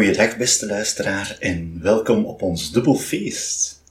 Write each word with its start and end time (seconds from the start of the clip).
Goeiedag 0.00 0.36
beste 0.36 0.66
luisteraar 0.66 1.36
en 1.40 1.82
welkom 1.82 2.24
op 2.24 2.42
ons 2.42 2.72
dubbelfeest. 2.72 3.82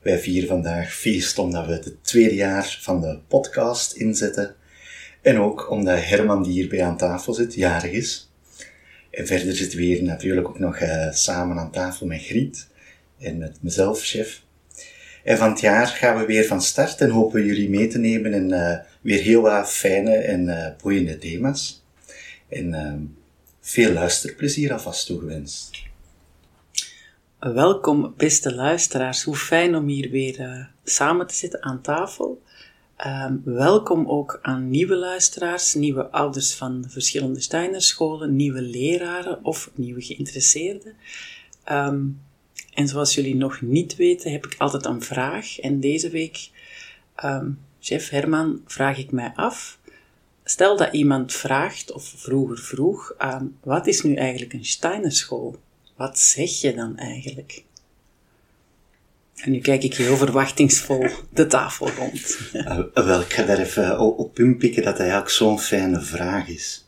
Wij 0.00 0.18
vieren 0.18 0.48
vandaag 0.48 0.94
feest 0.94 1.38
omdat 1.38 1.66
we 1.66 1.72
het 1.72 2.04
tweede 2.04 2.34
jaar 2.34 2.78
van 2.80 3.00
de 3.00 3.18
podcast 3.28 3.92
inzetten 3.92 4.54
en 5.20 5.38
ook 5.38 5.70
omdat 5.70 6.04
Herman 6.04 6.42
die 6.42 6.52
hierbij 6.52 6.84
aan 6.84 6.96
tafel 6.96 7.32
zit, 7.32 7.54
jarig 7.54 7.90
is. 7.90 8.30
En 9.10 9.26
verder 9.26 9.54
zitten 9.54 9.78
we 9.78 9.84
hier 9.84 10.02
natuurlijk 10.02 10.48
ook 10.48 10.58
nog 10.58 10.80
uh, 10.80 11.12
samen 11.12 11.58
aan 11.58 11.72
tafel 11.72 12.06
met 12.06 12.22
Griet 12.22 12.68
en 13.18 13.38
met 13.38 13.58
mezelf, 13.60 14.02
chef. 14.02 14.42
En 15.24 15.38
van 15.38 15.50
het 15.50 15.60
jaar 15.60 15.86
gaan 15.86 16.18
we 16.18 16.26
weer 16.26 16.44
van 16.44 16.62
start 16.62 17.00
en 17.00 17.10
hopen 17.10 17.44
jullie 17.44 17.70
mee 17.70 17.86
te 17.86 17.98
nemen 17.98 18.32
in 18.32 18.50
uh, 18.52 18.76
weer 19.00 19.22
heel 19.22 19.40
wat 19.40 19.70
fijne 19.70 20.14
en 20.14 20.46
uh, 20.46 20.66
boeiende 20.82 21.18
thema's. 21.18 21.84
En 22.48 22.74
ehm, 22.74 23.00
veel 23.64 23.92
luisterplezier 23.92 24.72
alvast 24.72 25.06
toegewenst. 25.06 25.82
Welkom, 27.38 28.14
beste 28.16 28.54
luisteraars. 28.54 29.22
Hoe 29.22 29.36
fijn 29.36 29.76
om 29.76 29.86
hier 29.86 30.10
weer 30.10 30.40
uh, 30.40 30.64
samen 30.84 31.26
te 31.26 31.34
zitten 31.34 31.62
aan 31.62 31.80
tafel. 31.80 32.42
Um, 33.06 33.42
welkom 33.44 34.08
ook 34.08 34.38
aan 34.42 34.70
nieuwe 34.70 34.96
luisteraars, 34.96 35.74
nieuwe 35.74 36.10
ouders 36.10 36.54
van 36.54 36.84
verschillende 36.88 37.40
Steinerscholen, 37.40 38.36
nieuwe 38.36 38.62
leraren 38.62 39.44
of 39.44 39.70
nieuwe 39.74 40.02
geïnteresseerden. 40.02 40.94
Um, 41.70 42.20
en 42.74 42.88
zoals 42.88 43.14
jullie 43.14 43.36
nog 43.36 43.60
niet 43.60 43.96
weten, 43.96 44.32
heb 44.32 44.46
ik 44.46 44.54
altijd 44.58 44.84
een 44.84 45.02
vraag. 45.02 45.58
En 45.58 45.80
deze 45.80 46.10
week, 46.10 46.50
um, 47.24 47.58
chef 47.80 48.08
Herman, 48.08 48.62
vraag 48.66 48.98
ik 48.98 49.10
mij 49.10 49.32
af 49.34 49.78
Stel 50.44 50.76
dat 50.76 50.92
iemand 50.92 51.32
vraagt, 51.32 51.92
of 51.92 52.12
vroeger 52.16 52.58
vroeg, 52.58 53.14
aan 53.18 53.56
wat 53.62 53.86
is 53.86 54.02
nu 54.02 54.14
eigenlijk 54.14 54.52
een 54.52 54.64
Steinerschool? 54.64 55.56
Wat 55.96 56.18
zeg 56.18 56.60
je 56.60 56.74
dan 56.74 56.96
eigenlijk? 56.96 57.64
En 59.36 59.50
nu 59.50 59.58
kijk 59.58 59.82
ik 59.82 59.94
heel 59.94 60.16
verwachtingsvol 60.16 61.06
de 61.30 61.46
tafel 61.46 61.90
rond. 61.90 62.38
Uh, 62.52 62.78
wel, 63.06 63.20
ik 63.20 63.32
ga 63.32 63.42
daar 63.42 63.58
even 63.58 63.98
op 63.98 64.38
inpikken 64.38 64.82
dat 64.82 64.92
dat 64.92 65.00
eigenlijk 65.00 65.30
zo'n 65.30 65.60
fijne 65.60 66.00
vraag 66.00 66.48
is. 66.48 66.86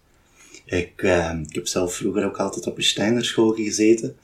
Ik, 0.64 1.02
uh, 1.02 1.32
ik 1.48 1.54
heb 1.54 1.66
zelf 1.66 1.94
vroeger 1.94 2.24
ook 2.24 2.36
altijd 2.36 2.66
op 2.66 2.76
een 2.76 2.82
Steinerschool 2.82 3.52
gezeten. 3.52 4.16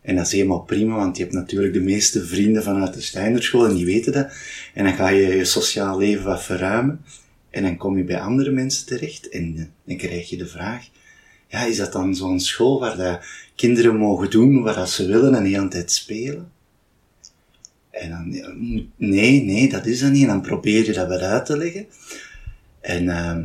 En 0.00 0.16
dat 0.16 0.26
is 0.26 0.32
helemaal 0.32 0.62
prima, 0.62 0.96
want 0.96 1.16
je 1.16 1.22
hebt 1.22 1.34
natuurlijk 1.34 1.72
de 1.72 1.80
meeste 1.80 2.26
vrienden 2.26 2.62
vanuit 2.62 2.94
de 2.94 3.00
Steinerschool 3.00 3.66
en 3.66 3.74
die 3.74 3.84
weten 3.84 4.12
dat. 4.12 4.32
En 4.74 4.84
dan 4.84 4.94
ga 4.94 5.08
je 5.08 5.36
je 5.36 5.44
sociaal 5.44 5.98
leven 5.98 6.24
wat 6.24 6.42
verruimen. 6.42 7.04
En 7.52 7.62
dan 7.62 7.76
kom 7.76 7.96
je 7.96 8.04
bij 8.04 8.20
andere 8.20 8.50
mensen 8.50 8.86
terecht 8.86 9.28
en 9.28 9.54
eh, 9.56 9.64
dan 9.84 9.96
krijg 9.96 10.28
je 10.28 10.36
de 10.36 10.46
vraag, 10.46 10.88
ja, 11.48 11.64
is 11.64 11.76
dat 11.76 11.92
dan 11.92 12.14
zo'n 12.14 12.40
school 12.40 12.80
waar 12.80 12.96
dat 12.96 13.24
kinderen 13.54 13.96
mogen 13.96 14.30
doen 14.30 14.62
wat 14.62 14.90
ze 14.90 15.06
willen 15.06 15.34
en 15.34 15.42
de 15.42 15.48
hele 15.48 15.68
tijd 15.68 15.92
spelen? 15.92 16.50
En 17.90 18.10
dan, 18.10 18.30
nee, 18.96 19.42
nee, 19.42 19.68
dat 19.68 19.86
is 19.86 20.00
dat 20.00 20.10
niet. 20.10 20.22
En 20.22 20.28
dan 20.28 20.40
probeer 20.40 20.84
je 20.84 20.92
dat 20.92 21.08
weer 21.08 21.22
uit 21.22 21.46
te 21.46 21.56
leggen. 21.56 21.86
En 22.80 23.04
uh, 23.04 23.38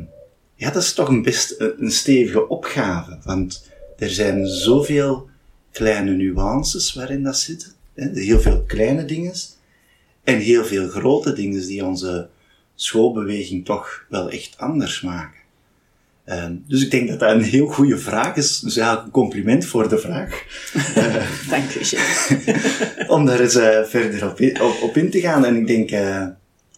ja, 0.56 0.72
dat 0.72 0.84
is 0.84 0.94
toch 0.94 1.10
een 1.10 1.22
best 1.22 1.56
een 1.60 1.92
stevige 1.92 2.48
opgave, 2.48 3.18
want 3.24 3.70
er 3.98 4.10
zijn 4.10 4.48
zoveel 4.48 5.30
kleine 5.72 6.12
nuances 6.12 6.94
waarin 6.94 7.24
dat 7.24 7.38
zit. 7.38 7.76
Heel 7.94 8.40
veel 8.40 8.64
kleine 8.64 9.06
dingen 9.06 9.34
en 10.24 10.40
heel 10.40 10.66
veel 10.66 10.88
grote 10.88 11.34
dingen 11.34 11.68
die 11.68 11.86
onze 11.86 12.30
schoolbeweging 12.78 13.66
toch 13.66 14.06
wel 14.10 14.30
echt 14.30 14.58
anders 14.58 15.02
maken? 15.02 15.38
Uh, 16.30 16.46
dus 16.68 16.84
ik 16.84 16.92
denk 16.92 17.08
dat 17.08 17.20
dat 17.20 17.32
een 17.32 17.42
heel 17.42 17.68
goede 17.68 17.98
vraag 17.98 18.36
is. 18.36 18.60
Dus 18.60 18.78
eigenlijk 18.78 19.08
een 19.08 19.22
compliment 19.22 19.66
voor 19.66 19.90
de 19.90 19.98
vraag. 19.98 20.44
Dank 21.50 21.70
je, 21.72 23.06
Om 23.16 23.26
daar 23.26 23.40
eens 23.40 23.56
uh, 23.56 23.84
verder 23.84 24.30
op 24.30 24.40
in, 24.40 24.62
op, 24.62 24.82
op 24.82 24.98
in, 24.98 25.10
te 25.10 25.20
gaan. 25.20 25.46
En 25.46 25.56
ik 25.56 25.68
denk, 25.68 25.92
uh, 25.92 26.28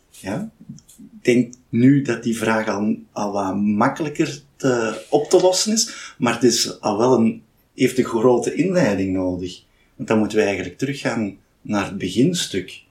ja, 0.09 0.49
ik 0.97 1.23
denk 1.25 1.53
nu 1.69 2.01
dat 2.01 2.23
die 2.23 2.37
vraag 2.37 2.67
al, 2.67 2.95
al 3.11 3.31
wat 3.31 3.55
makkelijker 3.55 4.39
te, 4.55 5.01
op 5.09 5.29
te 5.29 5.41
lossen 5.41 5.73
is. 5.73 6.13
Maar 6.17 6.33
het 6.33 6.43
is 6.43 6.81
al 6.81 6.97
wel 6.97 7.19
een, 7.19 7.41
heeft 7.75 7.97
een 7.97 8.03
grote 8.03 8.53
inleiding 8.53 9.13
nodig. 9.13 9.61
Want 9.95 10.07
dan 10.09 10.19
moeten 10.19 10.37
we 10.37 10.43
eigenlijk 10.43 10.77
teruggaan 10.77 11.37
naar 11.61 11.85
het 11.85 11.97
beginstuk. 11.97 12.83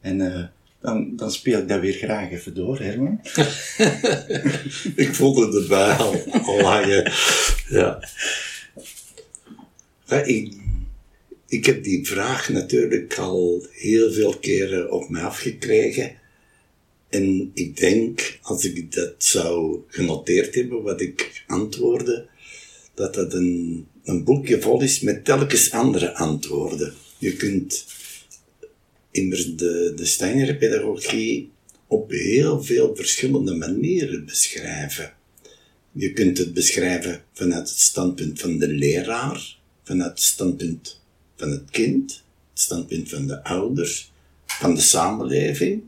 En 0.00 0.50
dan, 0.82 1.16
dan 1.16 1.32
speel 1.32 1.58
ik 1.58 1.68
dat 1.68 1.80
weer 1.80 1.92
graag 1.92 2.30
even 2.30 2.54
door, 2.54 2.78
Herman. 2.78 3.20
ik 5.04 5.14
voelde 5.14 5.60
erbij 5.60 5.92
al, 5.92 6.14
al 6.32 6.60
hangen. 6.60 7.12
Ja. 7.68 8.08
ja 10.06 10.22
ik, 10.24 10.52
ik 11.46 11.66
heb 11.66 11.84
die 11.84 12.06
vraag 12.06 12.48
natuurlijk 12.48 13.18
al 13.18 13.66
heel 13.70 14.12
veel 14.12 14.38
keren 14.38 14.92
op 14.92 15.08
me 15.08 15.20
afgekregen. 15.20 16.12
En 17.08 17.50
ik 17.54 17.76
denk, 17.76 18.38
als 18.42 18.64
ik 18.64 18.92
dat 18.92 19.14
zou 19.18 19.80
genoteerd 19.86 20.54
hebben, 20.54 20.82
wat 20.82 21.00
ik 21.00 21.44
antwoordde, 21.46 22.26
dat 22.94 23.14
dat 23.14 23.34
een, 23.34 23.86
een 24.04 24.24
boekje 24.24 24.60
vol 24.60 24.82
is 24.82 25.00
met 25.00 25.24
telkens 25.24 25.70
andere 25.70 26.14
antwoorden. 26.14 26.94
Je 27.18 27.36
kunt 27.36 27.84
immers 29.12 29.56
de, 29.56 29.92
de 29.96 30.04
Steinere 30.04 30.56
pedagogie 30.56 31.50
op 31.86 32.10
heel 32.10 32.62
veel 32.62 32.96
verschillende 32.96 33.54
manieren 33.54 34.24
beschrijven. 34.24 35.12
Je 35.92 36.12
kunt 36.12 36.38
het 36.38 36.54
beschrijven 36.54 37.24
vanuit 37.32 37.68
het 37.68 37.78
standpunt 37.78 38.40
van 38.40 38.58
de 38.58 38.68
leraar, 38.68 39.58
vanuit 39.82 40.10
het 40.10 40.20
standpunt 40.20 41.00
van 41.36 41.50
het 41.50 41.70
kind, 41.70 42.22
het 42.50 42.60
standpunt 42.60 43.08
van 43.08 43.26
de 43.26 43.44
ouders, 43.44 44.12
van 44.46 44.74
de 44.74 44.80
samenleving. 44.80 45.82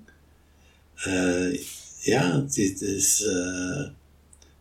Uh, 1.07 1.61
ja, 2.01 2.43
het 2.43 2.57
is, 2.57 3.21
uh, 3.21 3.89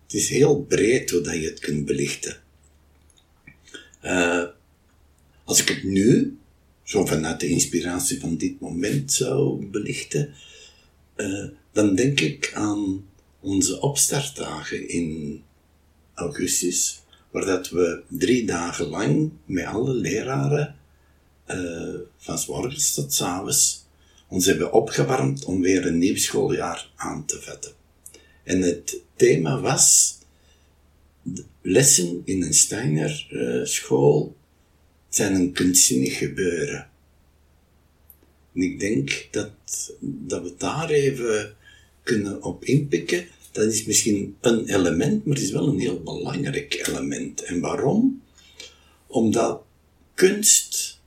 het 0.03 0.13
is 0.13 0.29
heel 0.29 0.63
breed 0.63 1.09
hoe 1.09 1.22
dat 1.22 1.34
je 1.34 1.46
het 1.46 1.59
kunt 1.59 1.85
belichten. 1.85 2.38
Uh, 4.03 4.44
als 5.44 5.62
ik 5.62 5.68
het 5.68 5.84
nu 5.84 6.38
zo 6.83 7.05
vanuit 7.05 7.39
de 7.39 7.47
inspiratie 7.47 8.19
van 8.19 8.38
dit 8.38 8.59
moment 8.59 9.11
zou 9.11 9.66
belichten, 9.66 10.33
uh, 11.17 11.47
dan 11.71 11.95
denk 11.95 12.19
ik 12.19 12.51
aan 12.53 13.05
onze 13.39 13.81
opstartdagen 13.81 14.89
in 14.89 15.41
augustus, 16.13 17.01
waar 17.31 17.45
dat 17.45 17.69
we 17.69 18.03
drie 18.07 18.45
dagen 18.45 18.85
lang 18.85 19.31
met 19.45 19.66
alle 19.66 19.93
leraren, 19.93 20.75
uh, 21.47 21.95
van 22.17 22.39
morgens 22.47 22.93
tot 22.93 23.13
s 23.13 23.22
avonds, 23.22 23.85
ons 24.27 24.45
hebben 24.45 24.73
opgewarmd 24.73 25.45
om 25.45 25.61
weer 25.61 25.85
een 25.85 25.97
nieuw 25.97 26.16
schooljaar 26.16 26.91
aan 26.95 27.25
te 27.25 27.39
vetten. 27.41 27.72
En 28.43 28.61
het 28.61 29.01
thema 29.16 29.59
was 29.59 30.17
lessen 31.61 32.22
in 32.25 32.43
een 32.43 32.53
Steiner 32.53 33.27
uh, 33.31 33.66
school 33.66 34.35
zijn 35.16 35.35
een 35.35 35.51
kunstzinnig 35.51 36.18
gebeuren. 36.18 36.90
En 38.53 38.62
ik 38.62 38.79
denk 38.79 39.28
dat, 39.31 39.51
dat 40.00 40.44
we 40.44 40.53
daar 40.57 40.90
even 40.90 41.56
kunnen 42.03 42.44
op 42.44 42.63
inpikken. 42.63 43.28
Dat 43.52 43.72
is 43.72 43.85
misschien 43.85 44.35
een 44.41 44.68
element, 44.68 45.25
maar 45.25 45.35
het 45.35 45.44
is 45.44 45.52
wel 45.52 45.68
een 45.68 45.79
heel 45.79 46.03
belangrijk 46.03 46.88
element. 46.88 47.44
En 47.44 47.59
waarom? 47.59 48.22
Omdat 49.07 49.63
kunst 50.13 50.99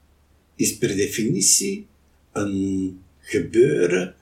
is 0.56 0.78
per 0.78 0.96
definitie 0.96 1.86
een 2.32 2.98
gebeuren 3.20 4.14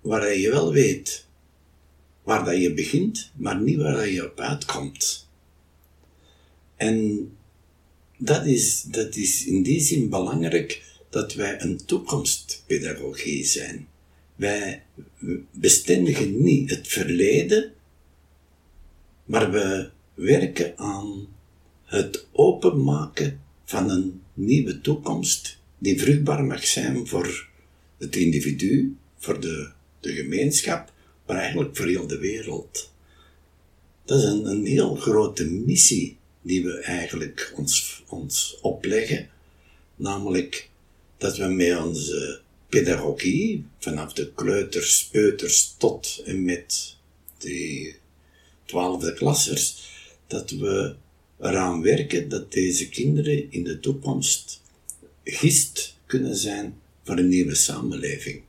waar 0.00 0.36
je 0.36 0.50
wel 0.50 0.72
weet 0.72 1.26
waar 2.28 2.44
dat 2.44 2.60
je 2.60 2.74
begint, 2.74 3.32
maar 3.36 3.60
niet 3.60 3.76
waar 3.76 4.08
je 4.08 4.30
op 4.30 4.40
uitkomt. 4.40 5.28
En 6.76 7.30
dat 8.18 8.46
is, 8.46 8.82
dat 8.82 9.16
is 9.16 9.46
in 9.46 9.62
die 9.62 9.80
zin 9.80 10.08
belangrijk 10.08 10.82
dat 11.10 11.34
wij 11.34 11.60
een 11.62 11.84
toekomstpedagogie 11.84 13.44
zijn. 13.44 13.88
Wij 14.34 14.82
bestendigen 15.50 16.42
niet 16.42 16.70
het 16.70 16.88
verleden, 16.88 17.72
maar 19.24 19.50
we 19.50 19.90
werken 20.14 20.78
aan 20.78 21.28
het 21.84 22.26
openmaken 22.32 23.40
van 23.64 23.90
een 23.90 24.22
nieuwe 24.34 24.80
toekomst 24.80 25.58
die 25.78 26.00
vruchtbaar 26.00 26.44
mag 26.44 26.66
zijn 26.66 27.06
voor 27.06 27.48
het 27.98 28.16
individu, 28.16 28.96
voor 29.16 29.40
de, 29.40 29.70
de 30.00 30.12
gemeenschap, 30.12 30.92
maar 31.26 31.36
eigenlijk 31.36 31.76
voor 31.76 31.86
heel 31.86 32.06
de 32.06 32.18
wereld. 32.18 32.92
Dat 34.04 34.18
is 34.18 34.24
een, 34.24 34.46
een 34.46 34.66
heel 34.66 34.94
grote 34.94 35.44
missie 35.44 36.17
die 36.48 36.64
we 36.64 36.78
eigenlijk 36.78 37.52
ons, 37.56 38.02
ons 38.06 38.58
opleggen. 38.62 39.28
Namelijk 39.96 40.68
dat 41.16 41.36
we 41.36 41.44
met 41.44 41.78
onze 41.78 42.40
pedagogie, 42.68 43.64
vanaf 43.78 44.12
de 44.12 44.32
kleuters, 44.32 45.08
peuters 45.12 45.74
tot 45.78 46.22
en 46.24 46.44
met 46.44 46.96
de 47.38 47.94
twaalfde 48.64 49.14
klassers, 49.14 49.88
dat 50.26 50.50
we 50.50 50.94
eraan 51.40 51.82
werken 51.82 52.28
dat 52.28 52.52
deze 52.52 52.88
kinderen 52.88 53.52
in 53.52 53.64
de 53.64 53.80
toekomst 53.80 54.62
gist 55.24 55.96
kunnen 56.06 56.36
zijn 56.36 56.80
voor 57.04 57.18
een 57.18 57.28
nieuwe 57.28 57.54
samenleving. 57.54 58.42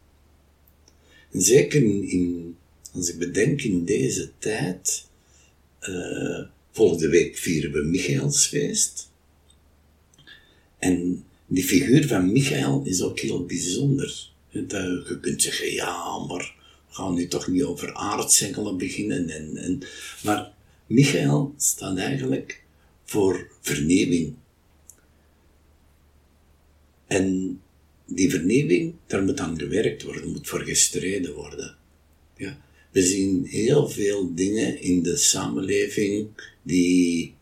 En 1.32 1.42
zeker 1.42 1.84
in, 1.84 2.56
als 2.94 3.10
ik 3.10 3.18
bedenk 3.18 3.62
in 3.62 3.86
deze 3.86 4.32
tijd, 4.38 5.08
uh, 5.82 6.40
volgende 6.80 7.10
week 7.10 7.38
vieren 7.38 7.72
we 7.72 7.84
Michaelsfeest. 7.84 9.12
En 10.78 11.24
die 11.48 11.64
figuur 11.64 12.08
van 12.08 12.32
Michael 12.32 12.82
is 12.86 13.02
ook 13.02 13.20
heel 13.20 13.46
bijzonder. 13.46 14.30
Je 14.50 15.20
kunt 15.22 15.42
zeggen, 15.42 15.72
ja, 15.72 16.18
maar 16.18 16.56
we 16.88 16.94
gaan 16.94 17.14
nu 17.14 17.28
toch 17.28 17.48
niet 17.48 17.64
over 17.64 17.94
aardsengelen 17.94 18.78
beginnen. 18.78 19.30
En, 19.30 19.58
en, 19.58 19.82
maar 20.24 20.54
Michael 20.88 21.54
staat 21.58 21.98
eigenlijk 21.98 22.64
voor 23.04 23.52
vernieuwing. 23.62 24.36
En 27.08 27.60
die 28.06 28.30
vernieuwing, 28.30 28.94
daar 29.08 29.24
moet 29.24 29.40
aan 29.40 29.60
gewerkt 29.60 30.04
worden, 30.04 30.32
moet 30.32 30.48
voor 30.48 30.62
gestreden 30.62 31.34
worden. 31.34 31.76
Ja. 32.38 32.62
We 32.92 33.02
zien 33.02 33.46
heel 33.46 33.90
veel 33.90 34.36
dingen 34.36 34.82
in 34.82 35.04
de 35.04 35.18
samenleving 35.18 36.28
die 36.62 37.34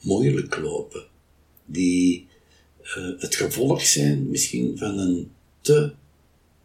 moeilijk 0.00 0.58
lopen, 0.58 1.06
die 1.66 2.26
uh, 2.82 3.20
het 3.20 3.34
gevolg 3.34 3.86
zijn 3.86 4.30
misschien 4.30 4.78
van 4.78 4.98
een 4.98 5.30
te 5.60 5.92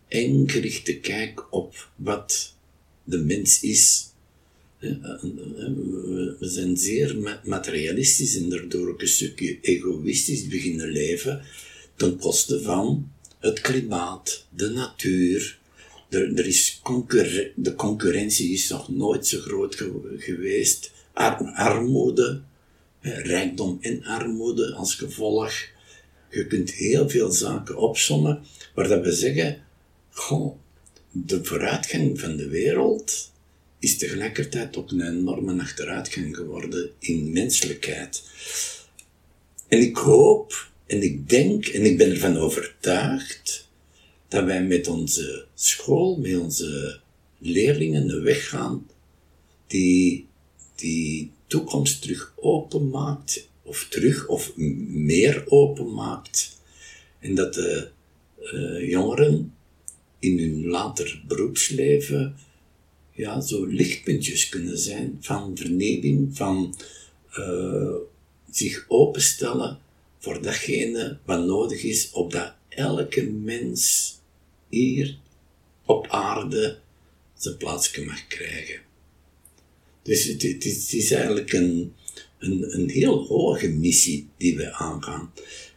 eng 0.08 0.50
gerichte 0.50 1.00
kijk 1.00 1.54
op 1.54 1.90
wat 1.96 2.56
de 3.04 3.18
mens 3.18 3.62
is. 3.62 4.10
We 4.80 6.36
zijn 6.40 6.78
zeer 6.78 7.40
materialistisch 7.44 8.38
en 8.38 8.50
daardoor 8.50 8.90
ook 8.90 9.02
een 9.02 9.08
stukje 9.08 9.60
egoïstisch 9.62 10.48
beginnen 10.48 10.90
leven 10.90 11.42
ten 11.96 12.18
koste 12.18 12.62
van 12.62 13.12
het 13.40 13.62
klimaat, 13.62 14.46
de 14.56 14.70
natuur. 14.70 15.60
Er, 16.10 16.38
er 16.38 16.46
is 16.46 16.82
de 17.56 17.76
concurrentie 17.76 18.54
is 18.54 18.70
nog 18.70 18.90
nooit 18.90 19.28
zo 19.28 19.40
groot 19.40 19.76
geweest. 20.18 20.92
armoede, 21.54 22.42
rijkdom 23.02 23.78
en 23.82 24.04
armoede 24.04 24.74
als 24.74 24.96
gevolg. 24.96 25.54
Je 26.30 26.48
kunt 26.48 26.72
heel 26.72 27.10
veel 27.10 27.32
zaken 27.32 27.78
opsommen 27.78 28.44
waar 28.74 28.88
dat 28.88 29.04
we 29.04 29.12
zeggen, 29.12 29.64
de 31.12 31.44
vooruitgang 31.44 32.20
van 32.20 32.36
de 32.36 32.48
wereld 32.48 33.32
is 33.80 33.98
tegelijkertijd 33.98 34.78
ook 34.78 34.92
een 34.92 35.08
enorme 35.08 35.62
achteruitgang 35.62 36.36
geworden 36.36 36.92
in 37.00 37.32
menselijkheid. 37.32 38.24
En 39.68 39.80
ik 39.80 39.98
hoop 39.98 40.70
en 40.86 41.02
ik 41.02 41.30
denk 41.30 41.66
en 41.66 41.86
ik 41.86 41.98
ben 41.98 42.12
ervan 42.12 42.38
overtuigd 42.38 43.65
dat 44.28 44.44
wij 44.44 44.64
met 44.64 44.88
onze 44.88 45.46
school, 45.54 46.18
met 46.18 46.38
onze 46.38 47.00
leerlingen 47.38 48.10
een 48.10 48.24
weg 48.24 48.50
gaan 48.50 48.88
die 49.68 50.28
die 50.76 51.32
toekomst 51.48 52.02
terug 52.02 52.34
openmaakt, 52.36 53.50
of 53.62 53.88
terug 53.90 54.28
of 54.28 54.58
meer 54.88 55.44
openmaakt. 55.48 56.60
En 57.20 57.36
dat 57.36 57.54
de 57.54 57.90
uh, 58.54 58.90
jongeren 58.90 59.54
in 60.20 60.40
hun 60.40 60.66
later 60.66 61.24
beroepsleven 61.28 62.36
ja, 63.12 63.42
zo 63.42 63.66
lichtpuntjes 63.66 64.50
kunnen 64.50 64.78
zijn 64.78 65.18
van 65.20 65.58
vernieuwing, 65.58 66.36
van 66.38 66.76
uh, 67.40 67.96
zich 68.52 68.86
openstellen 68.88 69.80
voor 70.20 70.42
datgene 70.42 71.18
wat 71.26 71.46
nodig 71.46 71.84
is, 71.84 72.12
opdat 72.12 72.54
elke 72.76 73.24
mens 73.24 74.14
hier 74.70 75.18
op 75.86 76.08
aarde 76.08 76.78
zijn 77.38 77.58
plaatsje 77.58 78.06
mag 78.06 78.28
krijgen. 78.28 78.80
Dus 80.02 80.26
het, 80.26 80.42
het, 80.42 80.66
is, 80.94 81.12
eigenlijk 81.12 81.54
een, 81.54 81.94
een, 82.40 82.74
een 82.74 82.90
heel 82.90 83.26
hoge 83.26 83.68
missie 83.68 84.28
die 84.38 84.56
we 84.56 84.74
aangaan. 84.74 85.32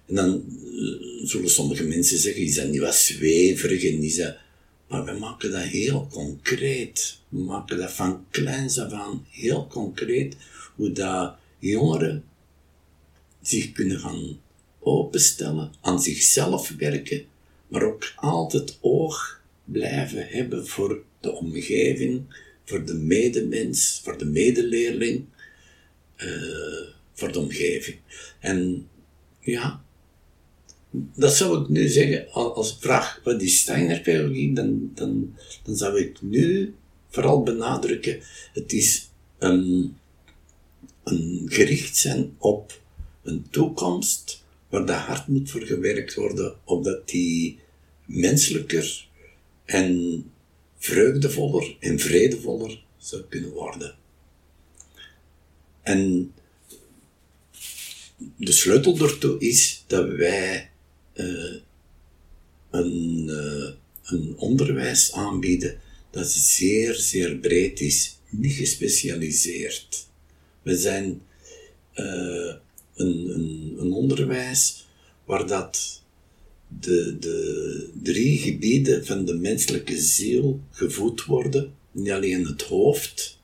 En 0.06 0.14
dan 0.14 0.44
eh, 0.64 1.26
zullen 1.26 1.50
sommige 1.50 1.84
mensen 1.84 2.18
zeggen, 2.18 2.42
is 2.42 2.54
dat 2.54 2.68
niet 2.68 2.80
wat 2.80 2.94
zweverig 2.94 3.82
is 3.82 4.16
dat... 4.16 4.36
Maar 4.88 5.04
we 5.04 5.12
maken 5.12 5.50
dat 5.50 5.62
heel 5.62 6.08
concreet. 6.10 7.18
We 7.28 7.38
maken 7.38 7.78
dat 7.78 7.92
van 7.92 8.26
kleins 8.30 8.78
af 8.78 8.92
aan 8.92 9.26
heel 9.30 9.66
concreet, 9.66 10.36
hoe 10.76 10.92
dat 10.92 11.34
jongeren 11.58 12.24
zich 13.42 13.72
kunnen 13.72 13.98
gaan 14.00 14.40
openstellen, 14.88 15.72
aan 15.80 16.02
zichzelf 16.02 16.74
werken, 16.78 17.24
maar 17.68 17.82
ook 17.82 18.12
altijd 18.16 18.78
oog 18.80 19.40
blijven 19.64 20.26
hebben 20.28 20.66
voor 20.66 21.02
de 21.20 21.32
omgeving, 21.32 22.22
voor 22.64 22.84
de 22.84 22.94
medemens, 22.94 24.00
voor 24.04 24.18
de 24.18 24.24
medeleerling, 24.24 25.24
uh, 26.16 26.88
voor 27.12 27.32
de 27.32 27.38
omgeving. 27.38 27.96
En 28.40 28.88
ja, 29.40 29.82
dat 31.14 31.34
zou 31.34 31.62
ik 31.62 31.68
nu 31.68 31.88
zeggen 31.88 32.32
als 32.32 32.76
vraag, 32.80 33.20
wat 33.24 33.42
is 33.42 33.60
Steiner-pedagogie? 33.60 34.54
Dan, 34.54 34.90
dan, 34.94 35.34
dan 35.62 35.76
zou 35.76 36.00
ik 36.00 36.22
nu 36.22 36.74
vooral 37.08 37.42
benadrukken, 37.42 38.20
het 38.52 38.72
is 38.72 39.08
een, 39.38 39.96
een 41.04 41.46
gericht 41.46 41.96
zijn 41.96 42.34
op 42.38 42.80
een 43.22 43.46
toekomst 43.50 44.44
waar 44.68 44.86
de 44.86 44.92
hard 44.92 45.28
moet 45.28 45.50
voor 45.50 45.62
gewerkt 45.62 46.14
worden, 46.14 46.56
opdat 46.64 47.08
die 47.08 47.58
menselijker 48.04 49.08
en 49.64 50.24
vreugdevoller 50.78 51.76
en 51.80 51.98
vredevoller 51.98 52.84
zou 52.98 53.22
kunnen 53.28 53.50
worden. 53.50 53.96
En 55.82 56.32
de 58.36 58.52
sleutel 58.52 58.96
daartoe 58.96 59.38
is 59.38 59.84
dat 59.86 60.08
wij 60.08 60.70
uh, 61.14 61.54
een, 62.70 63.24
uh, 63.28 63.70
een 64.02 64.34
onderwijs 64.36 65.12
aanbieden 65.12 65.80
dat 66.10 66.30
zeer, 66.30 66.94
zeer 66.94 67.36
breed 67.36 67.80
is, 67.80 68.18
niet 68.30 68.52
gespecialiseerd. 68.52 70.06
We 70.62 70.76
zijn 70.76 71.22
uh, 71.94 72.54
een, 72.98 73.28
een, 73.34 73.76
een 73.78 73.92
onderwijs 73.92 74.86
waar 75.24 75.46
dat 75.46 76.02
de, 76.80 77.16
de 77.18 77.90
drie 78.02 78.38
gebieden 78.38 79.06
van 79.06 79.24
de 79.24 79.34
menselijke 79.34 80.00
ziel 80.00 80.60
gevoed 80.70 81.24
worden. 81.24 81.74
Niet 81.92 82.10
alleen 82.10 82.46
het 82.46 82.62
hoofd, 82.62 83.38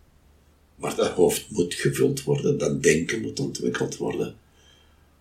waar 0.75 0.97
dat 0.97 1.11
hoofd 1.11 1.51
moet 1.51 1.75
gevuld 1.75 2.23
worden, 2.23 2.59
dat 2.59 2.83
denken 2.83 3.21
moet 3.21 3.41
ontwikkeld 3.41 3.97
worden. 3.97 4.35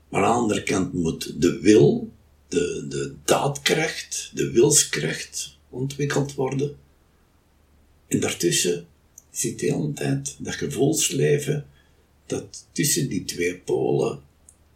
Maar 0.10 0.24
aan 0.24 0.32
de 0.32 0.42
andere 0.42 0.64
kant 0.64 0.94
moet 0.94 1.42
de 1.42 1.60
wil, 1.60 2.12
de, 2.48 2.86
de 2.90 3.14
daadkracht, 3.26 4.32
de 4.34 4.52
wilskracht 4.52 5.58
ontwikkeld 5.70 6.34
worden. 6.34 6.76
En 8.08 8.20
daartussen 8.20 8.86
zit 9.32 9.60
de 9.60 9.66
hele 9.66 9.94
tijd 9.94 10.36
dat 10.40 10.54
gevoelsleven 10.54 11.66
dat 12.26 12.66
tussen 12.72 13.10
die 13.10 13.26
twee 13.26 13.58
polen 13.58 14.22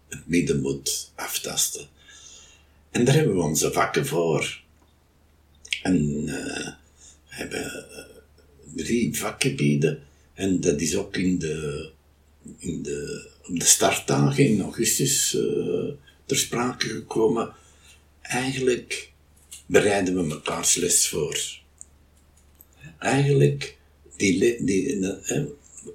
het 0.07 0.27
midden 0.27 0.61
moet 0.61 1.11
aftasten. 1.15 1.87
En 2.91 3.05
daar 3.05 3.15
hebben 3.15 3.35
we 3.35 3.41
onze 3.41 3.71
vakken 3.71 4.05
voor. 4.05 4.61
En 5.83 6.23
uh, 6.25 6.67
we 7.27 7.35
hebben 7.35 7.87
uh, 7.91 8.83
drie 8.85 9.17
vakgebieden. 9.17 10.03
En 10.33 10.61
dat 10.61 10.81
is 10.81 10.95
ook 10.95 11.17
in 11.17 11.39
de, 11.39 11.89
in 12.57 12.83
de, 12.83 13.29
op 13.47 13.59
de 13.59 13.65
startdagen 13.65 14.45
in 14.45 14.61
augustus 14.61 15.33
uh, 15.33 15.89
ter 16.25 16.37
sprake 16.37 16.87
gekomen. 16.87 17.53
Eigenlijk 18.21 19.11
bereiden 19.65 20.15
we 20.15 20.23
mekaars 20.23 20.75
les 20.75 21.07
voor. 21.07 21.59
Eigenlijk, 22.99 23.77
die, 24.17 24.63
die, 24.63 24.99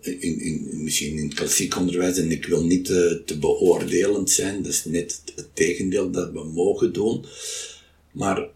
in, 0.01 0.41
in, 0.41 0.83
misschien 0.83 1.19
in 1.19 1.35
klassiek 1.35 1.77
onderwijs, 1.77 2.19
en 2.19 2.31
ik 2.31 2.47
wil 2.47 2.65
niet 2.65 2.85
te, 2.85 3.23
te 3.27 3.39
beoordelend 3.39 4.31
zijn, 4.31 4.63
dat 4.63 4.73
is 4.73 4.85
net 4.85 5.23
het 5.35 5.49
tegendeel 5.53 6.11
dat 6.11 6.33
we 6.33 6.45
mogen 6.45 6.93
doen, 6.93 7.25
maar 8.13 8.49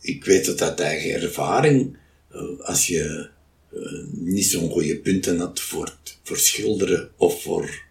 ik 0.00 0.24
weet 0.24 0.46
het 0.46 0.62
uit 0.62 0.80
eigen 0.80 1.22
ervaring, 1.22 1.96
eh, 2.30 2.60
als 2.60 2.86
je 2.86 3.28
uh, 3.74 4.04
niet 4.10 4.46
zo'n 4.46 4.70
goede 4.70 4.96
punten 4.96 5.38
had 5.38 5.60
voor, 5.60 5.96
voor 6.22 6.36
schilderen 6.38 7.10
of 7.16 7.42
voor 7.42 7.82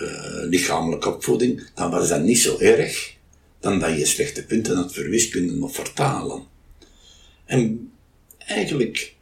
uh, 0.00 0.48
lichamelijke 0.48 1.14
opvoeding, 1.14 1.68
dan 1.74 1.90
was 1.90 2.08
dat 2.08 2.22
niet 2.22 2.38
zo 2.38 2.58
erg 2.58 3.14
dan 3.60 3.78
dat 3.78 3.98
je 3.98 4.06
slechte 4.06 4.44
punten 4.44 4.76
had 4.76 4.94
voor 4.94 5.08
wiskunde 5.08 5.64
of 5.64 5.74
vertalen. 5.74 6.44
En 7.44 7.90
eigenlijk 8.38 9.15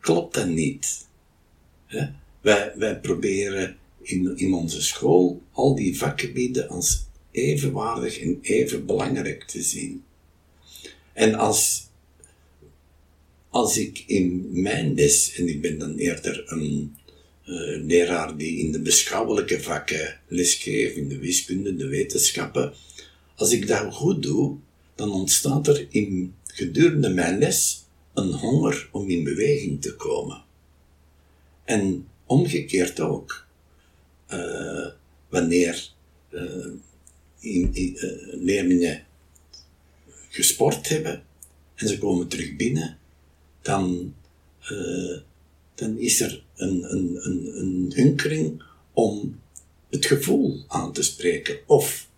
klopt 0.00 0.34
dat 0.34 0.48
niet. 0.48 1.06
wij, 2.40 2.72
wij 2.76 3.00
proberen 3.00 3.76
in, 4.02 4.36
in 4.36 4.54
onze 4.54 4.82
school 4.82 5.42
al 5.52 5.74
die 5.74 5.98
vakgebieden 5.98 6.68
als 6.68 7.04
evenwaardig 7.30 8.20
en 8.20 8.38
even 8.42 8.86
belangrijk 8.86 9.44
te 9.44 9.62
zien. 9.62 10.04
En 11.12 11.34
als, 11.34 11.86
als 13.48 13.78
ik 13.78 14.04
in 14.06 14.48
mijn 14.62 14.94
les, 14.94 15.34
en 15.34 15.48
ik 15.48 15.60
ben 15.60 15.78
dan 15.78 15.96
eerder 15.96 16.42
een 16.46 16.96
uh, 17.46 17.84
leraar 17.84 18.36
die 18.36 18.58
in 18.58 18.72
de 18.72 18.80
beschouwelijke 18.80 19.60
vakken 19.60 20.20
lesgeeft, 20.28 20.96
in 20.96 21.08
de 21.08 21.18
wiskunde, 21.18 21.76
de 21.76 21.86
wetenschappen, 21.86 22.74
als 23.34 23.52
ik 23.52 23.66
dat 23.66 23.94
goed 23.94 24.22
doe, 24.22 24.56
dan 24.94 25.12
ontstaat 25.12 25.66
er 25.68 25.86
in 25.90 26.34
gedurende 26.46 27.08
mijn 27.08 27.38
les 27.38 27.84
een 28.14 28.32
honger 28.32 28.88
om 28.92 29.08
in 29.08 29.24
beweging 29.24 29.82
te 29.82 29.96
komen. 29.96 30.42
En 31.64 32.08
omgekeerd 32.26 33.00
ook. 33.00 33.46
Uh, 34.32 34.86
wanneer 35.28 35.92
in, 37.38 37.70
uh, 37.74 37.92
leerlingen 38.32 39.04
gesport 40.28 40.88
hebben 40.88 41.22
en 41.74 41.88
ze 41.88 41.98
komen 41.98 42.28
terug 42.28 42.56
binnen, 42.56 42.98
dan, 43.62 44.14
dan 45.74 45.98
is 45.98 46.20
er 46.20 46.44
een, 46.56 46.92
een, 46.92 47.18
een, 47.20 47.58
een 47.58 47.92
hunkering 47.94 48.62
om 48.92 49.40
het 49.90 50.06
gevoel 50.06 50.64
aan 50.68 50.92
te 50.92 51.02
spreken 51.02 51.58
of 51.66 52.08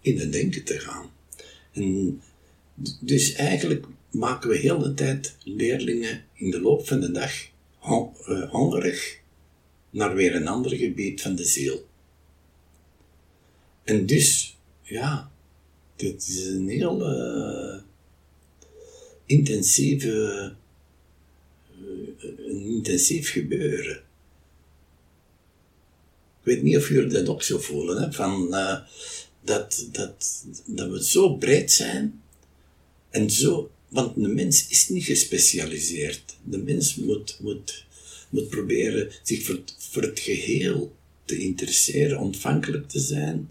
in 0.00 0.18
het 0.18 0.32
denken 0.32 0.64
te 0.64 0.78
gaan. 0.78 1.10
En 1.72 2.20
dus 3.00 3.32
eigenlijk 3.32 3.86
maken 4.18 4.50
we 4.50 4.56
heel 4.56 4.78
de 4.78 4.94
tijd 4.94 5.36
leerlingen 5.44 6.24
in 6.34 6.50
de 6.50 6.60
loop 6.60 6.86
van 6.86 7.00
de 7.00 7.10
dag 7.10 7.32
hongerig 8.50 9.20
naar 9.90 10.14
weer 10.14 10.34
een 10.34 10.48
ander 10.48 10.76
gebied 10.76 11.20
van 11.20 11.34
de 11.34 11.44
ziel. 11.44 11.86
En 13.84 14.06
dus, 14.06 14.56
ja, 14.82 15.30
dit 15.96 16.28
is 16.28 16.46
een 16.46 16.68
heel 16.68 17.12
uh, 17.12 17.80
intensieve, 19.26 20.54
uh, 21.80 22.24
een 22.46 22.60
intensief 22.60 23.30
gebeuren. 23.30 23.96
Ik 26.40 26.52
weet 26.52 26.62
niet 26.62 26.76
of 26.76 26.88
jullie 26.88 27.12
dat 27.12 27.28
ook 27.28 27.42
zo 27.42 27.58
voelen, 27.58 28.02
hè, 28.02 28.12
van, 28.12 28.50
dat, 29.46 29.88
dat, 29.92 30.44
dat 30.66 30.90
we 30.90 31.04
zo 31.04 31.34
breed 31.34 31.72
zijn 31.72 32.22
en 33.10 33.30
zo, 33.30 33.70
want 33.88 34.14
de 34.14 34.28
mens 34.28 34.68
is 34.68 34.88
niet 34.88 35.04
gespecialiseerd. 35.04 36.36
De 36.44 36.58
mens 36.58 36.94
moet, 36.94 37.36
moet 37.40 37.86
moet 38.28 38.48
proberen 38.48 39.10
zich 39.22 39.42
voor 39.42 39.54
het, 39.54 39.74
voor 39.78 40.02
het 40.02 40.20
geheel 40.20 40.94
te 41.24 41.38
interesseren, 41.38 42.18
ontvankelijk 42.18 42.88
te 42.88 43.00
zijn. 43.00 43.50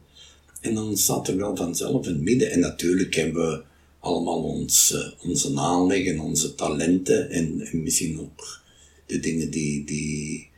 En 0.61 0.73
dan 0.73 0.97
staat 0.97 1.27
er 1.27 1.37
wel 1.37 1.55
vanzelf 1.55 2.07
een 2.07 2.23
midden. 2.23 2.51
En 2.51 2.59
natuurlijk 2.59 3.15
hebben 3.15 3.49
we 3.49 3.63
allemaal 3.99 4.43
ons, 4.43 4.97
onze 5.23 5.59
aanleg 5.59 6.05
en 6.05 6.19
onze 6.19 6.55
talenten 6.55 7.29
en, 7.29 7.61
en, 7.61 7.83
misschien 7.83 8.19
ook 8.19 8.61
de 9.05 9.19
dingen 9.19 9.51
die, 9.51 9.83
die, 9.83 10.49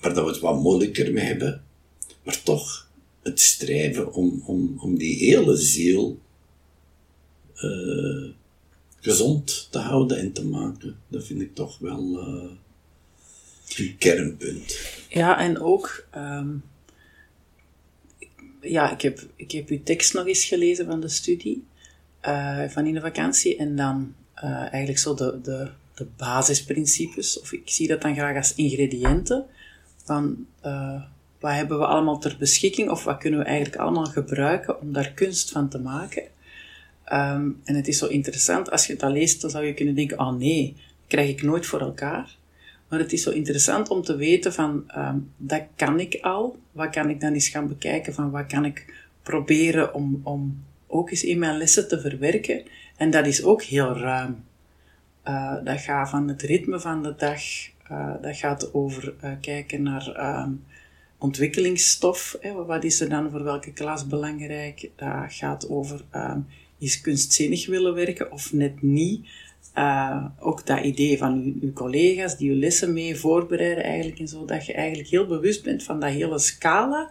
waar 0.00 0.14
we 0.14 0.20
het 0.20 0.38
wat 0.38 0.62
moeilijker 0.62 1.12
mee 1.12 1.24
hebben. 1.24 1.62
Maar 2.22 2.42
toch 2.42 2.88
het 3.22 3.40
streven 3.40 4.12
om, 4.12 4.42
om, 4.46 4.78
om 4.80 4.98
die 4.98 5.16
hele 5.16 5.56
ziel 5.56 6.18
uh, 7.56 8.28
gezond 9.08 9.68
te 9.70 9.78
houden 9.78 10.18
en 10.18 10.32
te 10.32 10.46
maken, 10.46 10.96
dat 11.08 11.24
vind 11.24 11.40
ik 11.40 11.54
toch 11.54 11.78
wel... 11.78 12.28
Uh, 12.28 12.50
een 13.76 13.96
kernpunt. 13.98 14.80
Ja, 15.08 15.38
en 15.38 15.60
ook, 15.60 16.06
um, 16.16 16.62
ja, 18.60 18.92
ik 18.92 19.00
heb, 19.00 19.26
ik 19.36 19.50
heb 19.50 19.68
uw 19.68 19.82
tekst 19.82 20.14
nog 20.14 20.26
eens 20.26 20.44
gelezen 20.44 20.86
van 20.86 21.00
de 21.00 21.08
studie, 21.08 21.64
uh, 22.22 22.64
van 22.68 22.86
in 22.86 22.94
de 22.94 23.00
vakantie, 23.00 23.56
en 23.56 23.76
dan 23.76 24.14
uh, 24.36 24.50
eigenlijk 24.50 24.98
zo 24.98 25.14
de, 25.14 25.38
de, 25.42 25.70
de 25.94 26.06
basisprincipes, 26.16 27.40
of 27.40 27.52
ik 27.52 27.70
zie 27.70 27.88
dat 27.88 28.02
dan 28.02 28.14
graag 28.14 28.36
als 28.36 28.54
ingrediënten, 28.54 29.46
van 30.04 30.46
wat 31.40 31.52
hebben 31.52 31.78
we 31.78 31.86
allemaal 31.86 32.18
ter 32.18 32.36
beschikking, 32.38 32.90
of 32.90 33.04
wat 33.04 33.18
kunnen 33.18 33.40
we 33.40 33.46
eigenlijk 33.46 33.76
allemaal 33.76 34.06
gebruiken 34.06 34.80
om 34.80 34.92
daar 34.92 35.12
kunst 35.12 35.50
van 35.50 35.68
te 35.68 35.78
maken. 35.78 36.22
Um, 37.12 37.60
en 37.64 37.74
het 37.74 37.88
is 37.88 37.98
zo 37.98 38.06
interessant, 38.06 38.70
als 38.70 38.86
je 38.86 38.96
dat 38.96 39.10
leest, 39.10 39.40
dan 39.40 39.50
zou 39.50 39.64
je 39.64 39.74
kunnen 39.74 39.94
denken, 39.94 40.18
oh 40.18 40.32
nee, 40.32 40.76
krijg 41.06 41.28
ik 41.28 41.42
nooit 41.42 41.66
voor 41.66 41.80
elkaar. 41.80 42.36
Maar 42.88 42.98
het 42.98 43.12
is 43.12 43.22
zo 43.22 43.30
interessant 43.30 43.88
om 43.88 44.02
te 44.02 44.16
weten 44.16 44.52
van, 44.52 44.84
um, 44.96 45.30
dat 45.36 45.62
kan 45.76 46.00
ik 46.00 46.18
al. 46.20 46.58
Wat 46.72 46.90
kan 46.90 47.10
ik 47.10 47.20
dan 47.20 47.32
eens 47.32 47.48
gaan 47.48 47.68
bekijken 47.68 48.14
van, 48.14 48.30
wat 48.30 48.46
kan 48.46 48.64
ik 48.64 49.06
proberen 49.22 49.94
om, 49.94 50.20
om 50.22 50.64
ook 50.86 51.10
eens 51.10 51.24
in 51.24 51.38
mijn 51.38 51.56
lessen 51.56 51.88
te 51.88 52.00
verwerken. 52.00 52.62
En 52.96 53.10
dat 53.10 53.26
is 53.26 53.42
ook 53.42 53.62
heel 53.62 53.96
ruim. 53.96 54.44
Uh, 55.28 55.54
dat 55.64 55.80
gaat 55.80 56.10
van 56.10 56.28
het 56.28 56.42
ritme 56.42 56.80
van 56.80 57.02
de 57.02 57.14
dag, 57.16 57.40
uh, 57.90 58.14
dat 58.22 58.36
gaat 58.36 58.74
over 58.74 59.14
uh, 59.24 59.32
kijken 59.40 59.82
naar 59.82 60.40
um, 60.42 60.64
ontwikkelingsstof. 61.18 62.36
Hè, 62.40 62.52
wat 62.52 62.84
is 62.84 63.00
er 63.00 63.08
dan 63.08 63.30
voor 63.30 63.44
welke 63.44 63.72
klas 63.72 64.06
belangrijk? 64.06 64.90
Dat 64.96 65.24
gaat 65.28 65.68
over 65.68 66.04
is 66.78 67.00
kunstzinnig 67.00 67.66
willen 67.66 67.94
werken 67.94 68.32
of 68.32 68.52
net 68.52 68.82
niet. 68.82 69.26
Uh, 69.74 70.24
ook 70.38 70.66
dat 70.66 70.84
idee 70.84 71.18
van 71.18 71.42
uw, 71.44 71.54
uw, 71.60 71.72
collega's 71.72 72.36
die 72.36 72.50
uw 72.50 72.58
lessen 72.58 72.92
mee 72.92 73.16
voorbereiden 73.16 73.84
eigenlijk 73.84 74.18
en 74.18 74.28
zo, 74.28 74.44
dat 74.44 74.66
je 74.66 74.72
eigenlijk 74.72 75.08
heel 75.08 75.26
bewust 75.26 75.62
bent 75.62 75.82
van 75.82 76.00
dat 76.00 76.10
hele 76.10 76.38
scala, 76.38 77.10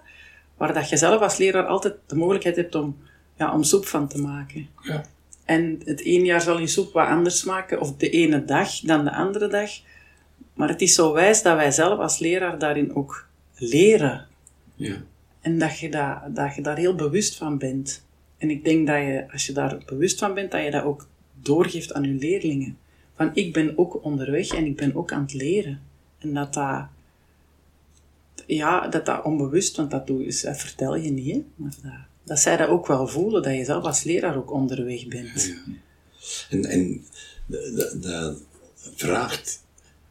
waar 0.57 0.73
dat 0.73 0.89
je 0.89 0.97
zelf 0.97 1.21
als 1.21 1.37
leraar 1.37 1.65
altijd 1.65 1.95
de 2.05 2.15
mogelijkheid 2.15 2.55
hebt 2.55 2.75
om, 2.75 2.97
ja, 3.37 3.53
om 3.53 3.63
soep 3.63 3.85
van 3.85 4.07
te 4.07 4.21
maken. 4.21 4.67
Ja. 4.81 5.05
En 5.45 5.81
het 5.85 6.01
ene 6.01 6.25
jaar 6.25 6.41
zal 6.41 6.59
je 6.59 6.67
soep 6.67 6.93
wat 6.93 7.07
anders 7.07 7.39
smaken, 7.39 7.81
of 7.81 7.95
de 7.95 8.09
ene 8.09 8.45
dag 8.45 8.79
dan 8.79 9.03
de 9.03 9.11
andere 9.11 9.47
dag. 9.47 9.71
Maar 10.53 10.69
het 10.69 10.81
is 10.81 10.95
zo 10.95 11.13
wijs 11.13 11.41
dat 11.41 11.55
wij 11.55 11.71
zelf 11.71 11.99
als 11.99 12.19
leraar 12.19 12.59
daarin 12.59 12.95
ook 12.95 13.27
leren. 13.55 14.27
Ja. 14.75 14.95
En 15.41 15.57
dat 15.57 15.79
je, 15.79 15.89
dat, 15.89 16.35
dat 16.35 16.55
je 16.55 16.61
daar 16.61 16.77
heel 16.77 16.95
bewust 16.95 17.35
van 17.35 17.57
bent. 17.57 18.05
En 18.37 18.49
ik 18.49 18.63
denk 18.63 18.87
dat 18.87 18.97
je, 18.97 19.25
als 19.31 19.45
je 19.45 19.53
daar 19.53 19.77
bewust 19.85 20.19
van 20.19 20.33
bent, 20.33 20.51
dat 20.51 20.63
je 20.63 20.71
dat 20.71 20.83
ook 20.83 21.07
doorgeeft 21.41 21.93
aan 21.93 22.03
uw 22.03 22.19
leerlingen. 22.19 22.77
Van 23.15 23.31
ik 23.33 23.53
ben 23.53 23.77
ook 23.77 24.03
onderweg 24.03 24.47
en 24.47 24.65
ik 24.65 24.75
ben 24.75 24.95
ook 24.95 25.11
aan 25.11 25.21
het 25.21 25.33
leren. 25.33 25.81
En 26.19 26.33
dat 26.33 26.53
dat, 26.53 26.85
ja, 28.45 28.87
dat 28.87 29.05
dat 29.05 29.23
onbewust, 29.23 29.75
want 29.75 29.91
dat, 29.91 30.07
doe, 30.07 30.33
vertel 30.33 30.95
je 30.95 31.11
niet, 31.11 31.35
hè? 31.35 31.43
maar 31.55 31.75
dat, 31.83 31.91
dat 32.23 32.39
zij 32.39 32.57
dat 32.57 32.69
ook 32.69 32.87
wel 32.87 33.07
voelen, 33.07 33.43
dat 33.43 33.55
je 33.55 33.65
zelf 33.65 33.83
als 33.83 34.03
leraar 34.03 34.37
ook 34.37 34.51
onderweg 34.51 35.07
bent. 35.07 35.55
En, 36.49 36.65
en 36.65 37.05
dat 37.93 38.41
vraagt, 38.95 39.63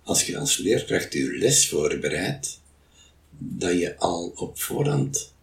als 0.02 0.26
je 0.26 0.38
als 0.38 0.56
leerkracht 0.59 1.12
je 1.12 1.38
les 1.38 1.68
voorbereidt, 1.68 2.61
dat 3.38 3.78
je 3.78 3.97
al 3.97 4.33
op 4.37 4.61
voorhand 4.61 5.35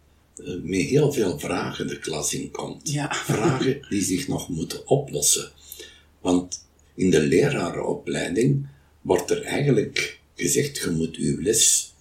met 0.64 0.82
heel 0.82 1.14
veel 1.14 1.40
vragen 1.40 1.88
de 1.88 2.00
klas 2.00 2.34
in 2.34 2.52
komt. 2.52 2.92
Ja. 2.92 3.14
Vragen 3.14 3.86
die 3.90 4.02
zich 4.02 4.28
nog 4.28 4.50
moeten 4.50 4.88
oplossen. 4.88 5.52
Want 6.22 6.66
in 6.96 7.10
de 7.10 7.20
lerarenopleiding 7.20 8.68
wordt 9.02 9.32
er 9.32 9.42
eigenlijk 9.42 10.20
gezegd, 10.36 10.78
je 10.78 10.90
moet 10.90 11.16
uw 11.16 11.42
les 11.42 11.94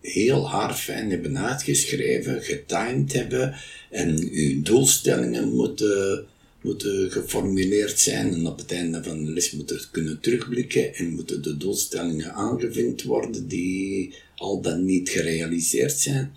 heel 0.00 0.48
haarfijn 0.48 1.10
hebben 1.10 1.38
uitgeschreven, 1.38 2.42
getimed 2.42 3.12
hebben 3.12 3.54
en 3.90 4.28
uw 4.32 4.62
doelstellingen 4.62 5.54
moeten, 5.54 6.26
moeten 6.60 7.10
geformuleerd 7.10 8.00
zijn 8.00 8.34
en 8.34 8.46
op 8.46 8.58
het 8.58 8.72
einde 8.72 9.02
van 9.02 9.24
de 9.24 9.30
les 9.30 9.50
moeten 9.50 9.80
kunnen 9.90 10.20
terugblikken 10.20 10.94
en 10.94 11.14
moeten 11.14 11.42
de 11.42 11.56
doelstellingen 11.56 12.32
aangevuld 12.32 13.02
worden 13.02 13.48
die 13.48 14.14
al 14.36 14.60
dan 14.60 14.84
niet 14.84 15.08
gerealiseerd 15.08 15.98
zijn. 15.98 16.34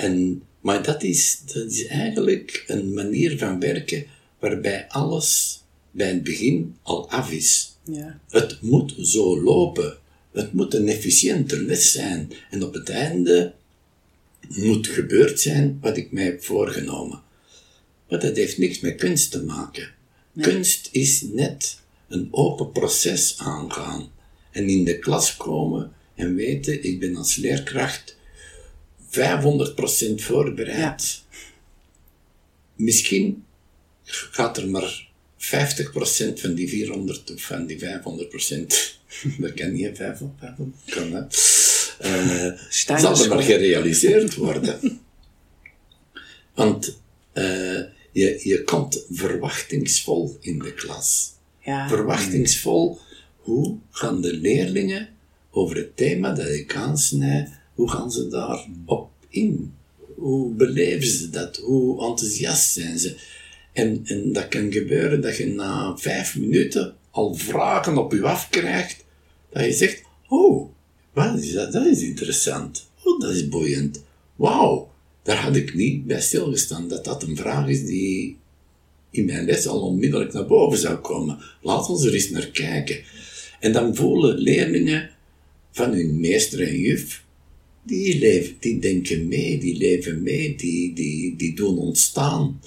En, 0.00 0.42
maar 0.60 0.82
dat 0.82 1.02
is, 1.02 1.40
dat 1.44 1.70
is 1.70 1.86
eigenlijk 1.86 2.64
een 2.66 2.94
manier 2.94 3.38
van 3.38 3.60
werken 3.60 4.06
waarbij 4.38 4.88
alles 4.88 5.60
bij 5.90 6.08
het 6.08 6.22
begin 6.22 6.76
al 6.82 7.10
af 7.10 7.30
is. 7.30 7.76
Ja. 7.84 8.20
Het 8.28 8.58
moet 8.60 8.94
zo 8.98 9.42
lopen. 9.42 9.98
Het 10.32 10.52
moet 10.52 10.74
een 10.74 10.88
efficiënte 10.88 11.62
les 11.62 11.92
zijn. 11.92 12.32
En 12.50 12.64
op 12.64 12.74
het 12.74 12.88
einde 12.88 13.52
moet 14.48 14.86
gebeurd 14.86 15.40
zijn 15.40 15.78
wat 15.80 15.96
ik 15.96 16.12
mij 16.12 16.24
heb 16.24 16.44
voorgenomen. 16.44 17.22
Maar 18.08 18.20
dat 18.20 18.36
heeft 18.36 18.58
niks 18.58 18.80
met 18.80 18.96
kunst 18.96 19.30
te 19.30 19.42
maken. 19.42 19.88
Kunst 20.40 20.88
is 20.92 21.22
net 21.22 21.78
een 22.08 22.28
open 22.30 22.72
proces 22.72 23.34
aangaan. 23.38 24.10
En 24.50 24.68
in 24.68 24.84
de 24.84 24.98
klas 24.98 25.36
komen 25.36 25.92
en 26.14 26.34
weten, 26.34 26.84
ik 26.84 27.00
ben 27.00 27.16
als 27.16 27.36
leerkracht 27.36 28.18
500% 29.10 30.14
voorbereid. 30.14 31.22
Misschien 32.76 33.44
gaat 34.30 34.56
er 34.56 34.68
maar 34.68 35.08
50% 35.38 35.42
van 36.34 36.54
die 36.54 36.68
400 36.68 37.32
of 37.32 37.40
van 37.40 37.66
die 37.66 37.78
500% 37.78 37.82
Dat 39.38 39.54
kan 39.54 39.72
niet, 39.72 39.96
vijf 39.96 40.20
op 40.20 40.32
vijf 40.38 40.58
op. 40.58 40.74
Kan, 40.86 41.12
hè. 41.12 41.22
Uh, 42.04 42.98
zal 42.98 43.22
er 43.22 43.28
maar 43.28 43.42
gerealiseerd 43.42 44.34
worden. 44.34 44.80
Want 46.54 46.98
eh, 47.32 47.80
je, 48.12 48.40
je 48.42 48.62
komt 48.64 49.04
verwachtingsvol 49.10 50.36
in 50.40 50.58
de 50.58 50.74
klas. 50.74 51.32
Ja, 51.60 51.88
Verwachtingsvol, 51.88 52.98
hoe 53.36 53.78
gaan 53.90 54.20
de 54.20 54.32
leerlingen 54.32 55.08
over 55.50 55.76
het 55.76 55.96
thema 55.96 56.32
dat 56.32 56.48
ik 56.48 56.74
aansnijd, 56.74 57.50
hoe 57.80 57.90
gaan 57.90 58.10
ze 58.10 58.28
daarop 58.28 59.10
in? 59.28 59.74
Hoe 60.16 60.52
beleven 60.52 61.08
ze 61.08 61.30
dat? 61.30 61.56
Hoe 61.56 62.04
enthousiast 62.06 62.72
zijn 62.72 62.98
ze? 62.98 63.16
En, 63.72 64.00
en 64.04 64.32
dat 64.32 64.48
kan 64.48 64.72
gebeuren 64.72 65.20
dat 65.20 65.36
je 65.36 65.46
na 65.46 65.96
vijf 65.96 66.36
minuten 66.36 66.94
al 67.10 67.34
vragen 67.34 67.98
op 67.98 68.12
je 68.12 68.22
afkrijgt, 68.22 69.04
dat 69.52 69.64
je 69.64 69.72
zegt, 69.72 70.02
oh, 70.28 70.70
wat 71.12 71.42
is 71.42 71.52
dat? 71.52 71.72
Dat 71.72 71.86
is 71.86 72.02
interessant. 72.02 72.90
Oh, 73.04 73.20
dat 73.20 73.30
is 73.30 73.48
boeiend. 73.48 74.02
Wauw, 74.36 74.90
daar 75.22 75.36
had 75.36 75.56
ik 75.56 75.74
niet 75.74 76.06
bij 76.06 76.20
stilgestaan, 76.20 76.88
dat 76.88 77.04
dat 77.04 77.22
een 77.22 77.36
vraag 77.36 77.68
is 77.68 77.84
die 77.84 78.36
in 79.10 79.24
mijn 79.24 79.44
les 79.44 79.66
al 79.66 79.80
onmiddellijk 79.80 80.32
naar 80.32 80.46
boven 80.46 80.78
zou 80.78 80.96
komen. 80.96 81.38
Laat 81.62 81.88
ons 81.88 82.04
er 82.04 82.14
eens 82.14 82.30
naar 82.30 82.46
kijken. 82.46 83.00
En 83.60 83.72
dan 83.72 83.94
voelen 83.94 84.38
leerlingen 84.38 85.10
van 85.70 85.92
hun 85.92 86.20
meester 86.20 86.68
en 86.68 86.78
juf, 86.78 87.24
die, 87.82 88.18
leven, 88.18 88.56
die 88.60 88.78
denken 88.78 89.28
mee, 89.28 89.58
die 89.58 89.76
leven 89.76 90.22
mee, 90.22 90.56
die, 90.56 90.92
die, 90.94 91.36
die 91.36 91.54
doen 91.54 91.78
ontstaan. 91.78 92.60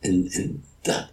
En, 0.00 0.28
en 0.30 0.64
dat, 0.80 1.08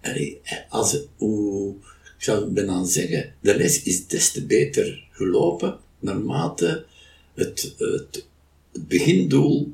allee, 0.00 0.40
als, 0.68 0.98
hoe, 1.16 1.74
ik 2.16 2.22
zou 2.22 2.50
bijna 2.50 2.84
zeggen, 2.84 3.34
de 3.40 3.56
les 3.56 3.82
is 3.82 4.06
des 4.06 4.32
te 4.32 4.46
beter 4.46 5.04
gelopen 5.10 5.78
naarmate 5.98 6.86
het, 7.34 7.74
het, 7.78 8.26
het 8.72 8.88
begindoel 8.88 9.72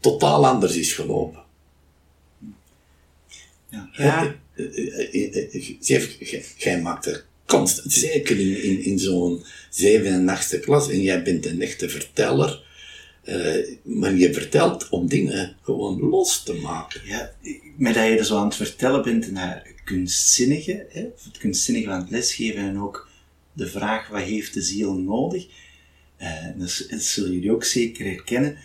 totaal 0.00 0.46
anders 0.46 0.76
is 0.76 0.92
gelopen. 0.92 1.42
ja, 3.92 4.36
jij- 5.80 6.44
jij 6.56 6.80
maakt 6.82 7.06
er 7.06 7.26
constant, 7.50 7.92
zeker 7.92 8.38
in, 8.40 8.62
in, 8.62 8.84
in 8.84 8.98
zo'n 8.98 9.42
zeven 9.70 10.28
en 10.28 10.60
klas, 10.60 10.88
en 10.90 11.00
jij 11.02 11.22
bent 11.22 11.46
een 11.46 11.62
echte 11.62 11.88
verteller, 11.88 12.62
eh, 13.24 13.54
maar 13.82 14.14
je 14.14 14.32
vertelt 14.34 14.88
om 14.88 15.08
dingen 15.08 15.56
gewoon 15.62 16.00
los 16.00 16.42
te 16.42 16.54
maken. 16.54 17.00
Ja, 17.04 17.32
met 17.76 17.94
dat 17.94 18.04
je 18.04 18.18
er 18.18 18.24
zo 18.24 18.36
aan 18.38 18.46
het 18.46 18.54
vertellen 18.56 19.02
bent 19.02 19.30
naar 19.30 19.66
kunstzinnige, 19.84 20.86
hè, 20.88 21.00
het 21.00 21.38
kunstzinnige 21.38 21.86
van 21.86 21.98
het 22.00 22.10
lesgeven 22.10 22.60
en 22.60 22.80
ook 22.80 23.08
de 23.52 23.66
vraag 23.66 24.08
wat 24.08 24.22
heeft 24.22 24.54
de 24.54 24.62
ziel 24.62 24.94
nodig, 24.94 25.46
dat, 26.56 26.70
z- 26.70 26.86
dat 26.86 27.02
zullen 27.02 27.32
jullie 27.32 27.52
ook 27.52 27.64
zeker 27.64 28.04
herkennen. 28.06 28.56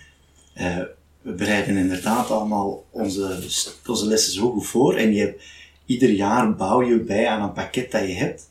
Eh, 0.54 0.82
we 1.22 1.34
bereiden 1.34 1.77
inderdaad 1.77 2.30
allemaal 2.30 2.86
onze, 2.92 3.39
onze 3.86 4.06
lessen 4.08 4.34
zo 4.34 4.51
goed 4.51 4.65
voor 4.68 4.96
en 4.96 5.13
je 5.13 5.20
hebt, 5.20 5.44
ieder 5.86 6.10
jaar 6.10 6.56
bouw 6.56 6.84
je 6.84 7.00
bij 7.00 7.27
aan 7.27 7.42
een 7.42 7.54
pakket 7.54 7.92
dat 7.92 8.01
je 8.08 8.13
hebt. 8.13 8.50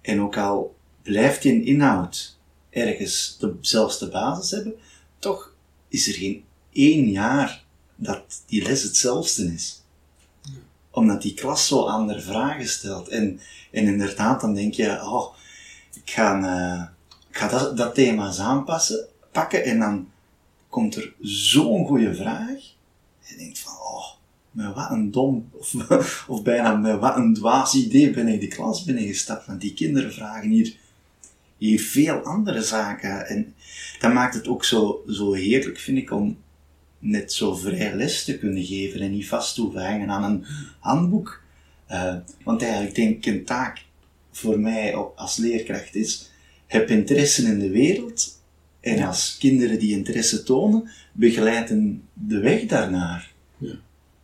En 0.00 0.20
ook 0.20 0.36
al 0.36 0.76
blijft 1.02 1.42
je 1.42 1.64
inhoud 1.64 2.38
ergens 2.70 3.36
de, 3.38 3.56
zelfs 3.60 3.98
de 3.98 4.08
basis 4.08 4.50
hebben, 4.50 4.74
toch 5.18 5.54
is 5.88 6.08
er 6.08 6.14
geen 6.14 6.44
één 6.72 7.10
jaar 7.10 7.64
dat 7.96 8.42
die 8.46 8.62
les 8.62 8.82
hetzelfde 8.82 9.52
is. 9.52 9.82
Omdat 10.90 11.22
die 11.22 11.34
klas 11.34 11.66
zo 11.66 11.86
andere 11.86 12.20
vragen 12.20 12.68
stelt. 12.68 13.08
En, 13.08 13.40
en 13.70 13.84
inderdaad, 13.84 14.40
dan 14.40 14.54
denk 14.54 14.74
je, 14.74 15.02
oh, 15.02 15.34
ik 15.94 16.10
ga, 16.10 16.42
eh, 16.42 16.82
ik 17.28 17.36
ga 17.36 17.48
dat, 17.48 17.76
dat 17.76 17.94
thema 17.94 18.26
eens 18.26 18.38
aanpassen, 18.38 19.06
pakken 19.32 19.64
en 19.64 19.78
dan 19.78 20.10
komt 20.68 20.96
er 20.96 21.14
zo'n 21.20 21.86
goede 21.86 22.14
vraag. 22.14 22.48
En 22.48 22.56
je 23.20 23.36
denkt 23.36 23.58
van, 23.58 23.72
oh, 23.72 24.06
met 24.50 24.74
wat 24.74 24.90
een 24.90 25.10
dom, 25.10 25.48
of, 25.52 25.74
of 26.28 26.42
bijna 26.42 26.76
met 26.76 26.98
wat 26.98 27.16
een 27.16 27.34
dwaas 27.34 27.74
idee 27.74 28.10
ben 28.10 28.28
ik 28.28 28.40
de 28.40 28.48
klas 28.48 28.84
binnengestapt. 28.84 29.46
Want 29.46 29.60
die 29.60 29.74
kinderen 29.74 30.12
vragen 30.12 30.50
hier, 30.50 30.76
hier 31.56 31.80
veel 31.80 32.18
andere 32.18 32.62
zaken. 32.62 33.26
En 33.26 33.54
dat 33.98 34.12
maakt 34.12 34.34
het 34.34 34.48
ook 34.48 34.64
zo, 34.64 35.02
zo 35.08 35.32
heerlijk, 35.32 35.78
vind 35.78 35.98
ik, 35.98 36.10
om 36.10 36.38
net 36.98 37.32
zo 37.32 37.54
vrij 37.54 37.94
les 37.94 38.24
te 38.24 38.38
kunnen 38.38 38.64
geven 38.64 39.00
en 39.00 39.10
niet 39.10 39.28
vast 39.28 39.54
te 39.54 39.60
hoeven 39.60 39.86
hangen 39.86 40.10
aan 40.10 40.24
een 40.24 40.44
handboek. 40.78 41.42
Eh, 41.86 42.14
want 42.44 42.62
eigenlijk 42.62 42.94
denk 42.94 43.16
ik 43.16 43.26
een 43.26 43.44
taak 43.44 43.84
voor 44.32 44.60
mij 44.60 44.94
als 44.94 45.36
leerkracht 45.36 45.94
is, 45.94 46.30
heb 46.66 46.90
interesse 46.90 47.42
in 47.42 47.58
de 47.58 47.70
wereld 47.70 48.40
en 48.80 49.02
als 49.02 49.36
kinderen 49.38 49.78
die 49.78 49.96
interesse 49.96 50.42
tonen, 50.42 50.90
begeleiden 51.12 52.02
de 52.12 52.38
weg 52.38 52.66
daarnaar. 52.66 53.32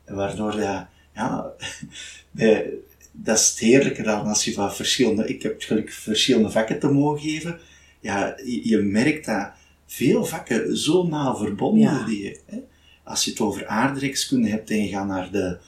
Waardoor 0.06 0.50
dat, 0.56 0.86
ja, 1.14 1.52
bij- 2.30 2.70
dat 3.12 3.38
is 3.38 3.48
het 3.50 3.58
heerlijke 3.58 4.02
dan 4.02 4.26
als 4.26 4.44
je 4.44 4.52
van 4.52 4.74
verschillende, 4.74 5.26
ik 5.28 5.42
heb 5.42 5.52
het 5.54 5.64
geluk 5.64 5.92
verschillende 5.92 6.50
vakken 6.50 6.78
te 6.78 6.88
mogen 6.90 7.20
geven, 7.30 7.58
ja, 8.00 8.34
je, 8.44 8.68
je 8.68 8.78
merkt 8.78 9.26
dat 9.26 9.50
veel 9.86 10.24
vakken 10.24 10.76
zo 10.76 11.06
nauw 11.06 11.36
verbonden 11.36 11.82
Ja. 11.82 12.04
die, 12.04 12.40
hè? 12.46 12.58
Als 13.04 13.24
je 13.24 13.30
het 13.30 13.40
over 13.40 13.66
aardrijkskunde 13.66 14.48
hebt 14.48 14.70
en 14.70 14.82
je 14.82 14.88
gaat 14.88 15.06
naar 15.06 15.30
de, 15.30 15.58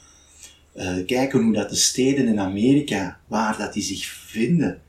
eh, 0.73 1.05
kijken 1.05 1.41
hoe 1.43 1.53
dat 1.53 1.69
de 1.69 1.75
steden 1.75 2.27
in 2.27 2.39
Amerika, 2.39 3.19
waar 3.27 3.57
dat 3.57 3.73
die 3.73 3.83
zich 3.83 4.05
vinden, 4.05 4.81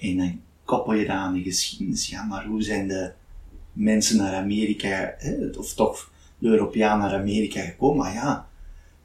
en 0.00 0.16
dan 0.16 0.40
koppel 0.64 0.92
je 0.94 1.06
dat 1.06 1.16
aan 1.16 1.34
de 1.34 1.42
geschiedenis. 1.42 2.08
Ja, 2.08 2.22
maar 2.22 2.46
hoe 2.46 2.62
zijn 2.62 2.88
de 2.88 3.12
mensen 3.72 4.16
naar 4.16 4.34
Amerika, 4.34 5.14
hè, 5.18 5.46
of 5.58 5.74
toch 5.74 6.10
de 6.38 6.48
Europeanen 6.48 7.10
naar 7.10 7.18
Amerika 7.20 7.60
gekomen? 7.60 7.96
Maar 8.04 8.12
ja, 8.14 8.47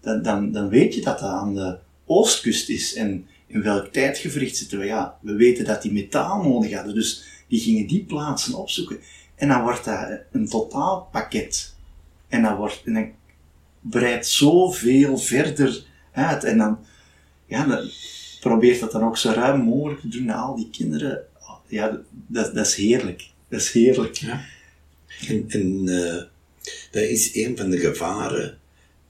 dan, 0.04 0.22
dan, 0.22 0.52
dan 0.52 0.70
weet 0.70 0.94
je 0.94 1.02
dat 1.02 1.20
dat 1.20 1.30
aan 1.30 1.56
de 1.56 1.78
oostkust 2.06 2.70
is. 2.70 2.94
En 2.94 3.28
in 3.48 3.62
welk 3.64 3.88
tijdgevricht 3.88 4.58
zitten 4.58 4.80
we? 4.80 4.86
Ja, 4.86 5.18
we 5.22 5.36
weten 5.36 5.66
dat 5.66 5.82
die 5.82 5.92
metaal 5.92 6.44
nodig 6.44 6.74
hadden, 6.74 6.94
dus 6.94 7.24
die 7.48 7.60
gingen 7.60 7.88
die 7.88 8.04
plaatsen 8.04 8.54
opzoeken. 8.54 9.00
En 9.36 9.48
dan 9.48 9.62
wordt 9.62 9.86
dat 9.86 10.20
een 10.32 10.48
totaalpakket. 10.48 11.76
En 12.28 12.42
dan, 12.42 12.56
wordt, 12.56 12.82
en 12.86 12.94
dan 12.94 13.12
breidt 13.82 14.28
zoveel 14.28 15.18
verder 15.18 15.84
uit. 16.12 16.44
En 16.44 16.58
dan, 16.58 16.80
ja, 17.46 17.66
dan 17.66 17.90
probeert 18.40 18.80
dat 18.80 18.92
dan 18.92 19.04
ook 19.04 19.18
zo 19.18 19.32
ruim 19.32 19.62
mogelijk 19.62 20.02
te 20.02 20.08
doen 20.08 20.26
naar 20.26 20.36
al 20.36 20.56
die 20.56 20.70
kinderen. 20.70 21.24
Ja, 21.68 22.00
dat, 22.28 22.56
dat 22.56 22.66
is 22.66 22.76
heerlijk. 22.76 23.30
Dat 23.48 23.60
is 23.60 23.72
heerlijk. 23.72 24.16
Ja. 24.16 24.46
En, 25.28 25.46
en 25.48 25.88
eh, 25.88 26.24
dat 26.92 27.04
is 27.04 27.36
een 27.36 27.58
van 27.58 27.70
de 27.70 27.78
gevaren 27.78 28.58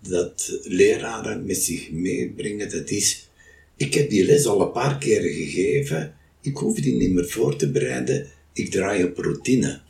dat 0.10 0.60
leraren 0.64 1.46
met 1.46 1.58
zich 1.58 1.92
meebrengen. 1.92 2.70
Dat 2.70 2.90
is, 2.90 3.30
ik 3.78 3.94
heb 3.94 4.10
die 4.10 4.26
les 4.26 4.46
al 4.46 4.62
een 4.62 4.72
paar 4.72 4.98
keren 4.98 5.34
gegeven, 5.34 6.16
ik 6.42 6.58
hoef 6.58 6.80
die 6.80 6.94
niet 6.94 7.12
meer 7.12 7.30
voor 7.30 7.56
te 7.56 7.72
bereiden, 7.72 8.28
ik 8.54 8.72
draai 8.72 9.04
op 9.04 9.18
routine. 9.18 9.82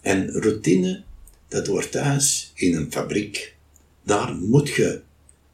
En 0.00 0.30
routine, 0.30 1.02
dat 1.48 1.66
wordt 1.66 1.90
thuis 1.90 2.52
in 2.54 2.74
een 2.74 2.92
fabriek. 2.92 3.54
Daar 4.04 4.34
moet 4.34 4.68
je 4.68 5.00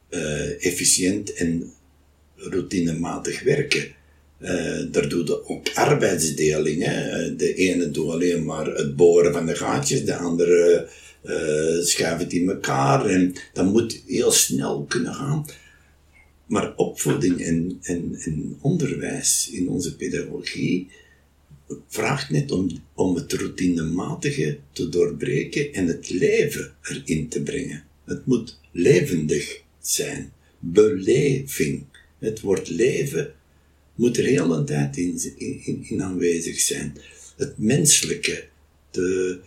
eh, 0.08 0.66
efficiënt 0.66 1.32
en 1.32 1.72
routinematig 2.36 3.42
werken. 3.42 3.94
Eh, 4.38 4.80
daar 4.90 5.08
doe 5.08 5.24
je 5.24 5.48
ook 5.48 5.70
arbeidsdeling. 5.74 6.84
Hè. 6.84 7.10
Eh, 7.10 7.38
De 7.38 7.54
ene 7.54 7.90
doet 7.90 8.10
alleen 8.10 8.44
maar 8.44 8.66
het 8.66 8.96
boren 8.96 9.32
van 9.32 9.46
de 9.46 9.54
gaatjes, 9.54 10.04
de 10.04 10.16
andere 10.16 10.88
eh 11.24 11.80
schuift 11.82 12.22
het 12.22 12.32
in 12.32 12.48
elkaar. 12.48 13.06
En 13.06 13.34
dat 13.52 13.66
moet 13.66 14.02
heel 14.06 14.32
snel 14.32 14.84
kunnen 14.84 15.14
gaan. 15.14 15.46
Maar 16.46 16.76
opvoeding 16.76 17.40
en, 17.40 17.78
en, 17.82 18.14
en 18.14 18.56
onderwijs 18.60 19.50
in 19.52 19.68
onze 19.68 19.96
pedagogie 19.96 20.88
vraagt 21.88 22.30
net 22.30 22.50
om, 22.50 22.70
om 22.94 23.14
het 23.14 23.32
routinematige 23.32 24.58
te 24.72 24.88
doorbreken 24.88 25.72
en 25.72 25.86
het 25.86 26.10
leven 26.10 26.74
erin 26.82 27.28
te 27.28 27.42
brengen. 27.42 27.84
Het 28.04 28.26
moet 28.26 28.60
levendig 28.72 29.62
zijn. 29.80 30.32
Beleving. 30.58 31.84
Het 32.18 32.40
woord 32.40 32.68
leven 32.68 33.34
moet 33.94 34.18
er 34.18 34.24
heel 34.24 34.56
een 34.56 34.64
tijd 34.64 34.96
in, 34.96 35.20
in, 35.36 35.84
in 35.88 36.02
aanwezig 36.02 36.60
zijn. 36.60 36.96
Het 37.36 37.58
menselijke, 37.58 38.44
de, 38.90 39.40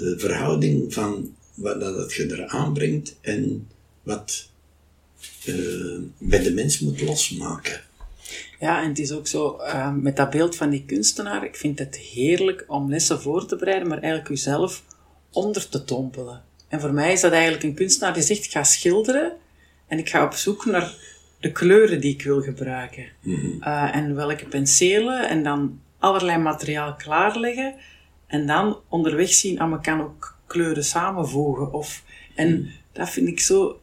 de 0.00 0.18
verhouding 0.18 0.94
van 0.94 1.34
wat 1.54 1.80
dat 1.80 2.12
je 2.12 2.32
eraan 2.32 2.72
brengt 2.72 3.16
en 3.20 3.68
wat 4.02 4.48
eh, 5.44 5.54
bij 6.18 6.42
de 6.42 6.52
mens 6.52 6.80
moet 6.80 7.00
losmaken. 7.00 7.80
Ja, 8.58 8.82
en 8.82 8.88
het 8.88 8.98
is 8.98 9.12
ook 9.12 9.26
zo, 9.26 9.56
eh, 9.56 9.94
met 9.94 10.16
dat 10.16 10.30
beeld 10.30 10.56
van 10.56 10.70
die 10.70 10.84
kunstenaar, 10.84 11.44
ik 11.44 11.56
vind 11.56 11.78
het 11.78 11.96
heerlijk 11.96 12.64
om 12.68 12.90
lessen 12.90 13.20
voor 13.20 13.46
te 13.46 13.56
bereiden, 13.56 13.88
maar 13.88 13.98
eigenlijk 13.98 14.28
jezelf 14.28 14.84
onder 15.30 15.68
te 15.68 15.84
dompelen. 15.84 16.42
En 16.68 16.80
voor 16.80 16.92
mij 16.92 17.12
is 17.12 17.20
dat 17.20 17.32
eigenlijk 17.32 17.62
een 17.62 17.74
kunstenaar 17.74 18.14
die 18.14 18.22
zegt, 18.22 18.44
ik 18.44 18.50
ga 18.50 18.64
schilderen 18.64 19.32
en 19.86 19.98
ik 19.98 20.08
ga 20.08 20.24
op 20.24 20.32
zoek 20.32 20.64
naar 20.64 20.94
de 21.40 21.52
kleuren 21.52 22.00
die 22.00 22.12
ik 22.12 22.22
wil 22.22 22.42
gebruiken. 22.42 23.06
Uh, 23.24 23.96
en 23.96 24.14
welke 24.14 24.46
penselen. 24.46 25.28
En 25.28 25.42
dan 25.42 25.80
allerlei 25.98 26.38
materiaal 26.38 26.94
klaarleggen. 26.94 27.74
En 28.30 28.46
dan 28.46 28.78
onderweg 28.88 29.32
zien, 29.32 29.60
ah, 29.60 29.70
maar 29.70 29.80
kan 29.80 30.00
ook 30.00 30.36
kleuren 30.46 30.84
samenvoegen. 30.84 31.72
Of, 31.72 32.02
en 32.34 32.58
mm. 32.58 32.68
dat 32.92 33.10
vind 33.10 33.28
ik 33.28 33.40
zo... 33.40 33.80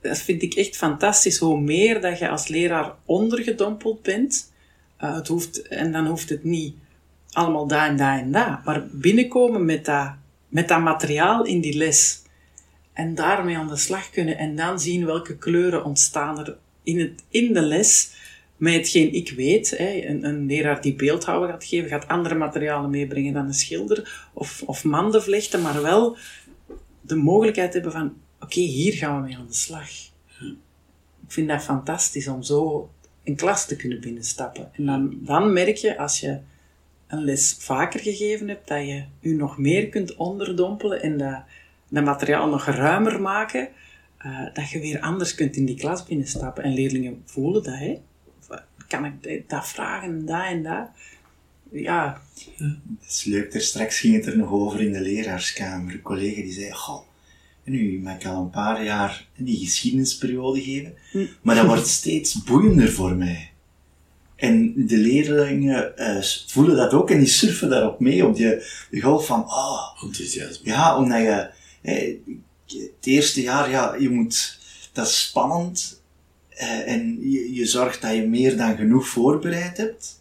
Dat 0.00 0.18
vind 0.18 0.42
ik 0.42 0.54
echt 0.54 0.76
fantastisch. 0.76 1.38
Hoe 1.38 1.60
meer 1.60 2.00
dat 2.00 2.18
je 2.18 2.28
als 2.28 2.48
leraar 2.48 2.94
ondergedompeld 3.04 4.02
bent, 4.02 4.52
uh, 5.00 5.14
het 5.14 5.28
hoeft, 5.28 5.68
en 5.68 5.92
dan 5.92 6.06
hoeft 6.06 6.28
het 6.28 6.44
niet 6.44 6.74
allemaal 7.32 7.66
daar 7.66 7.88
en 7.88 7.96
daar 7.96 8.18
en 8.18 8.32
daar, 8.32 8.60
maar 8.64 8.86
binnenkomen 8.90 9.64
met 9.64 9.84
dat, 9.84 10.12
met 10.48 10.68
dat 10.68 10.80
materiaal 10.80 11.44
in 11.44 11.60
die 11.60 11.76
les 11.76 12.22
en 12.92 13.14
daarmee 13.14 13.56
aan 13.56 13.68
de 13.68 13.76
slag 13.76 14.10
kunnen 14.10 14.38
en 14.38 14.56
dan 14.56 14.80
zien 14.80 15.06
welke 15.06 15.36
kleuren 15.36 15.84
ontstaan 15.84 16.38
er 16.38 16.56
in, 16.82 17.00
het, 17.00 17.24
in 17.28 17.52
de 17.52 17.62
les 17.62 18.10
met 18.58 18.74
hetgeen 18.74 19.12
ik 19.12 19.30
weet. 19.30 19.78
Een, 19.78 20.24
een 20.24 20.46
leraar 20.46 20.80
die 20.80 20.94
beeldhouwer 20.94 21.48
gaat 21.48 21.64
geven, 21.64 21.88
gaat 21.88 22.08
andere 22.08 22.34
materialen 22.34 22.90
meebrengen 22.90 23.32
dan 23.32 23.46
een 23.46 23.54
schilder 23.54 24.28
of, 24.32 24.62
of 24.66 24.84
manden 24.84 25.22
vlechten, 25.22 25.62
maar 25.62 25.82
wel 25.82 26.16
de 27.00 27.16
mogelijkheid 27.16 27.72
hebben 27.72 27.92
van 27.92 28.16
oké, 28.40 28.60
hier 28.60 28.92
gaan 28.92 29.16
we 29.16 29.26
mee 29.26 29.36
aan 29.36 29.46
de 29.46 29.54
slag. 29.54 29.88
Ik 31.26 31.34
vind 31.34 31.48
dat 31.48 31.62
fantastisch 31.62 32.28
om 32.28 32.42
zo 32.42 32.90
een 33.24 33.36
klas 33.36 33.66
te 33.66 33.76
kunnen 33.76 34.00
binnenstappen. 34.00 34.70
En 34.72 34.86
dan, 34.86 35.18
dan 35.20 35.52
merk 35.52 35.76
je, 35.76 35.98
als 35.98 36.20
je 36.20 36.38
een 37.06 37.24
les 37.24 37.56
vaker 37.58 38.00
gegeven 38.00 38.48
hebt, 38.48 38.68
dat 38.68 38.86
je 38.86 39.04
je 39.20 39.34
nog 39.34 39.58
meer 39.58 39.88
kunt 39.88 40.16
onderdompelen 40.16 41.02
en 41.02 41.18
dat, 41.18 41.42
dat 41.88 42.04
materiaal 42.04 42.48
nog 42.48 42.64
ruimer 42.64 43.20
maken, 43.20 43.68
uh, 44.26 44.54
dat 44.54 44.70
je 44.70 44.80
weer 44.80 45.00
anders 45.00 45.34
kunt 45.34 45.56
in 45.56 45.64
die 45.64 45.76
klas 45.76 46.04
binnenstappen. 46.04 46.64
En 46.64 46.74
leerlingen 46.74 47.22
voelen 47.24 47.62
dat, 47.62 47.74
hè. 47.74 48.00
Kan 48.88 49.04
ik 49.04 49.48
dat 49.48 49.68
vragen 49.68 50.08
en 50.08 50.26
dat 50.26 50.44
en 50.44 50.62
dat? 50.62 50.88
Ja. 51.70 52.22
Dat 52.58 53.08
is 53.08 53.24
leuk. 53.24 53.54
Er 53.54 53.60
straks 53.60 54.00
ging 54.00 54.14
het 54.14 54.26
er 54.26 54.36
nog 54.36 54.50
over 54.50 54.80
in 54.80 54.92
de 54.92 55.00
leraarskamer. 55.00 55.92
Een 55.92 56.02
collega 56.02 56.40
die 56.40 56.52
zei, 56.52 56.72
goh, 56.72 57.08
nu 57.68 58.00
mag 58.00 58.14
ik 58.14 58.26
al 58.26 58.42
een 58.42 58.50
paar 58.50 58.84
jaar 58.84 59.26
die 59.36 59.58
geschiedenisperiode 59.58 60.62
geven, 60.62 60.94
hm. 61.10 61.26
maar 61.42 61.54
dat 61.54 61.66
wordt 61.66 61.86
steeds 61.86 62.42
boeiender 62.42 62.92
voor 62.92 63.14
mij. 63.14 63.52
En 64.36 64.86
de 64.86 64.96
leerlingen 64.96 65.92
uh, 65.96 66.22
voelen 66.46 66.76
dat 66.76 66.92
ook 66.92 67.10
en 67.10 67.18
die 67.18 67.28
surfen 67.28 67.70
daarop 67.70 68.00
mee, 68.00 68.26
op 68.26 68.36
die, 68.36 68.46
de 68.90 69.00
golf 69.00 69.26
van, 69.26 69.44
oh, 69.44 70.02
enthousiasme. 70.02 70.70
Ja, 70.70 70.96
omdat 70.96 71.20
je, 71.20 71.50
het 72.66 73.06
eerste 73.06 73.42
jaar, 73.42 73.70
ja, 73.70 73.94
je 73.94 74.10
moet, 74.10 74.58
dat 74.92 75.06
is 75.06 75.20
spannend, 75.20 75.97
uh, 76.60 76.92
en 76.92 77.30
je, 77.30 77.54
je 77.54 77.66
zorgt 77.66 78.02
dat 78.02 78.14
je 78.14 78.26
meer 78.26 78.56
dan 78.56 78.76
genoeg 78.76 79.08
voorbereid 79.08 79.76
hebt. 79.76 80.20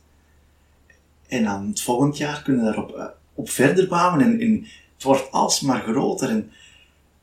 En 1.28 1.44
dan 1.44 1.68
het 1.68 1.82
volgend 1.82 2.18
jaar 2.18 2.42
kunnen 2.42 2.66
we 2.66 2.72
daarop 2.72 2.96
uh, 2.98 3.06
op 3.34 3.50
verder 3.50 3.88
bouwen 3.88 4.22
en, 4.22 4.40
en 4.40 4.68
het 4.94 5.04
wordt 5.04 5.32
alsmaar 5.32 5.82
groter. 5.82 6.30
En 6.30 6.52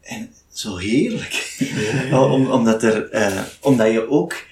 en 0.05 0.31
zo 0.53 0.77
heerlijk. 0.77 1.65
Om, 2.13 2.51
omdat, 2.51 2.83
er, 2.83 3.15
uh, 3.15 3.43
omdat 3.61 3.93
je 3.93 4.09
ook 4.09 4.47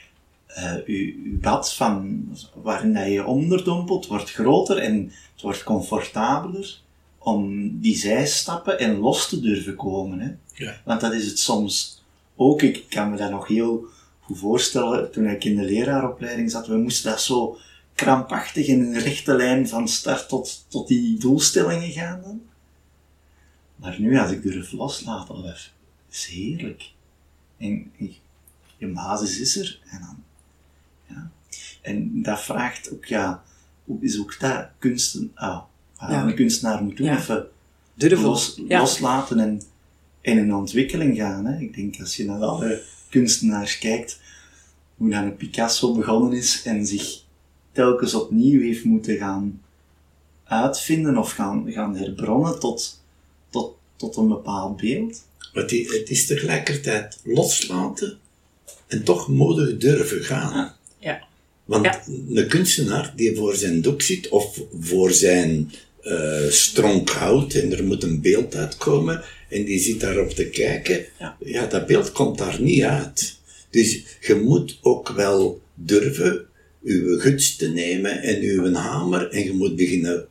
je, 0.87 1.37
bad 1.41 1.75
van, 1.75 2.25
waarin 2.55 2.95
dat 2.95 3.07
je 3.07 3.25
onderdompelt 3.25 4.07
wordt 4.07 4.31
groter 4.31 4.79
en 4.79 5.13
het 5.33 5.43
wordt 5.43 5.63
comfortabeler 5.63 6.81
om 7.19 7.71
die 7.81 7.97
zijstappen 7.97 8.79
en 8.79 8.99
los 8.99 9.29
te 9.29 9.41
durven 9.41 9.77
komen. 9.77 10.21
Hè? 10.21 10.31
Ja. 10.65 10.81
Want 10.85 11.01
dat 11.01 11.13
is 11.13 11.27
het 11.27 11.39
soms 11.39 12.03
ook. 12.37 12.63
Ik 12.63 12.85
kan 12.89 13.11
me 13.11 13.17
dat 13.17 13.31
nog 13.31 13.49
heel 13.49 13.85
voorstellen 14.35 15.13
toen 15.13 15.27
ik 15.27 15.45
in 15.45 15.57
de 15.57 15.63
leraaropleiding 15.63 16.51
zat. 16.51 16.67
We 16.67 16.77
moesten 16.77 17.11
dat 17.11 17.23
zo 17.23 17.59
krampachtig 17.95 18.67
in 18.67 18.81
een 18.81 18.99
rechte 18.99 19.35
lijn 19.35 19.69
van 19.69 19.89
start 19.89 20.29
tot, 20.29 20.65
tot 20.69 20.89
die 20.89 21.19
doelstellingen 21.19 21.91
gaan. 21.91 22.21
Dan. 22.23 22.43
Maar 23.77 24.01
nu, 24.01 24.19
als 24.19 24.31
ik 24.31 24.43
durf 24.43 24.73
loslaten, 24.73 25.43
dat 25.43 25.71
is 26.11 26.27
heerlijk. 26.27 26.91
En 27.59 27.93
je 28.77 28.87
basis 28.87 29.41
is 29.41 29.57
er, 29.57 29.81
en 29.91 30.01
dan, 30.01 30.23
ja. 31.07 31.31
En 31.81 32.23
dat 32.23 32.41
vraagt 32.41 32.93
ook, 32.93 33.05
ja, 33.05 33.43
hoe 33.85 33.99
is 34.01 34.21
ook 34.21 34.41
dat 34.41 34.69
kunsten, 34.79 35.33
ah, 35.35 35.63
ja. 35.99 36.23
een 36.23 36.35
kunstenaar 36.35 36.83
moet 36.83 36.97
doen, 36.97 37.07
ja. 37.07 37.19
even 37.19 37.49
los, 38.23 38.61
loslaten 38.69 39.41
en 39.41 39.63
in 40.21 40.39
een 40.39 40.55
ontwikkeling 40.55 41.17
gaan. 41.17 41.45
Hè. 41.45 41.59
Ik 41.59 41.75
denk, 41.75 42.01
als 42.01 42.17
je 42.17 42.25
naar 42.25 42.43
alle 42.43 42.83
kunstenaars 43.09 43.79
kijkt, 43.79 44.21
hoe 44.97 45.11
dan 45.11 45.25
een 45.25 45.37
Picasso 45.37 45.95
begonnen 45.95 46.33
is 46.33 46.63
en 46.65 46.87
zich 46.87 47.23
telkens 47.73 48.15
opnieuw 48.15 48.61
heeft 48.61 48.85
moeten 48.85 49.17
gaan 49.17 49.61
uitvinden 50.45 51.17
of 51.17 51.33
gaan, 51.33 51.73
gaan 51.73 51.97
herbronnen 51.97 52.59
tot 52.59 53.01
tot, 53.53 53.77
tot 53.97 54.17
een 54.17 54.29
bepaald 54.29 54.77
beeld. 54.77 55.23
Maar 55.55 55.67
die, 55.67 55.89
het 55.89 56.11
is 56.11 56.27
tegelijkertijd 56.27 57.19
loslaten 57.25 58.19
en 58.87 59.03
toch 59.03 59.29
moedig 59.29 59.77
durven 59.77 60.23
gaan. 60.25 60.75
Ja. 60.99 61.27
Want 61.65 62.01
een 62.35 62.49
kunstenaar 62.49 63.13
die 63.17 63.37
voor 63.37 63.55
zijn 63.55 63.81
doek 63.81 64.03
zit 64.03 64.29
of 64.29 64.61
voor 64.81 65.11
zijn 65.11 65.73
uh, 66.03 66.49
stronk 66.49 67.11
hout 67.11 67.55
en 67.55 67.73
er 67.73 67.85
moet 67.85 68.03
een 68.03 68.21
beeld 68.21 68.55
uitkomen 68.55 69.23
en 69.49 69.65
die 69.65 69.79
zit 69.79 70.01
daarop 70.01 70.31
te 70.31 70.49
kijken, 70.49 71.05
ja. 71.19 71.37
ja, 71.45 71.67
dat 71.67 71.87
beeld 71.87 72.13
komt 72.13 72.39
daar 72.39 72.61
niet 72.61 72.83
uit. 72.83 73.41
Dus 73.73 74.03
je 74.21 74.35
moet 74.35 74.79
ook 74.83 75.09
wel 75.09 75.63
durven 75.75 76.47
uw 76.83 77.19
guts 77.19 77.57
te 77.57 77.69
nemen 77.69 78.23
en 78.23 78.41
uw 78.41 78.73
hamer 78.73 79.31
en 79.31 79.45
je 79.45 79.53
moet 79.53 79.77
beginnen 79.77 80.29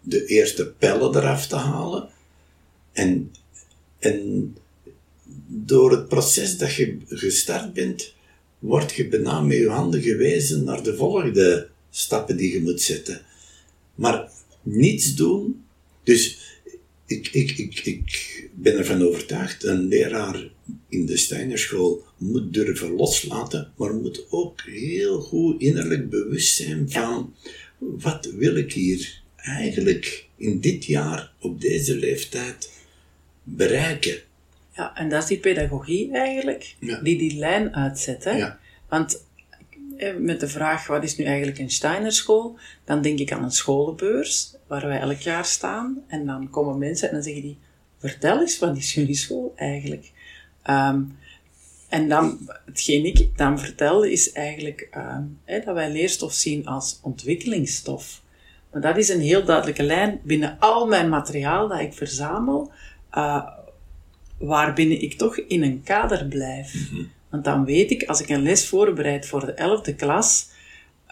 de 0.00 0.24
eerste 0.26 0.66
pellen 0.66 1.16
eraf 1.16 1.46
te 1.46 1.56
halen 1.56 2.08
en, 2.92 3.32
en 3.98 4.54
door 5.46 5.90
het 5.90 6.08
proces 6.08 6.58
dat 6.58 6.74
je 6.74 6.98
gestart 7.08 7.72
bent, 7.72 8.14
word 8.58 8.92
je 8.92 9.08
bijna 9.08 9.40
met 9.40 9.56
je 9.56 9.68
handen 9.68 10.02
gewezen 10.02 10.64
naar 10.64 10.82
de 10.82 10.96
volgende 10.96 11.68
stappen 11.90 12.36
die 12.36 12.52
je 12.52 12.62
moet 12.62 12.80
zetten. 12.80 13.20
Maar 13.94 14.30
niets 14.62 15.14
doen. 15.14 15.64
Dus 16.02 16.37
ik, 17.08 17.28
ik, 17.32 17.58
ik, 17.58 17.78
ik 17.84 18.48
ben 18.54 18.76
ervan 18.76 19.02
overtuigd, 19.02 19.64
een 19.64 19.86
leraar 19.86 20.48
in 20.88 21.06
de 21.06 21.16
Steinerschool 21.16 22.04
moet 22.16 22.52
durven 22.52 22.90
loslaten, 22.90 23.72
maar 23.76 23.94
moet 23.94 24.26
ook 24.30 24.62
heel 24.62 25.20
goed 25.20 25.60
innerlijk 25.60 26.10
bewust 26.10 26.56
zijn 26.56 26.90
van 26.90 27.34
wat 27.78 28.30
wil 28.36 28.56
ik 28.56 28.72
hier 28.72 29.22
eigenlijk 29.36 30.26
in 30.36 30.60
dit 30.60 30.84
jaar 30.84 31.32
op 31.40 31.60
deze 31.60 31.96
leeftijd 31.96 32.70
bereiken. 33.42 34.18
Ja, 34.72 34.96
en 34.96 35.08
dat 35.08 35.22
is 35.22 35.28
die 35.28 35.38
pedagogie 35.38 36.12
eigenlijk, 36.12 36.74
die 37.02 37.18
die 37.18 37.36
lijn 37.36 37.74
uitzet. 37.74 38.24
Hè? 38.24 38.30
Ja. 38.30 38.58
Want 38.88 39.24
eh, 39.96 40.16
met 40.16 40.40
de 40.40 40.48
vraag, 40.48 40.86
wat 40.86 41.04
is 41.04 41.16
nu 41.16 41.24
eigenlijk 41.24 41.58
een 41.58 41.70
Steinerschool? 41.70 42.58
Dan 42.84 43.02
denk 43.02 43.18
ik 43.18 43.32
aan 43.32 43.44
een 43.44 43.50
scholenbeurs, 43.50 44.54
waar 44.68 44.86
wij 44.86 45.00
elk 45.00 45.20
jaar 45.20 45.44
staan. 45.44 46.04
En 46.06 46.26
dan 46.26 46.50
komen 46.50 46.78
mensen 46.78 47.08
en 47.08 47.14
dan 47.14 47.22
zeggen 47.22 47.42
die, 47.42 47.58
vertel 47.98 48.40
eens, 48.40 48.58
wat 48.58 48.76
is 48.76 48.94
jullie 48.94 49.14
school 49.14 49.52
eigenlijk? 49.56 50.12
Um, 50.70 51.16
en 51.88 52.08
dan, 52.08 52.38
hetgeen 52.64 53.04
ik 53.04 53.36
dan 53.36 53.58
vertel, 53.58 54.04
is 54.04 54.32
eigenlijk 54.32 54.88
um, 54.96 55.40
dat 55.64 55.74
wij 55.74 55.90
leerstof 55.90 56.32
zien 56.32 56.66
als 56.66 56.98
ontwikkelingsstof. 57.02 58.22
Maar 58.72 58.80
dat 58.80 58.96
is 58.96 59.08
een 59.08 59.20
heel 59.20 59.44
duidelijke 59.44 59.82
lijn 59.82 60.20
binnen 60.22 60.56
al 60.58 60.86
mijn 60.86 61.08
materiaal 61.08 61.68
dat 61.68 61.80
ik 61.80 61.92
verzamel 61.92 62.72
uh, 63.14 63.46
waarbinnen 64.38 65.02
ik 65.02 65.14
toch 65.14 65.38
in 65.38 65.62
een 65.62 65.82
kader 65.82 66.26
blijf. 66.26 66.74
Mhm. 66.74 67.02
Want 67.30 67.44
dan 67.44 67.64
weet 67.64 67.90
ik, 67.90 68.02
als 68.02 68.20
ik 68.20 68.28
een 68.28 68.42
les 68.42 68.68
voorbereid 68.68 69.26
voor 69.26 69.46
de 69.46 69.80
11e 69.92 69.94
klas, 69.96 70.48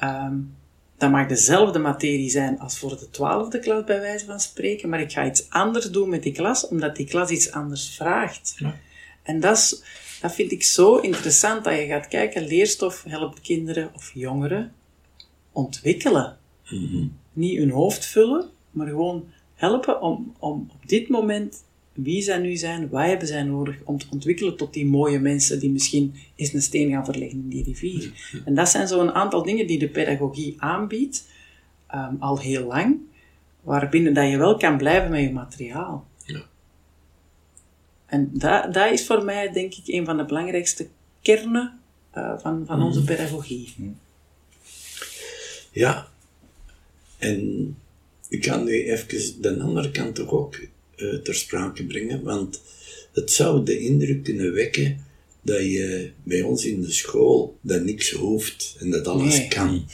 um, 0.02 0.56
dan 0.98 1.10
mag 1.10 1.26
dezelfde 1.26 1.78
materie 1.78 2.30
zijn 2.30 2.58
als 2.58 2.78
voor 2.78 2.98
de 2.98 3.06
12e 3.06 3.60
klas, 3.60 3.84
bij 3.84 4.00
wijze 4.00 4.24
van 4.24 4.40
spreken, 4.40 4.88
maar 4.88 5.00
ik 5.00 5.12
ga 5.12 5.26
iets 5.26 5.50
anders 5.50 5.90
doen 5.90 6.08
met 6.08 6.22
die 6.22 6.32
klas, 6.32 6.68
omdat 6.68 6.96
die 6.96 7.06
klas 7.06 7.30
iets 7.30 7.52
anders 7.52 7.88
vraagt. 7.88 8.54
Ja. 8.58 8.78
En 9.22 9.40
dat, 9.40 9.56
is, 9.56 9.82
dat 10.20 10.34
vind 10.34 10.52
ik 10.52 10.62
zo 10.62 10.96
interessant, 10.96 11.64
dat 11.64 11.74
je 11.74 11.86
gaat 11.86 12.08
kijken, 12.08 12.46
leerstof 12.46 13.02
helpt 13.08 13.40
kinderen 13.40 13.90
of 13.94 14.10
jongeren 14.14 14.72
ontwikkelen. 15.52 16.38
Mhm. 16.70 17.06
Niet 17.32 17.58
hun 17.58 17.70
hoofd 17.70 18.06
vullen, 18.06 18.50
maar 18.70 18.86
gewoon 18.86 19.24
helpen 19.54 20.00
om, 20.00 20.34
om 20.38 20.70
op 20.72 20.88
dit 20.88 21.08
moment 21.08 21.64
wie 21.96 22.22
zij 22.22 22.38
nu 22.38 22.56
zijn, 22.56 22.88
wat 22.88 23.04
hebben 23.04 23.28
zij 23.28 23.42
nodig 23.42 23.76
om 23.84 23.98
te 23.98 24.06
ontwikkelen 24.10 24.56
tot 24.56 24.72
die 24.72 24.86
mooie 24.86 25.18
mensen 25.18 25.58
die 25.60 25.70
misschien 25.70 26.14
eens 26.34 26.52
een 26.52 26.62
steen 26.62 26.90
gaan 26.90 27.04
verleggen 27.04 27.38
in 27.38 27.48
die 27.48 27.64
rivier. 27.64 28.12
En 28.44 28.54
dat 28.54 28.68
zijn 28.68 28.88
zo'n 28.88 29.12
aantal 29.12 29.42
dingen 29.42 29.66
die 29.66 29.78
de 29.78 29.88
pedagogie 29.88 30.54
aanbiedt, 30.58 31.28
ehm, 31.86 32.14
al 32.18 32.38
heel 32.38 32.66
lang, 32.66 32.98
waarbinnen 33.60 34.14
dat 34.14 34.30
je 34.30 34.38
wel 34.38 34.56
kan 34.56 34.76
blijven 34.76 35.10
met 35.10 35.20
je 35.20 35.32
materiaal. 35.32 36.06
Ja. 36.24 36.42
En 38.06 38.30
dat, 38.32 38.74
dat 38.74 38.92
is 38.92 39.06
voor 39.06 39.24
mij, 39.24 39.52
denk 39.52 39.74
ik, 39.74 39.86
een 39.86 40.04
van 40.04 40.16
de 40.16 40.24
belangrijkste 40.24 40.88
kernen 41.22 41.78
eh, 42.10 42.38
van, 42.38 42.66
van 42.66 42.82
onze 42.82 43.04
pedagogie. 43.04 43.74
Ja, 45.70 46.08
en 47.18 47.76
ik 48.28 48.42
kan 48.42 48.64
nu 48.64 48.90
even 48.90 49.42
de 49.42 49.60
andere 49.60 49.90
kant 49.90 50.14
toch 50.14 50.30
ook 50.30 50.60
eh, 50.96 51.14
ter 51.14 51.34
sprake 51.34 51.84
brengen, 51.84 52.22
want 52.22 52.60
het 53.12 53.30
zou 53.30 53.64
de 53.64 53.78
indruk 53.78 54.24
kunnen 54.24 54.52
wekken 54.52 55.04
dat 55.42 55.60
je 55.60 56.10
bij 56.22 56.42
ons 56.42 56.64
in 56.64 56.80
de 56.82 56.92
school 56.92 57.58
dat 57.60 57.84
niks 57.84 58.10
hoeft 58.10 58.76
en 58.78 58.90
dat 58.90 59.06
alles 59.06 59.38
Nee. 59.38 59.48
kan. 59.48 59.86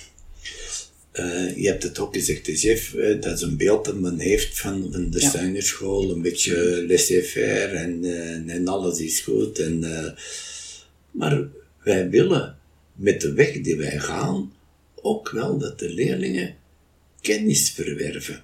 Eh, 1.13 1.57
je 1.57 1.67
hebt 1.67 1.83
het 1.83 1.99
ook 1.99 2.15
gezegd, 2.15 2.47
de 2.47 2.57
chef, 2.57 2.95
eh, 2.95 3.21
dat 3.21 3.37
is 3.37 3.43
een 3.43 3.57
beeld 3.57 3.85
dat 3.85 4.01
men 4.01 4.19
heeft 4.19 4.61
van, 4.61 4.89
van 4.93 5.11
de 5.11 5.21
Ja. 5.21 5.29
Steinerschool, 5.29 6.11
een 6.11 6.23
beetje 6.23 6.85
laissez-faire 6.89 7.77
en, 7.77 8.05
en 8.49 8.69
alles 8.69 8.99
is 9.01 9.21
goed. 9.21 9.59
En, 9.59 9.85
maar 11.11 11.49
wij 11.83 12.11
willen 12.11 12.57
met 12.95 13.21
de 13.21 13.33
weg 13.33 13.61
die 13.61 13.77
wij 13.77 13.99
gaan 13.99 14.53
ook 14.95 15.31
wel 15.31 15.59
dat 15.59 15.79
de 15.79 15.91
leerlingen 15.91 16.57
kennis 17.21 17.71
verwerven. 17.71 18.43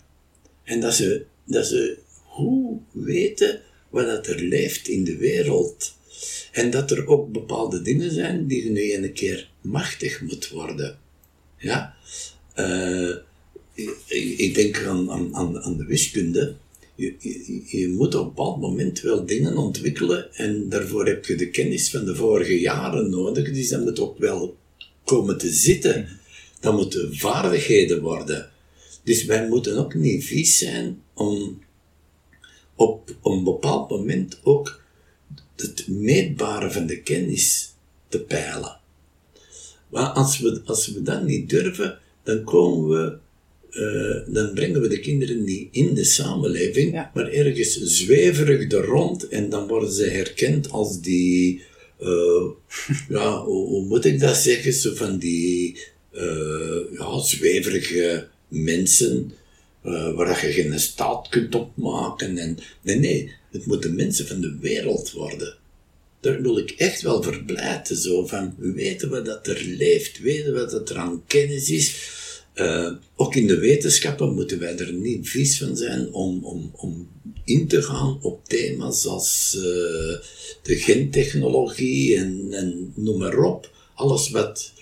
En 0.64 0.80
dat 0.80 0.94
ze, 0.94 1.24
dat 1.44 1.66
ze 1.66 1.98
hoe 2.38 2.78
weten 2.92 3.60
wat 3.90 4.06
dat 4.06 4.26
er 4.26 4.40
leeft 4.40 4.88
in 4.88 5.04
de 5.04 5.16
wereld. 5.16 5.96
En 6.52 6.70
dat 6.70 6.90
er 6.90 7.06
ook 7.06 7.32
bepaalde 7.32 7.82
dingen 7.82 8.10
zijn 8.12 8.46
die 8.46 8.70
nu 8.70 8.94
een 8.94 9.12
keer 9.12 9.50
machtig 9.60 10.20
moet 10.20 10.48
worden. 10.48 10.98
Ja? 11.56 11.94
Eh, 12.54 13.14
ik, 14.36 14.54
denk 14.54 14.84
aan, 14.84 15.10
aan, 15.10 15.58
aan, 15.62 15.76
de 15.76 15.84
wiskunde. 15.84 16.56
Je, 16.94 17.14
je, 17.18 17.62
je 17.78 17.88
moet 17.88 18.14
op 18.14 18.20
een 18.20 18.28
bepaald 18.28 18.60
moment 18.60 19.00
wel 19.00 19.26
dingen 19.26 19.56
ontwikkelen 19.56 20.34
en 20.34 20.68
daarvoor 20.68 21.06
heb 21.06 21.24
je 21.24 21.34
de 21.36 21.50
kennis 21.50 21.90
van 21.90 22.04
de 22.04 22.14
vorige 22.14 22.60
jaren 22.60 23.10
nodig. 23.10 23.52
Dus 23.52 23.68
dat 23.68 23.84
moet 23.84 24.00
ook 24.00 24.18
wel 24.18 24.56
komen 25.04 25.38
te 25.38 25.52
zitten. 25.52 26.08
Dat 26.60 26.74
moeten 26.76 27.16
vaardigheden 27.16 28.00
worden. 28.00 28.50
Dus 29.04 29.24
wij 29.24 29.48
moeten 29.48 29.78
ook 29.78 29.94
niet 29.94 30.24
vies 30.24 30.58
zijn 30.58 31.02
om 31.14 31.58
op 32.78 33.16
een 33.22 33.44
bepaald 33.44 33.90
moment 33.90 34.40
ook 34.42 34.80
het 35.56 35.88
meetbare 35.88 36.70
van 36.70 36.86
de 36.86 37.02
kennis 37.02 37.74
te 38.08 38.20
peilen. 38.20 38.76
Maar 39.88 40.06
als 40.06 40.38
we, 40.38 40.60
als 40.64 40.86
we 40.86 41.02
dat 41.02 41.22
niet 41.24 41.50
durven, 41.50 41.98
dan 42.22 42.44
komen 42.44 42.88
we, 42.88 43.18
eh, 43.70 44.34
dan 44.34 44.54
brengen 44.54 44.80
we 44.80 44.88
de 44.88 45.00
kinderen 45.00 45.44
niet 45.44 45.68
in 45.70 45.94
de 45.94 46.04
samenleving, 46.04 46.92
Ja. 46.92 47.10
maar 47.14 47.28
ergens 47.28 47.80
zweverig 47.80 48.72
er 48.72 48.84
rond 48.84 49.28
en 49.28 49.48
dan 49.48 49.68
worden 49.68 49.92
ze 49.92 50.04
herkend 50.04 50.70
als 50.70 51.00
die, 51.00 51.62
eh, 52.00 52.44
ja, 53.16 53.44
hoe, 53.44 53.66
hoe 53.66 53.84
moet 53.84 54.04
ik 54.04 54.20
dat 54.20 54.36
zeggen, 54.36 54.72
zo 54.72 54.94
van 54.94 55.18
die, 55.18 55.78
eh, 56.12 56.80
ja, 56.98 57.20
zweverige 57.20 58.28
mensen, 58.48 59.32
eh, 59.82 60.14
waar 60.14 60.46
je 60.46 60.52
geen 60.52 60.80
staat 60.80 61.28
kunt 61.28 61.54
opmaken. 61.54 62.38
En, 62.38 62.58
nee, 62.82 62.98
nee, 62.98 63.32
het 63.50 63.66
moeten 63.66 63.94
mensen 63.94 64.26
van 64.26 64.40
de 64.40 64.56
wereld 64.60 65.12
worden. 65.12 65.56
Daar 66.20 66.42
wil 66.42 66.58
ik 66.58 66.70
echt 66.70 67.02
wel 67.02 67.22
verblijten, 67.22 67.96
zo 67.96 68.26
van 68.26 68.54
weten 68.58 69.08
wat 69.08 69.24
dat 69.24 69.46
er 69.46 69.62
leeft, 69.64 70.18
weten 70.18 70.54
wat 70.54 70.70
dat 70.70 70.90
er 70.90 70.96
aan 70.96 71.22
kennis 71.26 71.70
is. 71.70 72.16
Eh, 72.52 72.92
ook 73.16 73.34
in 73.34 73.46
de 73.46 73.58
wetenschappen 73.58 74.34
moeten 74.34 74.58
wij 74.58 74.78
er 74.78 74.92
niet 74.92 75.28
vies 75.28 75.58
van 75.58 75.76
zijn 75.76 76.12
om, 76.12 76.44
om, 76.44 76.70
om 76.74 77.08
in 77.44 77.68
te 77.68 77.82
gaan 77.82 78.18
op 78.22 78.48
thema's 78.48 79.06
als 79.06 79.54
eh, 79.56 80.26
de 80.62 80.76
gentechnologie 80.76 82.16
en, 82.16 82.48
en 82.50 82.92
noem 82.94 83.18
maar 83.18 83.38
op. 83.38 83.70
Alles 83.94 84.30
wat 84.30 84.72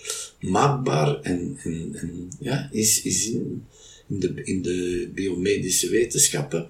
maakbaar 0.40 1.20
en, 1.20 1.59
en, 1.62 1.90
en 1.94 2.28
ja, 2.40 2.68
is, 2.72 3.02
is 3.02 3.30
in, 3.30 3.64
in, 4.09 4.21
de, 4.21 4.42
in 4.45 4.62
de 4.62 5.11
biomedische 5.14 5.90
wetenschappen. 5.90 6.69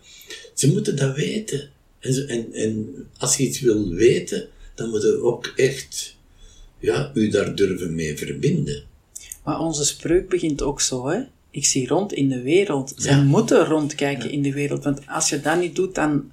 Ze 0.55 0.73
moeten 0.73 0.97
dat 0.97 1.17
weten. 1.17 1.71
En, 2.01 2.13
ze- 2.13 2.25
en, 2.27 2.53
en 2.53 2.95
als 3.19 3.37
je 3.37 3.43
iets 3.43 3.61
wil 3.61 3.89
weten, 3.89 4.49
dan 4.75 4.89
moet 4.91 5.03
je 5.03 5.23
ook 5.23 5.53
echt 5.57 6.17
ja, 6.79 7.11
u 7.15 7.29
daar 7.29 7.55
durven 7.55 7.95
mee 7.95 8.17
verbinden. 8.19 8.85
Maar 9.45 9.61
onze 9.61 9.85
spreuk 9.85 10.29
begint 10.29 10.63
ook 10.63 10.81
zo, 10.81 11.07
hè. 11.09 11.21
Ik 11.51 11.65
zie 11.65 11.87
rond 11.89 12.13
in 12.13 12.29
de 12.29 12.43
wereld. 12.43 12.93
Zij 12.97 13.23
moeten 13.25 13.65
rondkijken 13.65 14.31
in 14.31 14.43
de 14.43 14.53
wereld, 14.53 14.85
want 14.85 15.01
als 15.09 15.29
je 15.29 15.41
dat 15.41 15.61
niet 15.61 15.77
doet, 15.77 15.95
dan, 15.95 16.31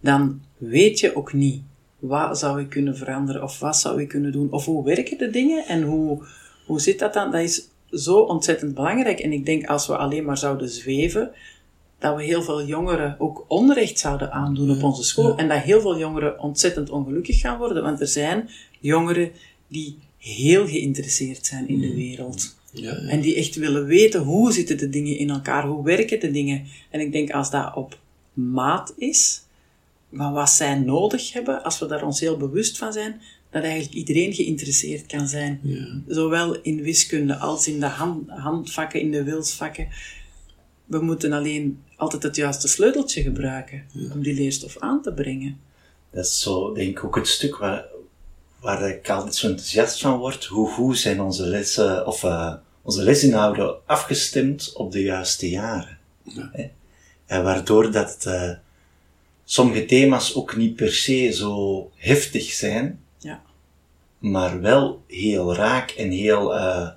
dan 0.00 0.40
weet 0.58 0.98
je 1.00 1.16
ook 1.16 1.32
niet 1.32 1.60
wat 1.98 2.38
zou 2.38 2.60
je 2.60 2.66
kunnen 2.68 2.96
veranderen, 2.96 3.42
of 3.42 3.58
wat 3.58 3.76
zou 3.76 4.00
je 4.00 4.06
kunnen 4.06 4.32
doen, 4.32 4.50
of 4.52 4.64
hoe 4.64 4.84
werken 4.84 5.18
de 5.18 5.30
dingen 5.30 5.66
en 5.66 5.82
hoe, 5.82 6.22
hoe 6.66 6.80
zit 6.80 6.98
dat 6.98 7.14
dan? 7.14 7.30
Dat 7.30 7.40
is 7.40 7.68
zo 7.90 8.18
ontzettend 8.18 8.74
belangrijk. 8.74 9.18
En 9.18 9.32
ik 9.32 9.46
denk, 9.46 9.66
als 9.66 9.86
we 9.86 9.96
alleen 9.96 10.24
maar 10.24 10.38
zouden 10.38 10.68
zweven, 10.68 11.30
dat 11.98 12.16
we 12.16 12.22
heel 12.22 12.42
veel 12.42 12.64
jongeren 12.64 13.16
ook 13.18 13.44
onrecht 13.48 13.98
zouden 13.98 14.32
aandoen 14.32 14.70
op 14.70 14.82
onze 14.82 15.04
school. 15.04 15.36
En 15.36 15.48
dat 15.48 15.58
heel 15.58 15.80
veel 15.80 15.98
jongeren 15.98 16.40
ontzettend 16.40 16.90
ongelukkig 16.90 17.40
gaan 17.40 17.58
worden, 17.58 17.82
want 17.82 18.00
er 18.00 18.06
zijn 18.06 18.48
jongeren 18.80 19.30
die 19.68 19.98
heel 20.18 20.66
geïnteresseerd 20.66 21.46
zijn 21.46 21.68
in 21.68 21.80
de 21.80 21.94
wereld. 21.94 22.56
Ja, 22.72 22.90
ja. 22.90 23.08
En 23.08 23.20
die 23.20 23.34
echt 23.34 23.54
willen 23.54 23.84
weten 23.84 24.22
hoe 24.22 24.52
zitten 24.52 24.78
de 24.78 24.88
dingen 24.88 25.18
in 25.18 25.30
elkaar, 25.30 25.66
hoe 25.66 25.84
werken 25.84 26.20
de 26.20 26.30
dingen. 26.30 26.66
En 26.90 27.00
ik 27.00 27.12
denk 27.12 27.30
als 27.30 27.50
dat 27.50 27.74
op 27.74 27.98
maat 28.32 28.94
is, 28.96 29.42
van 30.12 30.32
wat 30.32 30.50
zij 30.50 30.74
nodig 30.78 31.32
hebben, 31.32 31.62
als 31.62 31.78
we 31.78 31.86
daar 31.86 32.04
ons 32.04 32.20
heel 32.20 32.36
bewust 32.36 32.78
van 32.78 32.92
zijn, 32.92 33.20
dat 33.56 33.64
eigenlijk 33.64 33.94
iedereen 33.94 34.32
geïnteresseerd 34.32 35.06
kan 35.06 35.28
zijn. 35.28 35.60
Zowel 36.08 36.60
in 36.60 36.82
wiskunde 36.82 37.36
als 37.36 37.68
in 37.68 37.80
de 37.80 37.86
hand, 37.86 38.30
handvakken, 38.30 39.00
in 39.00 39.10
de 39.10 39.22
wilsvakken. 39.22 39.88
We 40.84 40.98
moeten 41.00 41.32
alleen 41.32 41.82
altijd 41.96 42.22
het 42.22 42.36
juiste 42.36 42.68
sleuteltje 42.68 43.22
gebruiken 43.22 43.84
om 44.12 44.22
die 44.22 44.34
leerstof 44.34 44.78
aan 44.78 45.02
te 45.02 45.12
brengen. 45.12 45.60
Dat 46.10 46.24
is 46.24 46.40
zo, 46.40 46.74
denk 46.74 46.88
ik, 46.88 47.04
ook 47.04 47.16
het 47.16 47.28
stuk 47.28 47.56
waar, 47.56 47.84
waar 48.60 48.88
ik 48.88 49.10
altijd 49.10 49.34
zo 49.34 49.46
enthousiast 49.46 50.00
van 50.00 50.18
word. 50.18 50.44
Hoe 50.44 50.68
goed 50.68 50.98
zijn 50.98 51.20
onze 51.20 51.46
lessen, 51.46 52.06
of 52.06 52.24
eh, 52.24 52.54
onze 52.82 53.02
lesinhouden 53.02 53.76
afgestemd 53.86 54.72
op 54.74 54.92
de 54.92 55.02
juiste 55.02 55.48
jaren. 55.50 55.98
Hè? 56.52 56.68
En 57.26 57.42
waardoor 57.42 57.92
dat 57.92 58.24
eh, 58.26 58.50
sommige 59.44 59.84
thema's 59.84 60.34
ook 60.34 60.56
niet 60.56 60.76
per 60.76 60.92
se 60.92 61.30
zo 61.32 61.90
heftig 61.94 62.52
zijn. 62.52 63.04
Maar 64.18 64.60
wel 64.60 65.04
heel 65.06 65.54
raak 65.54 65.90
en 65.90 66.10
heel 66.10 66.56
eh, 66.56 66.88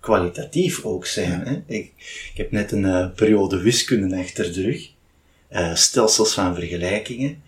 kwalitatief 0.00 0.84
ook 0.84 1.06
zijn. 1.06 1.40
Hè? 1.46 1.62
Ik, 1.66 1.92
ik 2.32 2.36
heb 2.36 2.50
net 2.50 2.72
een 2.72 2.84
eh, 2.84 3.10
periode 3.14 3.58
wiskunde 3.58 4.18
achter 4.18 4.52
de 4.52 4.62
rug, 4.62 4.90
eh, 5.48 5.74
stelsels 5.74 6.34
van 6.34 6.54
vergelijkingen. 6.54 7.42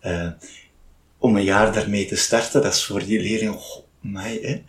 Eh, 0.00 0.28
om 1.18 1.36
een 1.36 1.44
jaar 1.44 1.72
daarmee 1.72 2.06
te 2.06 2.16
starten, 2.16 2.62
dat 2.62 2.74
is 2.74 2.84
voor 2.84 3.04
die 3.04 3.20
leerlingen, 3.20 3.56
oh, 3.56 3.76
mij, 4.00 4.38
hè. 4.42 4.62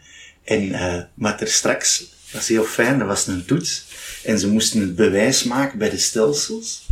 En, 0.44 0.72
eh, 0.72 1.04
maar 1.14 1.42
er 1.42 1.48
straks, 1.48 2.00
dat 2.00 2.32
was 2.32 2.48
heel 2.48 2.64
fijn, 2.64 3.00
dat 3.00 3.08
was 3.08 3.28
een 3.28 3.46
toets, 3.46 3.86
en 4.24 4.40
ze 4.40 4.48
moesten 4.48 4.80
het 4.82 4.96
bewijs 4.96 5.44
maken 5.44 5.78
bij 5.78 5.90
de 5.90 5.98
stelsels. 5.98 6.88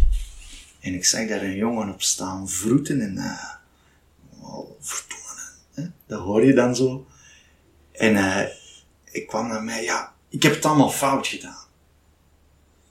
En 0.79 0.93
ik 0.93 1.05
zag 1.05 1.27
daar 1.27 1.41
een 1.41 1.55
jongen 1.55 1.89
op 1.89 2.01
staan 2.01 2.49
vroeten 2.49 3.01
en, 3.01 3.17
eh, 3.17 3.53
oh, 4.41 4.69
verdomme, 4.79 5.41
hè. 5.73 5.83
Dat 6.07 6.21
hoor 6.21 6.45
je 6.45 6.53
dan 6.53 6.75
zo. 6.75 7.07
En, 7.91 8.15
eh, 8.15 8.47
ik 9.11 9.27
kwam 9.27 9.47
naar 9.47 9.63
mij, 9.63 9.83
ja, 9.83 10.13
ik 10.29 10.43
heb 10.43 10.53
het 10.53 10.65
allemaal 10.65 10.89
fout 10.89 11.27
gedaan. 11.27 11.65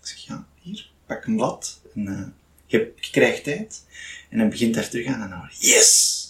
Ik 0.00 0.07
zeg, 0.07 0.18
ja, 0.18 0.46
hier, 0.61 0.90
pak 1.07 1.24
een 1.24 1.37
blad, 1.37 1.81
en, 1.94 2.09
eh, 2.09 2.27
je, 2.66 2.92
krijgt 3.11 3.44
tijd. 3.44 3.85
En 4.29 4.38
dan 4.38 4.48
begint 4.48 4.74
daar 4.74 4.88
terug 4.88 5.07
aan 5.07 5.22
en 5.22 5.29
dan 5.29 5.38
hoor 5.38 5.53
je, 5.59 5.66
yes! 5.66 6.22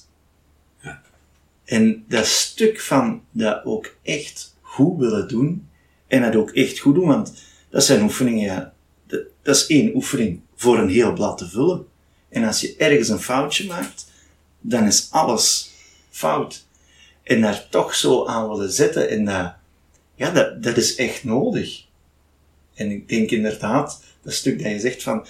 En 1.65 2.05
dat 2.09 2.27
stuk 2.27 2.81
van 2.81 3.25
dat 3.31 3.65
ook 3.65 3.97
echt 4.03 4.57
goed 4.61 4.99
willen 4.99 5.29
doen, 5.29 5.69
en 6.07 6.23
dat 6.23 6.37
ook 6.37 6.51
echt 6.51 6.79
goed 6.79 6.95
doen, 6.95 7.07
want 7.07 7.35
dat 7.69 7.85
zijn 7.85 8.03
oefeningen, 8.03 8.45
ja, 8.45 8.75
dat, 9.07 9.21
dat 9.43 9.57
is 9.57 9.67
één 9.67 9.95
oefening 9.95 10.41
voor 10.57 10.79
een 10.79 10.89
heel 10.89 11.13
blad 11.13 11.39
te 11.39 11.49
vullen. 11.49 11.87
En 12.29 12.45
als 12.45 12.61
je 12.61 12.77
ergens 12.77 13.09
een 13.09 13.21
foutje 13.21 13.67
maakt, 13.67 14.07
dan 14.61 14.87
is 14.87 15.09
alles 15.11 15.71
fout. 16.11 16.67
En 17.25 17.41
daar 17.41 17.67
toch 17.71 17.95
zo 17.95 18.27
aan 18.27 18.49
willen 18.49 18.73
zetten, 18.73 19.09
en 19.09 19.25
dat, 19.25 19.55
ja, 20.15 20.31
dat, 20.31 20.63
dat 20.63 20.77
is 20.77 20.95
echt 20.95 21.25
nodig. 21.25 21.85
En 22.75 22.91
ik 22.91 23.09
denk 23.09 23.31
inderdaad, 23.31 24.03
dat 24.23 24.33
stuk 24.33 24.63
dat 24.63 24.73
je 24.73 24.79
zegt 24.79 25.03
van, 25.03 25.27